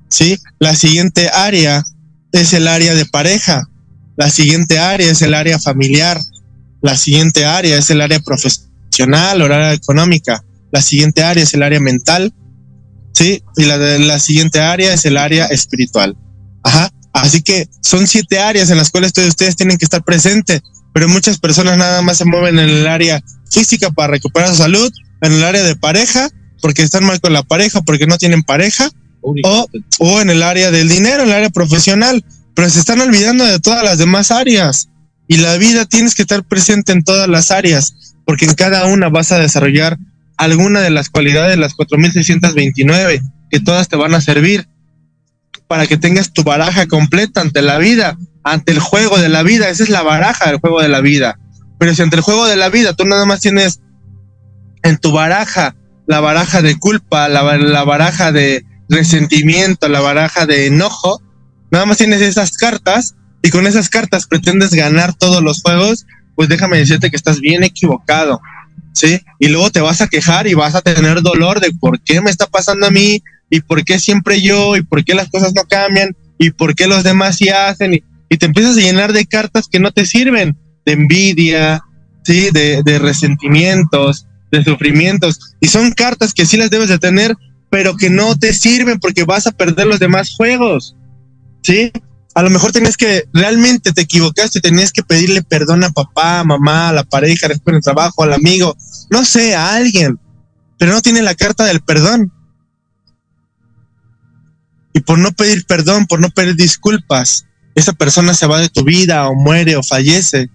¿Sí? 0.07 0.37
La 0.59 0.75
siguiente 0.75 1.29
área 1.29 1.83
es 2.31 2.53
el 2.53 2.67
área 2.67 2.93
de 2.93 3.07
pareja. 3.07 3.67
La 4.17 4.29
siguiente 4.29 4.77
área 4.77 5.09
es 5.09 5.23
el 5.23 5.33
área 5.33 5.57
familiar. 5.57 6.19
La 6.83 6.95
siguiente 6.95 7.47
área 7.47 7.75
es 7.75 7.89
el 7.89 8.01
área 8.01 8.19
profesional 8.19 8.68
o 8.97 9.45
área 9.45 9.73
económica. 9.73 10.43
La 10.71 10.81
siguiente 10.81 11.23
área 11.23 11.43
es 11.43 11.53
el 11.53 11.63
área 11.63 11.79
mental, 11.79 12.33
¿sí? 13.13 13.43
Y 13.57 13.63
la, 13.63 13.77
la 13.77 14.19
siguiente 14.19 14.59
área 14.59 14.93
es 14.93 15.05
el 15.05 15.17
área 15.17 15.45
espiritual. 15.47 16.15
Ajá. 16.63 16.91
Así 17.13 17.41
que 17.41 17.67
son 17.81 18.07
siete 18.07 18.39
áreas 18.39 18.69
en 18.69 18.77
las 18.77 18.91
cuales 18.91 19.13
todos 19.13 19.29
ustedes 19.29 19.55
tienen 19.55 19.77
que 19.77 19.85
estar 19.85 20.03
presentes, 20.03 20.61
pero 20.93 21.07
muchas 21.07 21.39
personas 21.39 21.77
nada 21.77 22.01
más 22.01 22.17
se 22.17 22.25
mueven 22.25 22.59
en 22.59 22.69
el 22.69 22.87
área 22.87 23.21
física 23.51 23.89
para 23.89 24.11
recuperar 24.11 24.49
su 24.49 24.57
salud, 24.57 24.91
en 25.21 25.33
el 25.33 25.43
área 25.43 25.63
de 25.63 25.75
pareja, 25.75 26.29
porque 26.61 26.83
están 26.83 27.05
mal 27.05 27.19
con 27.19 27.33
la 27.33 27.43
pareja, 27.43 27.81
porque 27.81 28.05
no 28.05 28.17
tienen 28.17 28.43
pareja, 28.43 28.89
o, 29.21 29.67
o 29.99 30.21
en 30.21 30.29
el 30.29 30.43
área 30.43 30.71
del 30.71 30.87
dinero, 30.87 31.23
en 31.23 31.29
el 31.29 31.35
área 31.35 31.49
profesional, 31.49 32.23
pero 32.53 32.69
se 32.69 32.79
están 32.79 33.01
olvidando 33.01 33.43
de 33.43 33.59
todas 33.59 33.83
las 33.83 33.97
demás 33.97 34.31
áreas. 34.31 34.89
Y 35.27 35.37
la 35.37 35.57
vida 35.57 35.85
tienes 35.85 36.15
que 36.15 36.23
estar 36.23 36.43
presente 36.43 36.91
en 36.91 37.03
todas 37.03 37.27
las 37.27 37.51
áreas 37.51 38.08
porque 38.29 38.45
en 38.45 38.53
cada 38.53 38.85
una 38.85 39.09
vas 39.09 39.31
a 39.31 39.39
desarrollar 39.39 39.97
alguna 40.37 40.81
de 40.81 40.91
las 40.91 41.09
cualidades 41.09 41.49
de 41.49 41.57
las 41.57 41.73
4629 41.73 43.23
que 43.49 43.59
todas 43.59 43.87
te 43.87 43.95
van 43.95 44.13
a 44.13 44.21
servir 44.21 44.69
para 45.67 45.87
que 45.87 45.97
tengas 45.97 46.31
tu 46.31 46.43
baraja 46.43 46.85
completa 46.85 47.41
ante 47.41 47.63
la 47.63 47.79
vida, 47.79 48.19
ante 48.43 48.71
el 48.71 48.81
juego 48.81 49.17
de 49.17 49.29
la 49.29 49.41
vida. 49.41 49.69
Esa 49.69 49.81
es 49.81 49.89
la 49.89 50.03
baraja 50.03 50.45
del 50.45 50.59
juego 50.59 50.79
de 50.79 50.89
la 50.89 51.01
vida. 51.01 51.39
Pero 51.79 51.95
si 51.95 52.03
ante 52.03 52.17
el 52.17 52.21
juego 52.21 52.45
de 52.45 52.55
la 52.55 52.69
vida 52.69 52.93
tú 52.93 53.03
nada 53.03 53.25
más 53.25 53.39
tienes 53.39 53.79
en 54.83 54.99
tu 54.99 55.11
baraja 55.11 55.75
la 56.05 56.19
baraja 56.19 56.61
de 56.61 56.77
culpa, 56.77 57.29
la, 57.29 57.57
la 57.57 57.83
baraja 57.83 58.31
de 58.31 58.63
resentimiento, 58.89 59.89
la 59.89 60.01
baraja 60.01 60.45
de 60.45 60.67
enojo, 60.67 61.19
nada 61.71 61.87
más 61.87 61.97
tienes 61.97 62.21
esas 62.21 62.57
cartas 62.57 63.15
y 63.41 63.49
con 63.49 63.65
esas 63.65 63.89
cartas 63.89 64.27
pretendes 64.27 64.69
ganar 64.69 65.15
todos 65.15 65.41
los 65.41 65.63
juegos, 65.63 66.05
pues 66.39 66.47
déjame 66.47 66.77
decirte 66.77 67.09
que 67.09 67.17
estás 67.17 67.41
bien 67.41 67.65
equivocado, 67.65 68.39
¿sí? 68.93 69.19
Y 69.39 69.49
luego 69.49 69.71
te 69.71 69.81
vas 69.81 69.99
a 69.99 70.07
quejar 70.07 70.47
y 70.47 70.53
vas 70.53 70.73
a 70.73 70.79
tener 70.79 71.21
dolor 71.21 71.59
de 71.59 71.69
por 71.73 71.99
qué 71.99 72.21
me 72.21 72.29
está 72.29 72.47
pasando 72.47 72.87
a 72.87 72.91
mí 72.91 73.21
y 73.49 73.59
por 73.59 73.83
qué 73.83 73.99
siempre 73.99 74.41
yo 74.41 74.77
y 74.77 74.81
por 74.81 75.03
qué 75.03 75.15
las 75.15 75.27
cosas 75.27 75.53
no 75.53 75.63
cambian 75.63 76.15
y 76.37 76.51
por 76.51 76.75
qué 76.75 76.87
los 76.87 77.03
demás 77.03 77.35
sí 77.35 77.49
hacen 77.49 77.95
y, 77.95 78.37
te 78.37 78.45
empiezas 78.45 78.77
a 78.77 78.79
llenar 78.79 79.11
de 79.11 79.25
cartas 79.25 79.67
que 79.69 79.81
no 79.81 79.91
te 79.91 80.05
sirven, 80.05 80.57
de 80.85 80.93
envidia, 80.93 81.83
¿sí? 82.23 82.51
De, 82.53 82.83
de 82.85 82.99
resentimientos, 82.99 84.25
de 84.49 84.63
sufrimientos. 84.63 85.57
Y 85.59 85.67
son 85.67 85.91
cartas 85.91 86.33
que 86.33 86.45
sí 86.45 86.55
las 86.55 86.69
debes 86.69 86.87
de 86.87 86.99
tener, 86.99 87.35
pero 87.69 87.97
que 87.97 88.09
no 88.09 88.37
te 88.37 88.53
sirven 88.53 88.99
porque 88.99 89.25
vas 89.25 89.45
a 89.45 89.51
perder 89.51 89.87
los 89.87 89.99
demás 89.99 90.33
juegos, 90.37 90.95
¿sí? 91.63 91.91
A 92.35 92.43
lo 92.43 92.49
mejor 92.49 92.71
tenías 92.71 92.95
que, 92.95 93.23
realmente 93.33 93.91
te 93.91 94.01
equivocaste, 94.01 94.61
tenías 94.61 94.91
que 94.91 95.03
pedirle 95.03 95.41
perdón 95.41 95.83
a 95.83 95.89
papá, 95.89 96.39
a 96.39 96.43
mamá, 96.43 96.89
a 96.89 96.93
la 96.93 97.03
pareja, 97.03 97.47
después 97.47 97.75
el 97.75 97.81
trabajo, 97.81 98.23
al 98.23 98.33
amigo, 98.33 98.77
no 99.09 99.25
sé, 99.25 99.55
a 99.55 99.73
alguien, 99.75 100.19
pero 100.77 100.93
no 100.93 101.01
tiene 101.01 101.21
la 101.21 101.35
carta 101.35 101.65
del 101.65 101.81
perdón. 101.81 102.31
Y 104.93 105.01
por 105.01 105.17
no 105.17 105.31
pedir 105.31 105.65
perdón, 105.65 106.05
por 106.07 106.19
no 106.19 106.29
pedir 106.29 106.55
disculpas, 106.55 107.45
esa 107.75 107.93
persona 107.93 108.33
se 108.33 108.47
va 108.47 108.59
de 108.59 108.69
tu 108.69 108.83
vida 108.83 109.27
o 109.27 109.35
muere 109.35 109.75
o 109.75 109.83
fallece. 109.83 110.49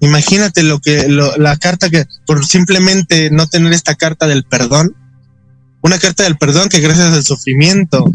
Imagínate 0.00 0.62
lo 0.62 0.80
que 0.80 1.08
la 1.08 1.56
carta 1.56 1.90
que 1.90 2.06
por 2.26 2.44
simplemente 2.46 3.30
no 3.30 3.46
tener 3.46 3.72
esta 3.72 3.94
carta 3.94 4.26
del 4.26 4.44
perdón, 4.44 4.96
una 5.82 5.98
carta 5.98 6.22
del 6.22 6.38
perdón 6.38 6.68
que 6.68 6.80
gracias 6.80 7.12
al 7.12 7.24
sufrimiento 7.24 8.10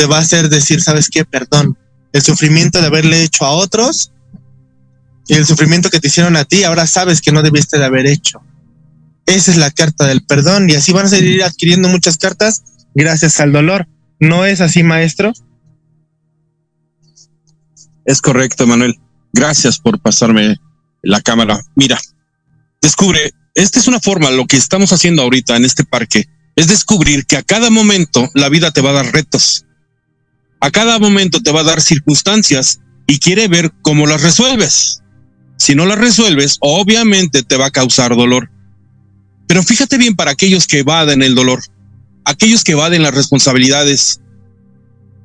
te 0.00 0.06
va 0.06 0.16
a 0.16 0.20
hacer 0.20 0.48
decir, 0.48 0.80
¿sabes 0.80 1.10
qué? 1.10 1.26
Perdón. 1.26 1.76
El 2.14 2.22
sufrimiento 2.22 2.80
de 2.80 2.86
haberle 2.86 3.22
hecho 3.22 3.44
a 3.44 3.50
otros 3.50 4.12
y 5.28 5.34
el 5.34 5.44
sufrimiento 5.44 5.90
que 5.90 6.00
te 6.00 6.08
hicieron 6.08 6.36
a 6.36 6.46
ti, 6.46 6.64
ahora 6.64 6.86
sabes 6.86 7.20
que 7.20 7.32
no 7.32 7.42
debiste 7.42 7.78
de 7.78 7.84
haber 7.84 8.06
hecho. 8.06 8.40
Esa 9.26 9.50
es 9.50 9.58
la 9.58 9.70
carta 9.70 10.06
del 10.06 10.24
perdón 10.24 10.70
y 10.70 10.74
así 10.74 10.92
van 10.92 11.04
a 11.04 11.10
seguir 11.10 11.44
adquiriendo 11.44 11.90
muchas 11.90 12.16
cartas 12.16 12.62
gracias 12.94 13.40
al 13.40 13.52
dolor. 13.52 13.88
¿No 14.18 14.46
es 14.46 14.62
así, 14.62 14.82
maestro? 14.82 15.34
Es 18.06 18.22
correcto, 18.22 18.66
Manuel. 18.66 18.98
Gracias 19.34 19.78
por 19.78 20.00
pasarme 20.00 20.56
la 21.02 21.20
cámara. 21.20 21.60
Mira, 21.74 22.00
descubre, 22.80 23.34
esta 23.54 23.78
es 23.78 23.86
una 23.86 24.00
forma, 24.00 24.30
lo 24.30 24.46
que 24.46 24.56
estamos 24.56 24.94
haciendo 24.94 25.20
ahorita 25.20 25.56
en 25.56 25.66
este 25.66 25.84
parque, 25.84 26.26
es 26.56 26.68
descubrir 26.68 27.26
que 27.26 27.36
a 27.36 27.42
cada 27.42 27.68
momento 27.68 28.30
la 28.32 28.48
vida 28.48 28.70
te 28.70 28.80
va 28.80 28.90
a 28.90 28.94
dar 28.94 29.12
retos. 29.12 29.66
A 30.60 30.70
cada 30.70 30.98
momento 30.98 31.40
te 31.40 31.52
va 31.52 31.60
a 31.60 31.64
dar 31.64 31.80
circunstancias 31.80 32.80
y 33.06 33.18
quiere 33.18 33.48
ver 33.48 33.72
cómo 33.82 34.06
las 34.06 34.22
resuelves. 34.22 35.02
Si 35.56 35.74
no 35.74 35.86
las 35.86 35.98
resuelves, 35.98 36.58
obviamente 36.60 37.42
te 37.42 37.56
va 37.56 37.66
a 37.66 37.70
causar 37.70 38.16
dolor. 38.16 38.50
Pero 39.46 39.62
fíjate 39.62 39.98
bien 39.98 40.14
para 40.14 40.30
aquellos 40.30 40.66
que 40.66 40.78
evaden 40.78 41.22
el 41.22 41.34
dolor, 41.34 41.60
aquellos 42.24 42.62
que 42.62 42.72
evaden 42.72 43.02
las 43.02 43.14
responsabilidades, 43.14 44.20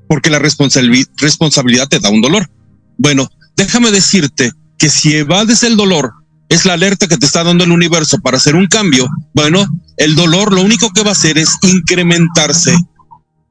porque 0.07 0.29
la 0.29 0.39
responsabilidad 0.39 1.87
te 1.87 1.99
da 1.99 2.09
un 2.09 2.21
dolor. 2.21 2.49
Bueno, 2.97 3.29
déjame 3.55 3.91
decirte 3.91 4.51
que 4.77 4.89
si 4.89 5.15
evades 5.15 5.63
el 5.63 5.77
dolor, 5.77 6.13
es 6.49 6.65
la 6.65 6.73
alerta 6.73 7.07
que 7.07 7.17
te 7.17 7.25
está 7.25 7.43
dando 7.43 7.63
el 7.63 7.71
universo 7.71 8.19
para 8.19 8.37
hacer 8.37 8.55
un 8.55 8.67
cambio. 8.67 9.09
Bueno, 9.33 9.65
el 9.97 10.15
dolor 10.15 10.53
lo 10.53 10.61
único 10.61 10.91
que 10.91 11.03
va 11.03 11.09
a 11.09 11.13
hacer 11.13 11.37
es 11.37 11.57
incrementarse. 11.63 12.75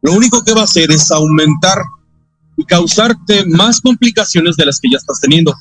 Lo 0.05 0.12
único 0.12 0.44
que 0.44 0.52
va 0.52 0.61
a 0.61 0.64
hacer 0.64 0.92
es 0.92 1.11
aumentar 1.11 1.78
y 2.59 2.64
causarte 2.66 3.46
más 3.46 3.80
complicaciones 3.80 4.55
de 4.55 4.66
las 4.66 4.78
que 4.78 4.90
ya 4.90 4.98
estás 4.98 5.18
teniendo. 5.18 5.55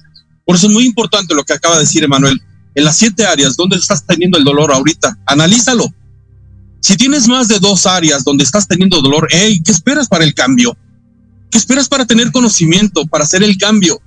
Por 0.46 0.58
eso 0.58 0.68
es 0.68 0.74
muy 0.74 0.86
importante 0.86 1.34
lo 1.34 1.46
que 1.46 1.54
acaba 1.54 1.76
de 1.76 1.82
decir 1.82 2.04
Emanuel. 2.04 2.40
En 2.76 2.84
las 2.84 2.98
siete 2.98 3.26
áreas 3.26 3.56
donde 3.56 3.78
estás 3.78 4.06
teniendo 4.06 4.38
el 4.38 4.44
dolor 4.44 4.74
ahorita, 4.74 5.18
analízalo. 5.26 5.86
Si 6.82 6.98
tienes 6.98 7.30
más 7.30 7.48
de 7.48 7.60
dos 7.60 7.86
áreas 7.86 8.26
donde 8.26 8.44
estás 8.44 8.68
teniendo 8.68 9.02
dolor, 9.02 9.30
hey, 9.32 9.62
¿qué 9.64 9.72
esperas 9.72 10.10
para 10.10 10.26
el 10.26 10.34
cambio? 10.34 10.76
¿Qué 11.50 11.58
esperas 11.58 11.88
para 11.88 12.06
tener 12.06 12.34
conocimiento, 12.34 13.06
para 13.06 13.24
hacer 13.24 13.44
el 13.44 13.58
cambio? 13.58 14.02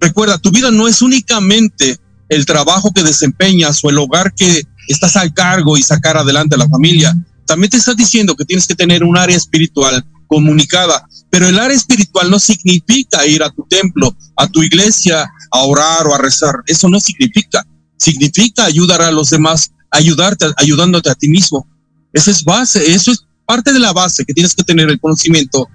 Recuerda, 0.00 0.38
tu 0.38 0.50
vida 0.50 0.72
no 0.72 0.88
es 0.88 1.02
únicamente 1.02 2.00
el 2.28 2.46
trabajo 2.46 2.90
que 2.92 3.04
desempeñas 3.04 3.78
o 3.84 3.90
el 3.90 3.98
hogar 3.98 4.34
que 4.34 4.64
estás 4.88 5.14
al 5.14 5.32
cargo 5.32 5.78
y 5.78 5.82
sacar 5.84 6.16
adelante 6.16 6.56
a 6.56 6.58
la 6.58 6.68
familia. 6.68 7.14
También 7.46 7.70
te 7.70 7.76
estás 7.76 7.96
diciendo 7.96 8.34
que 8.34 8.44
tienes 8.44 8.66
que 8.66 8.74
tener 8.74 9.04
un 9.04 9.16
área 9.16 9.36
espiritual 9.36 10.04
comunicada, 10.26 11.06
pero 11.30 11.48
el 11.48 11.58
área 11.58 11.76
espiritual 11.76 12.30
no 12.30 12.38
significa 12.38 13.26
ir 13.26 13.42
a 13.42 13.50
tu 13.50 13.66
templo, 13.68 14.16
a 14.36 14.46
tu 14.48 14.62
iglesia, 14.62 15.30
a 15.50 15.62
orar 15.62 16.06
o 16.06 16.14
a 16.14 16.18
rezar. 16.18 16.54
Eso 16.66 16.88
no 16.88 17.00
significa. 17.00 17.66
Significa 17.98 18.64
ayudar 18.64 19.02
a 19.02 19.12
los 19.12 19.30
demás, 19.30 19.72
ayudarte, 19.90 20.46
ayudándote 20.56 21.10
a 21.10 21.14
ti 21.14 21.28
mismo. 21.28 21.66
Esa 22.12 22.30
es 22.30 22.44
base, 22.44 22.92
eso 22.92 23.12
es 23.12 23.24
parte 23.46 23.72
de 23.72 23.78
la 23.78 23.92
base 23.92 24.24
que 24.24 24.34
tienes 24.34 24.54
que 24.54 24.64
tener 24.64 24.88
el 24.90 25.00
conocimiento 25.00 25.68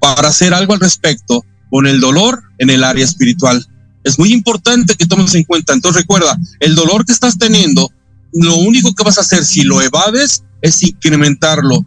para 0.00 0.28
hacer 0.28 0.52
algo 0.52 0.74
al 0.74 0.80
respecto 0.80 1.44
con 1.70 1.86
el 1.86 2.00
dolor 2.00 2.42
en 2.58 2.70
el 2.70 2.84
área 2.84 3.04
espiritual. 3.04 3.66
Es 4.04 4.18
muy 4.18 4.32
importante 4.32 4.94
que 4.94 5.06
tomes 5.06 5.34
en 5.34 5.44
cuenta. 5.44 5.72
Entonces 5.72 6.02
recuerda, 6.02 6.38
el 6.60 6.74
dolor 6.74 7.04
que 7.06 7.12
estás 7.12 7.38
teniendo, 7.38 7.90
lo 8.34 8.56
único 8.56 8.92
que 8.94 9.04
vas 9.04 9.18
a 9.18 9.22
hacer 9.22 9.44
si 9.44 9.62
lo 9.62 9.80
evades 9.80 10.44
es 10.60 10.82
incrementarlo. 10.82 11.86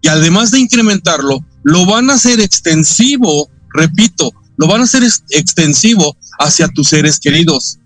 Y 0.00 0.08
además 0.08 0.50
de 0.52 0.60
incrementarlo, 0.60 1.44
lo 1.64 1.86
van 1.86 2.08
a 2.08 2.14
hacer 2.14 2.40
extensivo, 2.40 3.50
repito, 3.74 4.32
lo 4.56 4.68
van 4.68 4.80
a 4.80 4.84
hacer 4.84 5.02
extensivo 5.30 6.16
hacia 6.38 6.68
tus 6.68 6.88
seres 6.88 7.18
queridos. 7.18 7.78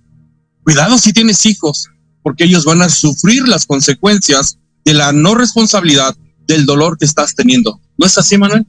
Cuidado 0.63 0.99
si 0.99 1.13
tienes 1.13 1.45
hijos, 1.47 1.89
porque 2.23 2.45
ellos 2.45 2.65
van 2.65 2.83
a 2.83 2.89
sufrir 2.89 3.49
las 3.49 3.67
consecuencias 3.67 4.59
de 4.85 4.95
la 4.95 5.13
no 5.13 5.35
responsabilidad 5.35 6.15
del 6.47 6.67
dolor 6.67 6.99
que 6.99 7.07
estás 7.07 7.35
teniendo. 7.35 7.81
¿No 7.97 8.07
es 8.07 8.19
así, 8.19 8.37
Manuel? 8.37 8.67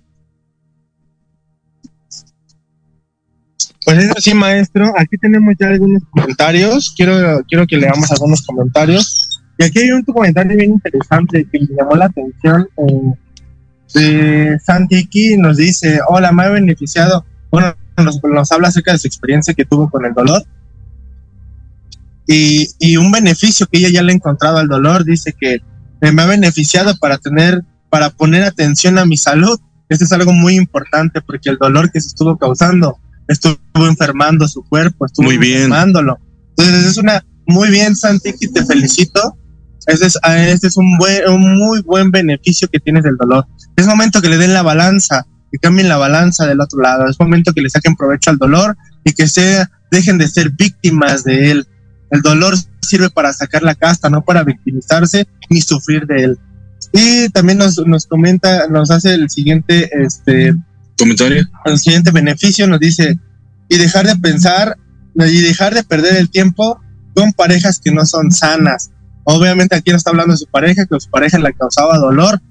Pues 3.85 3.97
es 3.97 4.11
así, 4.15 4.33
maestro. 4.33 4.93
Aquí 4.97 5.17
tenemos 5.17 5.53
ya 5.59 5.67
algunos 5.67 6.03
comentarios. 6.09 6.93
Quiero, 6.95 7.43
quiero 7.47 7.67
que 7.67 7.77
leamos 7.77 8.11
algunos 8.11 8.41
comentarios. 8.43 9.22
Y 9.57 9.63
aquí 9.63 9.79
hay 9.79 9.91
un 9.91 10.03
comentario 10.03 10.57
bien 10.57 10.71
interesante 10.71 11.47
que 11.51 11.59
me 11.59 11.67
llamó 11.77 11.95
la 11.95 12.05
atención. 12.05 12.67
Eh, 12.77 13.13
de 13.93 14.59
Santiki 14.59 15.37
nos 15.37 15.57
dice, 15.57 15.99
hola, 16.07 16.31
me 16.31 16.43
ha 16.43 16.49
beneficiado. 16.49 17.25
Bueno, 17.51 17.75
nos, 17.97 18.51
habla 18.51 18.69
acerca 18.69 18.91
de 18.91 18.97
su 18.97 19.07
experiencia 19.07 19.53
que 19.53 19.65
tuvo 19.65 19.89
con 19.89 20.05
el 20.05 20.13
dolor. 20.13 20.43
Y, 22.25 22.69
y 22.79 22.97
un 22.97 23.11
beneficio 23.11 23.67
que 23.67 23.79
ella 23.79 23.89
ya 23.89 24.01
le 24.01 24.13
ha 24.13 24.15
encontrado 24.15 24.57
al 24.57 24.67
dolor, 24.67 25.03
dice 25.03 25.35
que 25.39 25.61
me 26.01 26.21
ha 26.21 26.25
beneficiado 26.25 26.97
para 26.97 27.17
tener, 27.17 27.63
para 27.89 28.09
poner 28.09 28.43
atención 28.43 28.97
a 28.97 29.05
mi 29.05 29.17
salud. 29.17 29.59
Esto 29.89 30.05
es 30.05 30.11
algo 30.11 30.33
muy 30.33 30.55
importante 30.55 31.21
porque 31.21 31.49
el 31.49 31.57
dolor 31.57 31.91
que 31.91 32.01
se 32.01 32.07
estuvo 32.07 32.37
causando 32.37 32.97
estuvo 33.27 33.57
enfermando 33.87 34.47
su 34.47 34.63
cuerpo, 34.63 35.05
estuvo 35.05 35.25
muy 35.25 35.37
bien. 35.37 35.63
enfermándolo. 35.63 36.19
Entonces 36.49 36.85
es 36.85 36.97
una, 36.97 37.23
muy 37.45 37.69
bien 37.69 37.95
Santiki, 37.95 38.51
te 38.51 38.65
felicito. 38.65 39.37
Este 39.85 40.05
es, 40.05 40.17
este 40.23 40.67
es 40.67 40.77
un, 40.77 40.97
buen, 40.97 41.27
un 41.29 41.57
muy 41.57 41.81
buen 41.81 42.11
beneficio 42.11 42.67
que 42.69 42.79
tienes 42.79 43.03
del 43.03 43.17
dolor. 43.17 43.47
Es 43.75 43.87
momento 43.87 44.21
que 44.21 44.29
le 44.29 44.37
den 44.37 44.53
la 44.53 44.61
balanza, 44.61 45.25
que 45.51 45.57
cambien 45.57 45.89
la 45.89 45.97
balanza 45.97 46.47
del 46.47 46.61
otro 46.61 46.81
lado. 46.81 47.07
Es 47.07 47.19
momento 47.19 47.53
que 47.53 47.61
le 47.61 47.69
saquen 47.69 47.95
provecho 47.95 48.29
al 48.29 48.37
dolor 48.37 48.77
y 49.03 49.13
que 49.13 49.27
se 49.27 49.65
dejen 49.91 50.17
de 50.17 50.27
ser 50.27 50.51
víctimas 50.51 51.23
de 51.23 51.51
él. 51.51 51.67
El 52.11 52.21
dolor 52.21 52.55
sirve 52.81 53.09
para 53.09 53.33
sacar 53.33 53.63
la 53.63 53.75
casta, 53.75 54.09
no 54.09 54.23
para 54.23 54.43
victimizarse 54.43 55.27
ni 55.49 55.61
sufrir 55.61 56.05
de 56.05 56.23
él. 56.23 56.39
Y 56.91 57.29
también 57.29 57.57
nos, 57.57 57.79
nos 57.85 58.05
comenta, 58.05 58.67
nos 58.67 58.91
hace 58.91 59.13
el 59.13 59.29
siguiente, 59.29 59.89
este, 60.03 60.53
comentario. 60.97 61.47
El 61.65 61.79
siguiente 61.79 62.11
beneficio 62.11 62.67
nos 62.67 62.79
dice, 62.79 63.17
y 63.69 63.77
dejar 63.77 64.05
de 64.05 64.15
pensar 64.15 64.77
y 65.15 65.41
dejar 65.41 65.73
de 65.73 65.83
perder 65.83 66.15
el 66.17 66.29
tiempo 66.29 66.79
con 67.13 67.33
parejas 67.33 67.79
que 67.79 67.91
no 67.91 68.05
son 68.05 68.31
sanas. 68.31 68.91
Obviamente 69.23 69.75
aquí 69.75 69.91
no 69.91 69.97
está 69.97 70.09
hablando 70.09 70.33
de 70.33 70.37
su 70.37 70.47
pareja, 70.47 70.85
que 70.85 70.99
su 70.99 71.09
pareja 71.09 71.39
le 71.39 71.53
causaba 71.53 71.97
dolor 71.97 72.41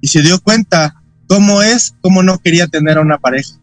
y 0.00 0.08
se 0.08 0.22
dio 0.22 0.40
cuenta 0.40 1.02
cómo 1.26 1.62
es, 1.62 1.94
cómo 2.00 2.22
no 2.22 2.38
quería 2.38 2.66
tener 2.66 2.98
a 2.98 3.02
una 3.02 3.18
pareja. 3.18 3.54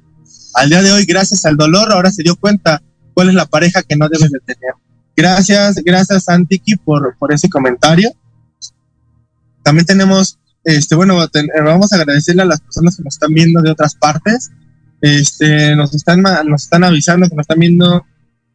Al 0.54 0.70
día 0.70 0.82
de 0.82 0.92
hoy, 0.92 1.06
gracias 1.06 1.46
al 1.46 1.58
dolor, 1.58 1.92
ahora 1.92 2.12
se 2.12 2.24
dio 2.24 2.36
cuenta 2.36 2.82
cuál 3.14 3.30
es 3.30 3.36
la 3.36 3.46
pareja 3.46 3.84
que 3.84 3.96
no 3.96 4.08
debes 4.10 4.32
de 4.32 4.40
tener. 4.40 4.74
Gracias, 5.16 5.76
gracias 5.84 6.30
Antiki 6.30 6.76
por, 6.78 7.16
por 7.18 7.34
ese 7.34 7.50
comentario. 7.50 8.12
También 9.64 9.86
tenemos 9.86 10.40
este, 10.64 10.96
bueno, 10.96 11.24
eh, 11.24 11.62
vamos 11.64 11.92
a 11.94 11.96
agradecerle 11.96 12.42
a 12.42 12.46
las 12.46 12.62
personas 12.62 12.98
que 12.98 13.04
nos 13.04 13.16
están 13.16 13.34
viendo 13.34 13.62
de 13.62 13.72
otras 13.72 13.96
partes. 13.96 14.52
Este, 15.02 15.76
nos 15.76 15.94
están, 15.96 16.22
nos 16.22 16.64
están 16.64 16.84
avisando 16.84 17.28
que 17.30 17.36
nos 17.36 17.44
están 17.44 17.60
viendo 17.60 18.06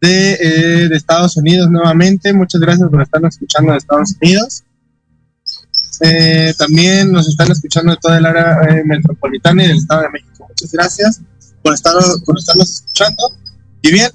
de, 0.05 0.33
eh, 0.35 0.89
de 0.89 0.97
Estados 0.97 1.37
Unidos 1.37 1.71
nuevamente. 1.71 2.33
Muchas 2.33 2.61
gracias 2.61 2.89
por 2.89 3.03
estarnos 3.03 3.35
escuchando 3.35 3.73
de 3.73 3.79
Estados 3.79 4.15
Unidos. 4.21 4.65
Eh, 6.01 6.53
también 6.59 7.13
nos 7.13 7.29
están 7.29 7.51
escuchando 7.51 7.93
de 7.93 7.99
toda 8.01 8.19
el 8.19 8.27
área 8.27 8.83
metropolitana 8.85 9.65
y 9.65 9.69
del 9.69 9.79
Estado 9.79 10.03
de 10.03 10.11
México. 10.11 10.47
Muchas 10.49 10.73
gracias 10.73 11.21
por, 11.63 11.75
estar, 11.75 11.95
por 12.25 12.39
estarnos 12.39 12.71
escuchando. 12.71 13.23
Y 13.83 13.93
bien, 13.93 14.11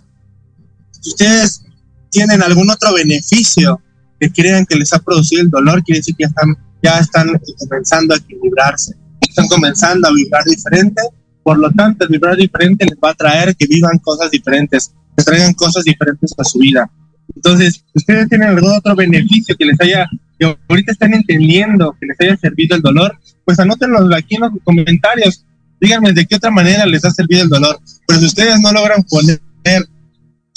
si 1.01 1.09
ustedes 1.09 1.61
tienen 2.09 2.41
algún 2.41 2.69
otro 2.69 2.93
beneficio 2.93 3.81
que 4.19 4.31
crean 4.31 4.65
que 4.65 4.75
les 4.75 4.91
ha 4.93 4.99
producido 4.99 5.41
el 5.41 5.49
dolor, 5.49 5.83
quiere 5.83 5.99
decir 5.99 6.15
que 6.15 6.23
ya 6.23 6.27
están 6.27 6.57
ya 6.81 6.99
están 6.99 7.39
comenzando 7.57 8.13
a 8.13 8.17
equilibrarse, 8.17 8.95
están 9.21 9.47
comenzando 9.47 10.07
a 10.07 10.13
vibrar 10.13 10.43
diferente, 10.45 11.01
por 11.43 11.57
lo 11.57 11.69
tanto 11.71 12.05
el 12.05 12.11
vibrar 12.11 12.37
diferente 12.37 12.85
les 12.85 12.97
va 12.97 13.11
a 13.11 13.15
traer 13.15 13.55
que 13.55 13.65
vivan 13.67 13.97
cosas 13.99 14.31
diferentes, 14.31 14.93
que 15.19 15.23
traigan 15.23 15.53
cosas 15.53 15.83
diferentes 15.83 16.33
a 16.37 16.43
su 16.43 16.59
vida. 16.59 16.89
Entonces, 17.35 17.83
ustedes 17.93 18.27
tienen 18.29 18.49
algún 18.49 18.71
otro 18.71 18.95
beneficio 18.95 19.55
que 19.57 19.65
les 19.65 19.79
haya, 19.81 20.07
que 20.37 20.57
ahorita 20.67 20.91
están 20.91 21.13
entendiendo, 21.13 21.95
que 21.99 22.07
les 22.07 22.19
haya 22.21 22.37
servido 22.37 22.75
el 22.75 22.81
dolor, 22.81 23.17
pues 23.45 23.59
anótenlo 23.59 24.15
aquí 24.15 24.35
en 24.35 24.41
los 24.41 24.51
comentarios. 24.63 25.45
Díganme 25.79 26.13
de 26.13 26.25
qué 26.25 26.35
otra 26.35 26.51
manera 26.51 26.85
les 26.85 27.05
ha 27.05 27.11
servido 27.11 27.43
el 27.43 27.49
dolor. 27.49 27.79
Pero 28.07 28.19
si 28.19 28.25
ustedes 28.25 28.59
no 28.59 28.71
logran 28.71 29.03
poner 29.03 29.39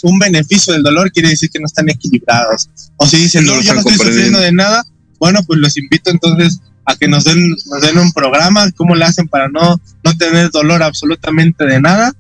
un 0.03 0.19
beneficio 0.19 0.73
del 0.73 0.83
dolor, 0.83 1.13
quiere 1.13 1.29
decir 1.29 1.51
que 1.51 1.61
no 1.61 1.67
están 1.67 1.89
equilibrados. 1.89 2.69
O 2.97 3.07
si 3.07 3.19
dicen, 3.19 3.45
no, 3.45 3.61
yo 3.61 3.75
no 3.75 3.81
estoy 3.81 3.95
sufriendo 3.95 4.41
de 4.41 4.53
nada, 4.53 4.85
bueno, 5.19 5.41
pues 5.47 5.61
los 5.61 5.77
invito 5.77 6.11
entonces 6.11 6.61
a 6.85 6.97
que 6.97 7.07
nos 7.07 7.25
den, 7.25 7.51
nos 7.51 7.83
den 7.83 7.99
un 7.99 8.13
programa, 8.13 8.71
cómo 8.73 8.97
le 8.97 9.05
hacen 9.05 9.29
para 9.29 9.49
no, 9.49 9.81
no 10.03 10.17
tener 10.17 10.51
dolor 10.51 10.83
absolutamente 10.83 11.65
de 11.65 11.81
nada, 11.81 12.13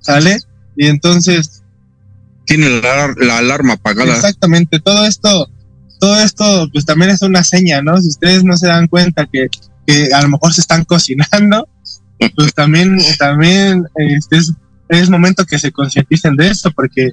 ¿sale? 0.00 0.36
Y 0.78 0.86
entonces... 0.86 1.62
Tiene 2.46 2.80
la, 2.80 3.38
alarma 3.38 3.74
apagada. 3.74 4.14
Exactamente, 4.14 4.80
todo 4.80 5.04
esto, 5.04 5.50
todo 6.00 6.18
esto 6.18 6.66
pues 6.72 6.86
también 6.86 7.10
es 7.10 7.20
una 7.20 7.44
seña, 7.44 7.82
¿no? 7.82 8.00
Si 8.00 8.08
ustedes 8.08 8.42
no 8.42 8.56
se 8.56 8.68
dan 8.68 8.86
cuenta 8.86 9.26
que, 9.30 9.48
que 9.86 10.08
a 10.14 10.22
lo 10.22 10.30
mejor 10.30 10.54
se 10.54 10.62
están 10.62 10.86
cocinando, 10.86 11.68
pues 12.36 12.54
también, 12.54 12.96
también 13.18 13.84
este 13.96 14.38
es, 14.38 14.54
es 14.88 15.10
momento 15.10 15.44
que 15.44 15.58
se 15.58 15.72
concienticen 15.72 16.36
de 16.36 16.48
esto, 16.48 16.70
porque 16.70 17.10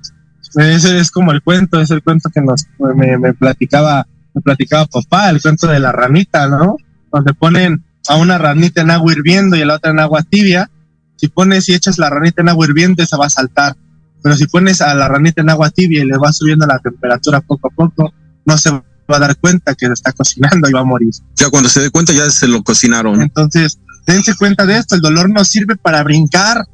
ese 0.55 0.99
es 0.99 1.11
como 1.11 1.33
el 1.33 1.41
cuento, 1.41 1.81
es 1.81 1.91
el 1.91 2.01
cuento 2.01 2.29
que 2.33 2.39
nos 2.39 2.65
me, 2.95 3.17
me 3.17 3.33
platicaba 3.33 4.07
me 4.35 4.41
platicaba 4.41 4.85
papá, 4.85 5.29
el 5.29 5.41
cuento 5.41 5.67
de 5.67 5.79
la 5.79 5.91
ranita, 5.91 6.47
¿no? 6.47 6.77
Donde 7.11 7.33
ponen 7.33 7.85
a 8.07 8.17
una 8.17 8.37
ranita 8.37 8.81
en 8.81 8.91
agua 8.91 9.13
hirviendo 9.13 9.55
y 9.55 9.61
a 9.61 9.65
la 9.65 9.75
otra 9.75 9.91
en 9.91 9.99
agua 9.99 10.23
tibia. 10.23 10.69
Si 11.17 11.27
pones 11.27 11.69
y 11.69 11.73
echas 11.73 11.97
la 11.97 12.09
ranita 12.09 12.41
en 12.41 12.49
agua 12.49 12.65
hirviendo, 12.65 13.03
esa 13.03 13.17
va 13.17 13.27
a 13.27 13.29
saltar. 13.29 13.75
Pero 14.21 14.35
si 14.35 14.47
pones 14.47 14.81
a 14.81 14.93
la 14.95 15.07
ranita 15.07 15.41
en 15.41 15.49
agua 15.49 15.69
tibia 15.69 16.01
y 16.01 16.05
le 16.05 16.17
va 16.17 16.33
subiendo 16.33 16.65
la 16.65 16.79
temperatura 16.79 17.41
poco 17.41 17.67
a 17.67 17.75
poco, 17.75 18.13
no 18.45 18.57
se 18.57 18.71
va 18.71 18.83
a 19.07 19.19
dar 19.19 19.37
cuenta 19.37 19.75
que 19.75 19.85
se 19.85 19.93
está 19.93 20.11
cocinando 20.11 20.69
y 20.69 20.73
va 20.73 20.81
a 20.81 20.83
morir. 20.83 21.11
Ya 21.35 21.49
cuando 21.49 21.69
se 21.69 21.81
dé 21.81 21.89
cuenta 21.91 22.13
ya 22.13 22.29
se 22.29 22.47
lo 22.47 22.63
cocinaron. 22.63 23.21
Entonces, 23.21 23.79
dense 24.05 24.35
cuenta 24.35 24.65
de 24.65 24.77
esto, 24.77 24.95
el 24.95 25.01
dolor 25.01 25.29
no 25.29 25.45
sirve 25.45 25.75
para 25.75 26.03
brincar, 26.03 26.65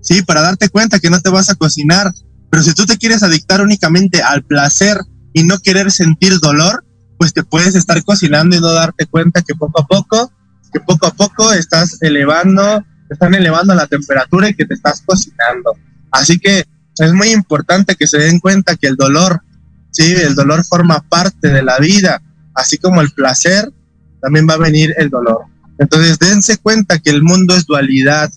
sí, 0.00 0.22
para 0.22 0.40
darte 0.40 0.68
cuenta 0.68 0.98
que 0.98 1.10
no 1.10 1.20
te 1.20 1.30
vas 1.30 1.50
a 1.50 1.54
cocinar. 1.54 2.12
Pero 2.50 2.62
si 2.62 2.74
tú 2.74 2.86
te 2.86 2.96
quieres 2.96 3.22
adictar 3.22 3.60
únicamente 3.60 4.22
al 4.22 4.44
placer 4.44 4.98
y 5.32 5.44
no 5.44 5.58
querer 5.58 5.90
sentir 5.90 6.38
dolor, 6.40 6.84
pues 7.18 7.32
te 7.32 7.42
puedes 7.42 7.74
estar 7.74 8.02
cocinando 8.04 8.56
y 8.56 8.60
no 8.60 8.72
darte 8.72 9.06
cuenta 9.06 9.42
que 9.42 9.54
poco 9.54 9.82
a 9.82 9.86
poco, 9.86 10.32
que 10.72 10.80
poco 10.80 11.06
a 11.06 11.10
poco 11.10 11.52
estás 11.52 11.98
elevando, 12.00 12.82
están 13.08 13.34
elevando 13.34 13.74
la 13.74 13.86
temperatura 13.86 14.48
y 14.48 14.54
que 14.54 14.64
te 14.64 14.74
estás 14.74 15.02
cocinando. 15.04 15.76
Así 16.10 16.38
que 16.38 16.64
es 16.98 17.12
muy 17.12 17.30
importante 17.30 17.94
que 17.94 18.06
se 18.06 18.18
den 18.18 18.40
cuenta 18.40 18.76
que 18.76 18.86
el 18.86 18.96
dolor, 18.96 19.42
sí, 19.90 20.14
el 20.14 20.34
dolor 20.34 20.64
forma 20.64 21.00
parte 21.08 21.48
de 21.48 21.62
la 21.62 21.78
vida, 21.78 22.22
así 22.54 22.78
como 22.78 23.00
el 23.00 23.10
placer, 23.10 23.70
también 24.20 24.46
va 24.48 24.54
a 24.54 24.58
venir 24.58 24.94
el 24.96 25.10
dolor. 25.10 25.44
Entonces 25.78 26.18
dense 26.18 26.56
cuenta 26.56 26.98
que 26.98 27.10
el 27.10 27.22
mundo 27.22 27.54
es 27.54 27.66
dualidad. 27.66 28.32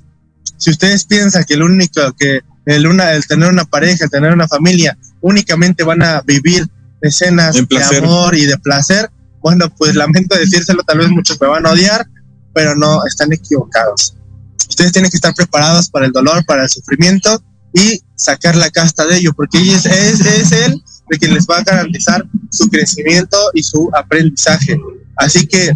Si 0.58 0.72
ustedes 0.72 1.06
piensan 1.06 1.46
que 1.46 1.54
el 1.54 1.64
único 1.64 2.14
que 2.18 2.42
el 2.66 2.86
una 2.86 3.14
el 3.14 3.26
tener 3.26 3.50
una 3.50 3.66
pareja, 3.66 4.06
el 4.06 4.12
tener 4.12 4.34
una 4.34 4.48
familia, 4.48 4.98
únicamente 5.22 5.84
van 5.84 6.04
a 6.04 6.22
vivir 6.22 6.68
escenas 7.02 7.56
de 7.56 7.98
amor 7.98 8.36
y 8.36 8.46
de 8.46 8.58
placer, 8.58 9.10
bueno, 9.42 9.70
pues 9.76 9.96
lamento 9.96 10.38
decírselo, 10.38 10.84
tal 10.84 10.98
vez 10.98 11.10
muchos 11.10 11.40
me 11.40 11.48
van 11.48 11.66
a 11.66 11.72
odiar, 11.72 12.06
pero 12.54 12.76
no, 12.76 13.06
están 13.06 13.32
equivocados. 13.32 14.16
Ustedes 14.70 14.92
tienen 14.92 15.10
que 15.12 15.18
estar 15.18 15.34
preparados 15.34 15.90
para 15.90 16.06
el 16.06 16.12
dolor, 16.12 16.46
para 16.46 16.64
el 16.64 16.70
sufrimiento 16.70 17.44
y 17.74 18.02
sacar 18.16 18.56
la 18.56 18.70
casta 18.70 19.06
de 19.06 19.18
ello, 19.18 19.34
porque 19.34 19.58
es, 19.58 19.86
es, 19.86 20.22
es 20.22 20.52
él 20.52 20.82
el 21.10 21.20
que 21.20 21.28
les 21.28 21.46
va 21.48 21.58
a 21.58 21.64
garantizar 21.64 22.24
su 22.52 22.70
crecimiento 22.70 23.38
y 23.54 23.64
su 23.64 23.90
aprendizaje. 23.94 24.80
Así 25.18 25.48
que 25.48 25.72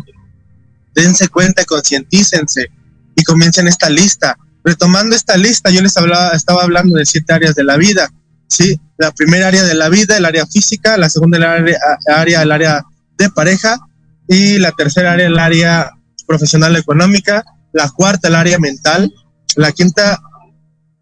dense 0.94 1.28
cuenta, 1.28 1.66
concientícense 1.66 2.70
y 3.16 3.24
comiencen 3.24 3.68
esta 3.68 3.90
lista. 3.90 4.38
Retomando 4.64 5.16
esta 5.16 5.36
lista, 5.38 5.70
yo 5.72 5.82
les 5.82 5.98
hablaba, 5.98 6.30
estaba 6.30 6.64
hablando 6.64 6.98
de 6.98 7.06
siete 7.06 7.34
áreas 7.34 7.56
de 7.56 7.64
la 7.64 7.78
vida. 7.78 8.10
Sí, 8.48 8.80
la 8.98 9.12
primera 9.12 9.48
área 9.48 9.64
de 9.64 9.74
la 9.74 9.90
vida, 9.90 10.16
el 10.16 10.26
área 10.26 10.46
física, 10.46 10.98
la 10.98 11.10
segunda 11.10 11.38
el 11.38 11.44
área, 11.44 11.80
área 12.08 12.44
el 12.44 12.52
área 12.52 12.84
de 13.18 13.30
pareja 13.32 13.80
y 14.28 14.60
la 14.60 14.72
tercera 14.72 15.14
área 15.14 15.28
el 15.28 15.40
área 15.40 15.92
profesional 16.28 16.76
económica, 16.76 17.44
la 17.74 17.90
cuarta 17.90 18.28
el 18.28 18.36
área 18.36 18.60
mental, 18.60 19.14
la 19.56 19.72
quinta 19.72 20.20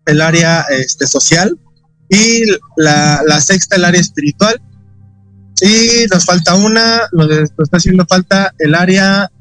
el 0.05 0.21
área 0.21 0.65
este, 0.69 1.05
social 1.05 1.57
y 2.09 2.43
la, 2.77 3.21
la 3.25 3.39
sexta 3.39 3.75
el 3.75 3.85
área 3.85 4.01
espiritual 4.01 4.59
y 5.61 6.07
nos 6.11 6.25
falta 6.25 6.55
una, 6.55 7.01
nos, 7.11 7.29
está 7.29 7.77
haciendo 7.77 8.05
falta 8.05 8.53
el 8.57 8.73
área 8.73 9.31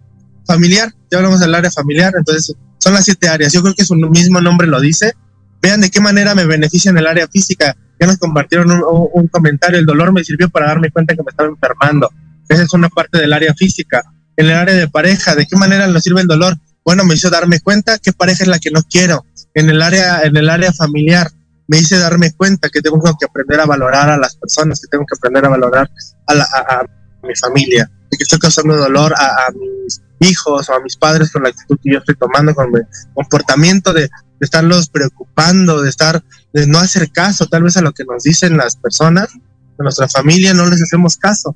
familiar, 0.47 0.93
ya 1.11 1.19
hablamos 1.19 1.41
del 1.41 1.55
área 1.55 1.71
familiar, 1.71 2.13
entonces 2.17 2.55
son 2.79 2.93
las 2.93 3.07
siete 3.07 3.29
áreas, 3.29 3.53
yo 3.53 3.63
creo 3.63 3.75
que 3.75 3.85
su 3.85 3.95
mismo 3.95 4.41
nombre 4.41 4.67
lo 4.67 4.81
dice, 4.81 5.15
vean 5.63 5.81
de 5.81 5.91
qué 5.91 6.01
manera 6.01 6.35
me 6.35 6.45
beneficia 6.45 6.91
en 6.91 6.99
el 6.99 7.07
área 7.07 7.27
física, 7.27 7.75
ya 7.99 8.07
nos 8.07 8.19
compartieron 8.19 8.71
un, 8.71 9.29
comentario, 9.29 9.79
el 9.79 9.87
dolor 9.87 10.13
me 10.13 10.23
sirvió 10.23 10.51
para 10.51 10.67
darme 10.67 10.91
cuenta 10.91 11.15
que 11.15 11.23
me 11.23 11.31
estaba 11.31 11.51
enfermando. 11.51 12.11
Esa 12.49 12.63
es 12.63 12.73
una 12.73 12.89
parte 12.89 13.19
del 13.19 13.31
área 13.31 13.53
física. 13.53 14.03
En 14.39 14.47
el 14.47 14.57
área 14.57 14.75
de 14.75 14.89
pareja, 14.89 15.35
¿de 15.35 15.45
qué 15.45 15.55
manera 15.55 15.87
nos 15.87 16.03
sirve 16.03 16.23
el 16.23 16.27
dolor? 16.27 16.57
Bueno, 16.91 17.05
me 17.05 17.15
hizo 17.15 17.31
darme 17.31 17.61
cuenta 17.61 18.01
qué 18.01 18.13
pareja 18.13 18.43
es 18.43 18.49
la 18.49 18.59
que 18.59 18.73
no 18.73 18.83
quiero. 18.83 19.25
En 19.55 19.71
el 19.71 19.81
área, 19.81 20.23
en 20.23 20.37
el 20.37 20.51
área 20.51 20.73
familiar, 20.73 21.31
me 21.69 21.79
hice 21.79 21.97
darme 22.01 22.33
cuenta 22.33 22.69
que 22.69 22.81
tengo 22.81 23.01
que 23.01 23.27
aprender 23.27 23.61
a 23.61 23.65
valorar 23.65 24.11
a 24.11 24.19
las 24.19 24.35
personas, 24.35 24.81
que 24.81 24.89
tengo 24.89 25.05
que 25.07 25.15
aprender 25.17 25.45
a 25.45 25.51
valorar 25.51 25.89
a, 26.27 26.33
a, 26.33 26.85
mi 27.23 27.37
familia, 27.37 27.89
y 28.11 28.17
que 28.17 28.25
estoy 28.25 28.41
causando 28.41 28.77
dolor 28.77 29.15
a, 29.17 29.53
mis 29.53 30.01
hijos 30.19 30.69
o 30.69 30.75
a 30.75 30.81
mis 30.81 30.97
padres 30.97 31.31
con 31.31 31.45
la 31.45 31.51
actitud 31.51 31.79
que 31.81 31.93
yo 31.93 31.99
estoy 32.01 32.17
tomando, 32.17 32.57
con 32.57 32.73
mi 32.73 32.81
comportamiento 33.15 33.93
de, 33.93 34.11
estarlos 34.41 34.89
preocupando, 34.89 35.83
de 35.83 35.91
estar, 35.91 36.25
de 36.53 36.67
no 36.67 36.81
hacer 36.81 37.13
caso 37.13 37.47
tal 37.47 37.63
vez 37.63 37.77
a 37.77 37.83
lo 37.83 37.93
que 37.93 38.03
nos 38.05 38.25
dicen 38.25 38.57
las 38.57 38.75
personas, 38.75 39.29
de 39.33 39.85
nuestra 39.85 40.09
familia, 40.09 40.55
no 40.55 40.67
les 40.67 40.83
hacemos 40.83 41.17
caso. 41.17 41.55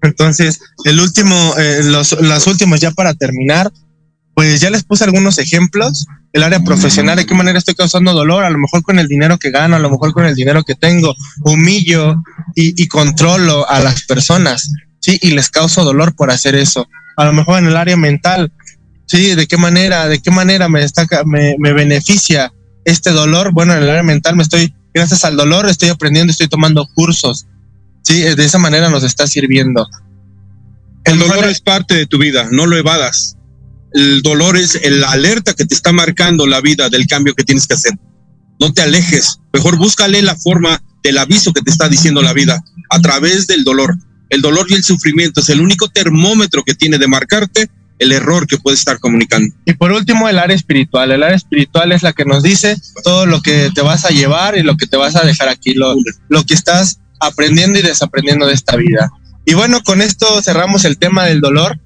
Entonces, 0.00 0.60
el 0.84 1.00
último, 1.00 1.34
eh, 1.58 1.80
los, 1.82 2.12
los 2.20 2.46
últimos 2.46 2.78
ya 2.78 2.92
para 2.92 3.12
terminar, 3.12 3.72
pues 4.36 4.60
ya 4.60 4.70
les 4.70 4.84
puse 4.84 5.02
algunos 5.02 5.38
ejemplos. 5.38 6.06
El 6.32 6.44
área 6.44 6.60
profesional, 6.60 7.16
de 7.16 7.26
qué 7.26 7.34
manera 7.34 7.58
estoy 7.58 7.74
causando 7.74 8.12
dolor, 8.12 8.44
a 8.44 8.50
lo 8.50 8.58
mejor 8.58 8.82
con 8.82 9.00
el 9.00 9.08
dinero 9.08 9.38
que 9.38 9.50
gano, 9.50 9.74
a 9.74 9.78
lo 9.80 9.90
mejor 9.90 10.12
con 10.12 10.26
el 10.26 10.36
dinero 10.36 10.62
que 10.62 10.76
tengo, 10.76 11.14
humillo 11.40 12.22
y, 12.54 12.80
y 12.80 12.86
controlo 12.86 13.68
a 13.68 13.80
las 13.80 14.04
personas, 14.04 14.70
¿sí? 15.00 15.18
Y 15.22 15.30
les 15.30 15.48
causo 15.48 15.82
dolor 15.82 16.14
por 16.14 16.30
hacer 16.30 16.54
eso. 16.54 16.86
A 17.16 17.24
lo 17.24 17.32
mejor 17.32 17.58
en 17.58 17.66
el 17.66 17.76
área 17.76 17.96
mental, 17.96 18.52
Sí, 19.06 19.36
¿de 19.36 19.46
qué 19.46 19.56
manera, 19.56 20.08
de 20.08 20.20
qué 20.20 20.30
manera 20.30 20.68
me 20.68 20.80
destaca, 20.80 21.22
me, 21.24 21.54
me 21.58 21.72
beneficia 21.72 22.52
este 22.84 23.10
dolor? 23.10 23.52
Bueno, 23.52 23.72
en 23.72 23.84
el 23.84 23.90
área 23.90 24.02
mental 24.02 24.34
me 24.34 24.42
estoy, 24.42 24.74
gracias 24.92 25.24
al 25.24 25.36
dolor, 25.36 25.66
estoy 25.68 25.88
aprendiendo, 25.90 26.32
estoy 26.32 26.48
tomando 26.48 26.86
cursos. 26.94 27.46
Sí, 28.02 28.20
de 28.20 28.44
esa 28.44 28.58
manera 28.58 28.90
nos 28.90 29.04
está 29.04 29.26
sirviendo. 29.26 29.88
El 31.04 31.20
dolor 31.20 31.44
es 31.44 31.60
parte 31.60 31.94
de 31.94 32.06
tu 32.06 32.18
vida, 32.18 32.48
no 32.50 32.66
lo 32.66 32.76
evadas. 32.76 33.35
El 33.96 34.20
dolor 34.20 34.58
es 34.58 34.78
la 34.90 35.10
alerta 35.10 35.54
que 35.54 35.64
te 35.64 35.74
está 35.74 35.90
marcando 35.90 36.46
la 36.46 36.60
vida 36.60 36.90
del 36.90 37.06
cambio 37.06 37.34
que 37.34 37.44
tienes 37.44 37.66
que 37.66 37.72
hacer. 37.72 37.94
No 38.60 38.70
te 38.74 38.82
alejes, 38.82 39.40
mejor 39.54 39.78
búscale 39.78 40.20
la 40.20 40.36
forma 40.36 40.82
del 41.02 41.16
aviso 41.16 41.54
que 41.54 41.62
te 41.62 41.70
está 41.70 41.88
diciendo 41.88 42.20
la 42.20 42.34
vida 42.34 42.62
a 42.90 43.00
través 43.00 43.46
del 43.46 43.64
dolor. 43.64 43.96
El 44.28 44.42
dolor 44.42 44.66
y 44.68 44.74
el 44.74 44.84
sufrimiento 44.84 45.40
es 45.40 45.48
el 45.48 45.62
único 45.62 45.88
termómetro 45.88 46.62
que 46.62 46.74
tiene 46.74 46.98
de 46.98 47.06
marcarte 47.06 47.70
el 47.98 48.12
error 48.12 48.46
que 48.46 48.58
puede 48.58 48.74
estar 48.76 48.98
comunicando. 48.98 49.54
Y 49.64 49.72
por 49.72 49.92
último, 49.92 50.28
el 50.28 50.38
área 50.38 50.54
espiritual. 50.54 51.10
El 51.10 51.22
área 51.22 51.36
espiritual 51.36 51.90
es 51.92 52.02
la 52.02 52.12
que 52.12 52.26
nos 52.26 52.42
dice 52.42 52.76
todo 53.02 53.24
lo 53.24 53.40
que 53.40 53.70
te 53.74 53.80
vas 53.80 54.04
a 54.04 54.10
llevar 54.10 54.58
y 54.58 54.62
lo 54.62 54.76
que 54.76 54.86
te 54.86 54.98
vas 54.98 55.16
a 55.16 55.24
dejar 55.24 55.48
aquí, 55.48 55.72
lo, 55.72 55.94
lo 56.28 56.44
que 56.44 56.52
estás 56.52 57.00
aprendiendo 57.18 57.78
y 57.78 57.82
desaprendiendo 57.82 58.46
de 58.46 58.52
esta 58.52 58.76
vida. 58.76 59.10
Y 59.46 59.54
bueno, 59.54 59.82
con 59.82 60.02
esto 60.02 60.42
cerramos 60.42 60.84
el 60.84 60.98
tema 60.98 61.24
del 61.24 61.40
dolor. 61.40 61.80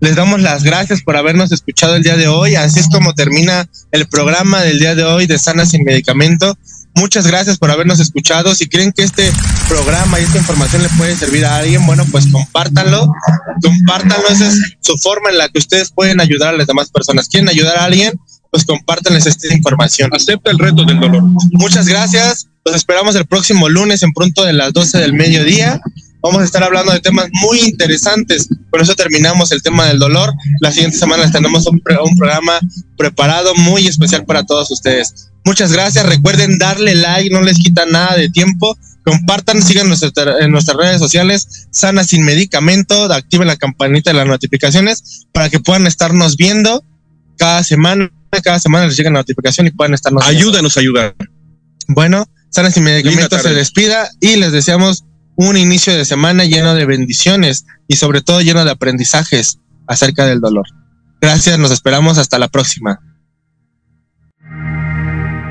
Les 0.00 0.14
damos 0.14 0.40
las 0.40 0.62
gracias 0.62 1.02
por 1.02 1.16
habernos 1.16 1.52
escuchado 1.52 1.96
el 1.96 2.02
día 2.02 2.16
de 2.16 2.28
hoy. 2.28 2.54
Así 2.54 2.80
es 2.80 2.88
como 2.88 3.14
termina 3.14 3.66
el 3.92 4.06
programa 4.06 4.60
del 4.62 4.78
día 4.78 4.94
de 4.94 5.04
hoy 5.04 5.26
de 5.26 5.38
Sana 5.38 5.64
sin 5.64 5.84
Medicamento. 5.84 6.56
Muchas 6.94 7.26
gracias 7.26 7.58
por 7.58 7.70
habernos 7.70 8.00
escuchado. 8.00 8.54
Si 8.54 8.68
creen 8.68 8.92
que 8.92 9.02
este 9.02 9.30
programa 9.68 10.18
y 10.20 10.24
esta 10.24 10.38
información 10.38 10.82
le 10.82 10.88
puede 10.90 11.14
servir 11.16 11.44
a 11.44 11.56
alguien, 11.56 11.84
bueno, 11.86 12.04
pues 12.10 12.26
compártanlo. 12.30 13.06
Compártanlo. 13.62 14.28
Esa 14.28 14.48
es 14.48 14.58
su 14.80 14.96
forma 14.98 15.30
en 15.30 15.38
la 15.38 15.48
que 15.48 15.58
ustedes 15.58 15.90
pueden 15.90 16.20
ayudar 16.20 16.54
a 16.54 16.56
las 16.56 16.66
demás 16.66 16.90
personas. 16.90 17.28
¿Quieren 17.28 17.48
ayudar 17.48 17.78
a 17.78 17.84
alguien? 17.84 18.14
Pues 18.50 18.64
compártanles 18.64 19.26
esta 19.26 19.54
información. 19.54 20.10
Acepta 20.14 20.50
el 20.50 20.58
reto 20.58 20.84
del 20.84 21.00
dolor. 21.00 21.22
Muchas 21.52 21.86
gracias. 21.86 22.48
Los 22.64 22.74
esperamos 22.74 23.14
el 23.14 23.26
próximo 23.26 23.68
lunes 23.68 24.02
en 24.02 24.12
pronto 24.12 24.44
de 24.44 24.52
las 24.52 24.72
12 24.72 24.98
del 24.98 25.12
mediodía. 25.12 25.80
Vamos 26.22 26.42
a 26.42 26.44
estar 26.44 26.62
hablando 26.62 26.92
de 26.92 27.00
temas 27.00 27.28
muy 27.32 27.60
interesantes. 27.60 28.48
Por 28.70 28.80
eso 28.80 28.94
terminamos 28.94 29.52
el 29.52 29.62
tema 29.62 29.86
del 29.86 29.98
dolor. 29.98 30.32
La 30.60 30.72
siguiente 30.72 30.98
semana 30.98 31.30
tenemos 31.30 31.66
un, 31.66 31.82
un 32.04 32.16
programa 32.16 32.58
preparado 32.96 33.54
muy 33.54 33.86
especial 33.86 34.24
para 34.24 34.44
todos 34.44 34.70
ustedes. 34.70 35.30
Muchas 35.44 35.72
gracias. 35.72 36.04
Recuerden 36.06 36.58
darle 36.58 36.94
like, 36.96 37.30
no 37.30 37.42
les 37.42 37.58
quita 37.58 37.86
nada 37.86 38.16
de 38.16 38.28
tiempo. 38.28 38.76
Compartan, 39.06 39.62
sigan 39.62 39.86
en 39.86 40.50
nuestras 40.50 40.76
redes 40.76 40.98
sociales, 40.98 41.68
Sana 41.70 42.02
Sin 42.02 42.24
Medicamento, 42.24 43.04
activen 43.12 43.46
la 43.46 43.56
campanita 43.56 44.10
de 44.10 44.14
las 44.16 44.26
notificaciones 44.26 45.26
para 45.32 45.48
que 45.48 45.60
puedan 45.60 45.86
estarnos 45.86 46.36
viendo 46.36 46.82
cada 47.38 47.62
semana. 47.62 48.10
Cada 48.42 48.58
semana 48.58 48.86
les 48.86 48.96
llega 48.96 49.08
la 49.10 49.20
notificación 49.20 49.68
y 49.68 49.70
puedan 49.70 49.94
estarnos 49.94 50.26
Ayúdanos 50.26 50.76
a 50.76 50.80
ayudar. 50.80 51.14
Bueno, 51.86 52.26
Sana 52.50 52.72
Sin 52.72 52.82
Medicamento 52.82 53.38
se 53.38 53.54
despida 53.54 54.10
y 54.20 54.34
les 54.34 54.50
deseamos 54.50 55.04
un 55.36 55.56
inicio 55.56 55.96
de 55.96 56.04
semana 56.04 56.44
lleno 56.44 56.74
de 56.74 56.86
bendiciones 56.86 57.66
y 57.88 57.96
sobre 57.96 58.22
todo 58.22 58.40
lleno 58.40 58.64
de 58.64 58.70
aprendizajes. 58.70 59.58
acerca 59.88 60.26
del 60.26 60.40
dolor. 60.40 60.66
Gracias, 61.20 61.58
nos 61.60 61.70
esperamos 61.70 62.18
hasta 62.18 62.40
la 62.40 62.48
próxima. 62.48 62.98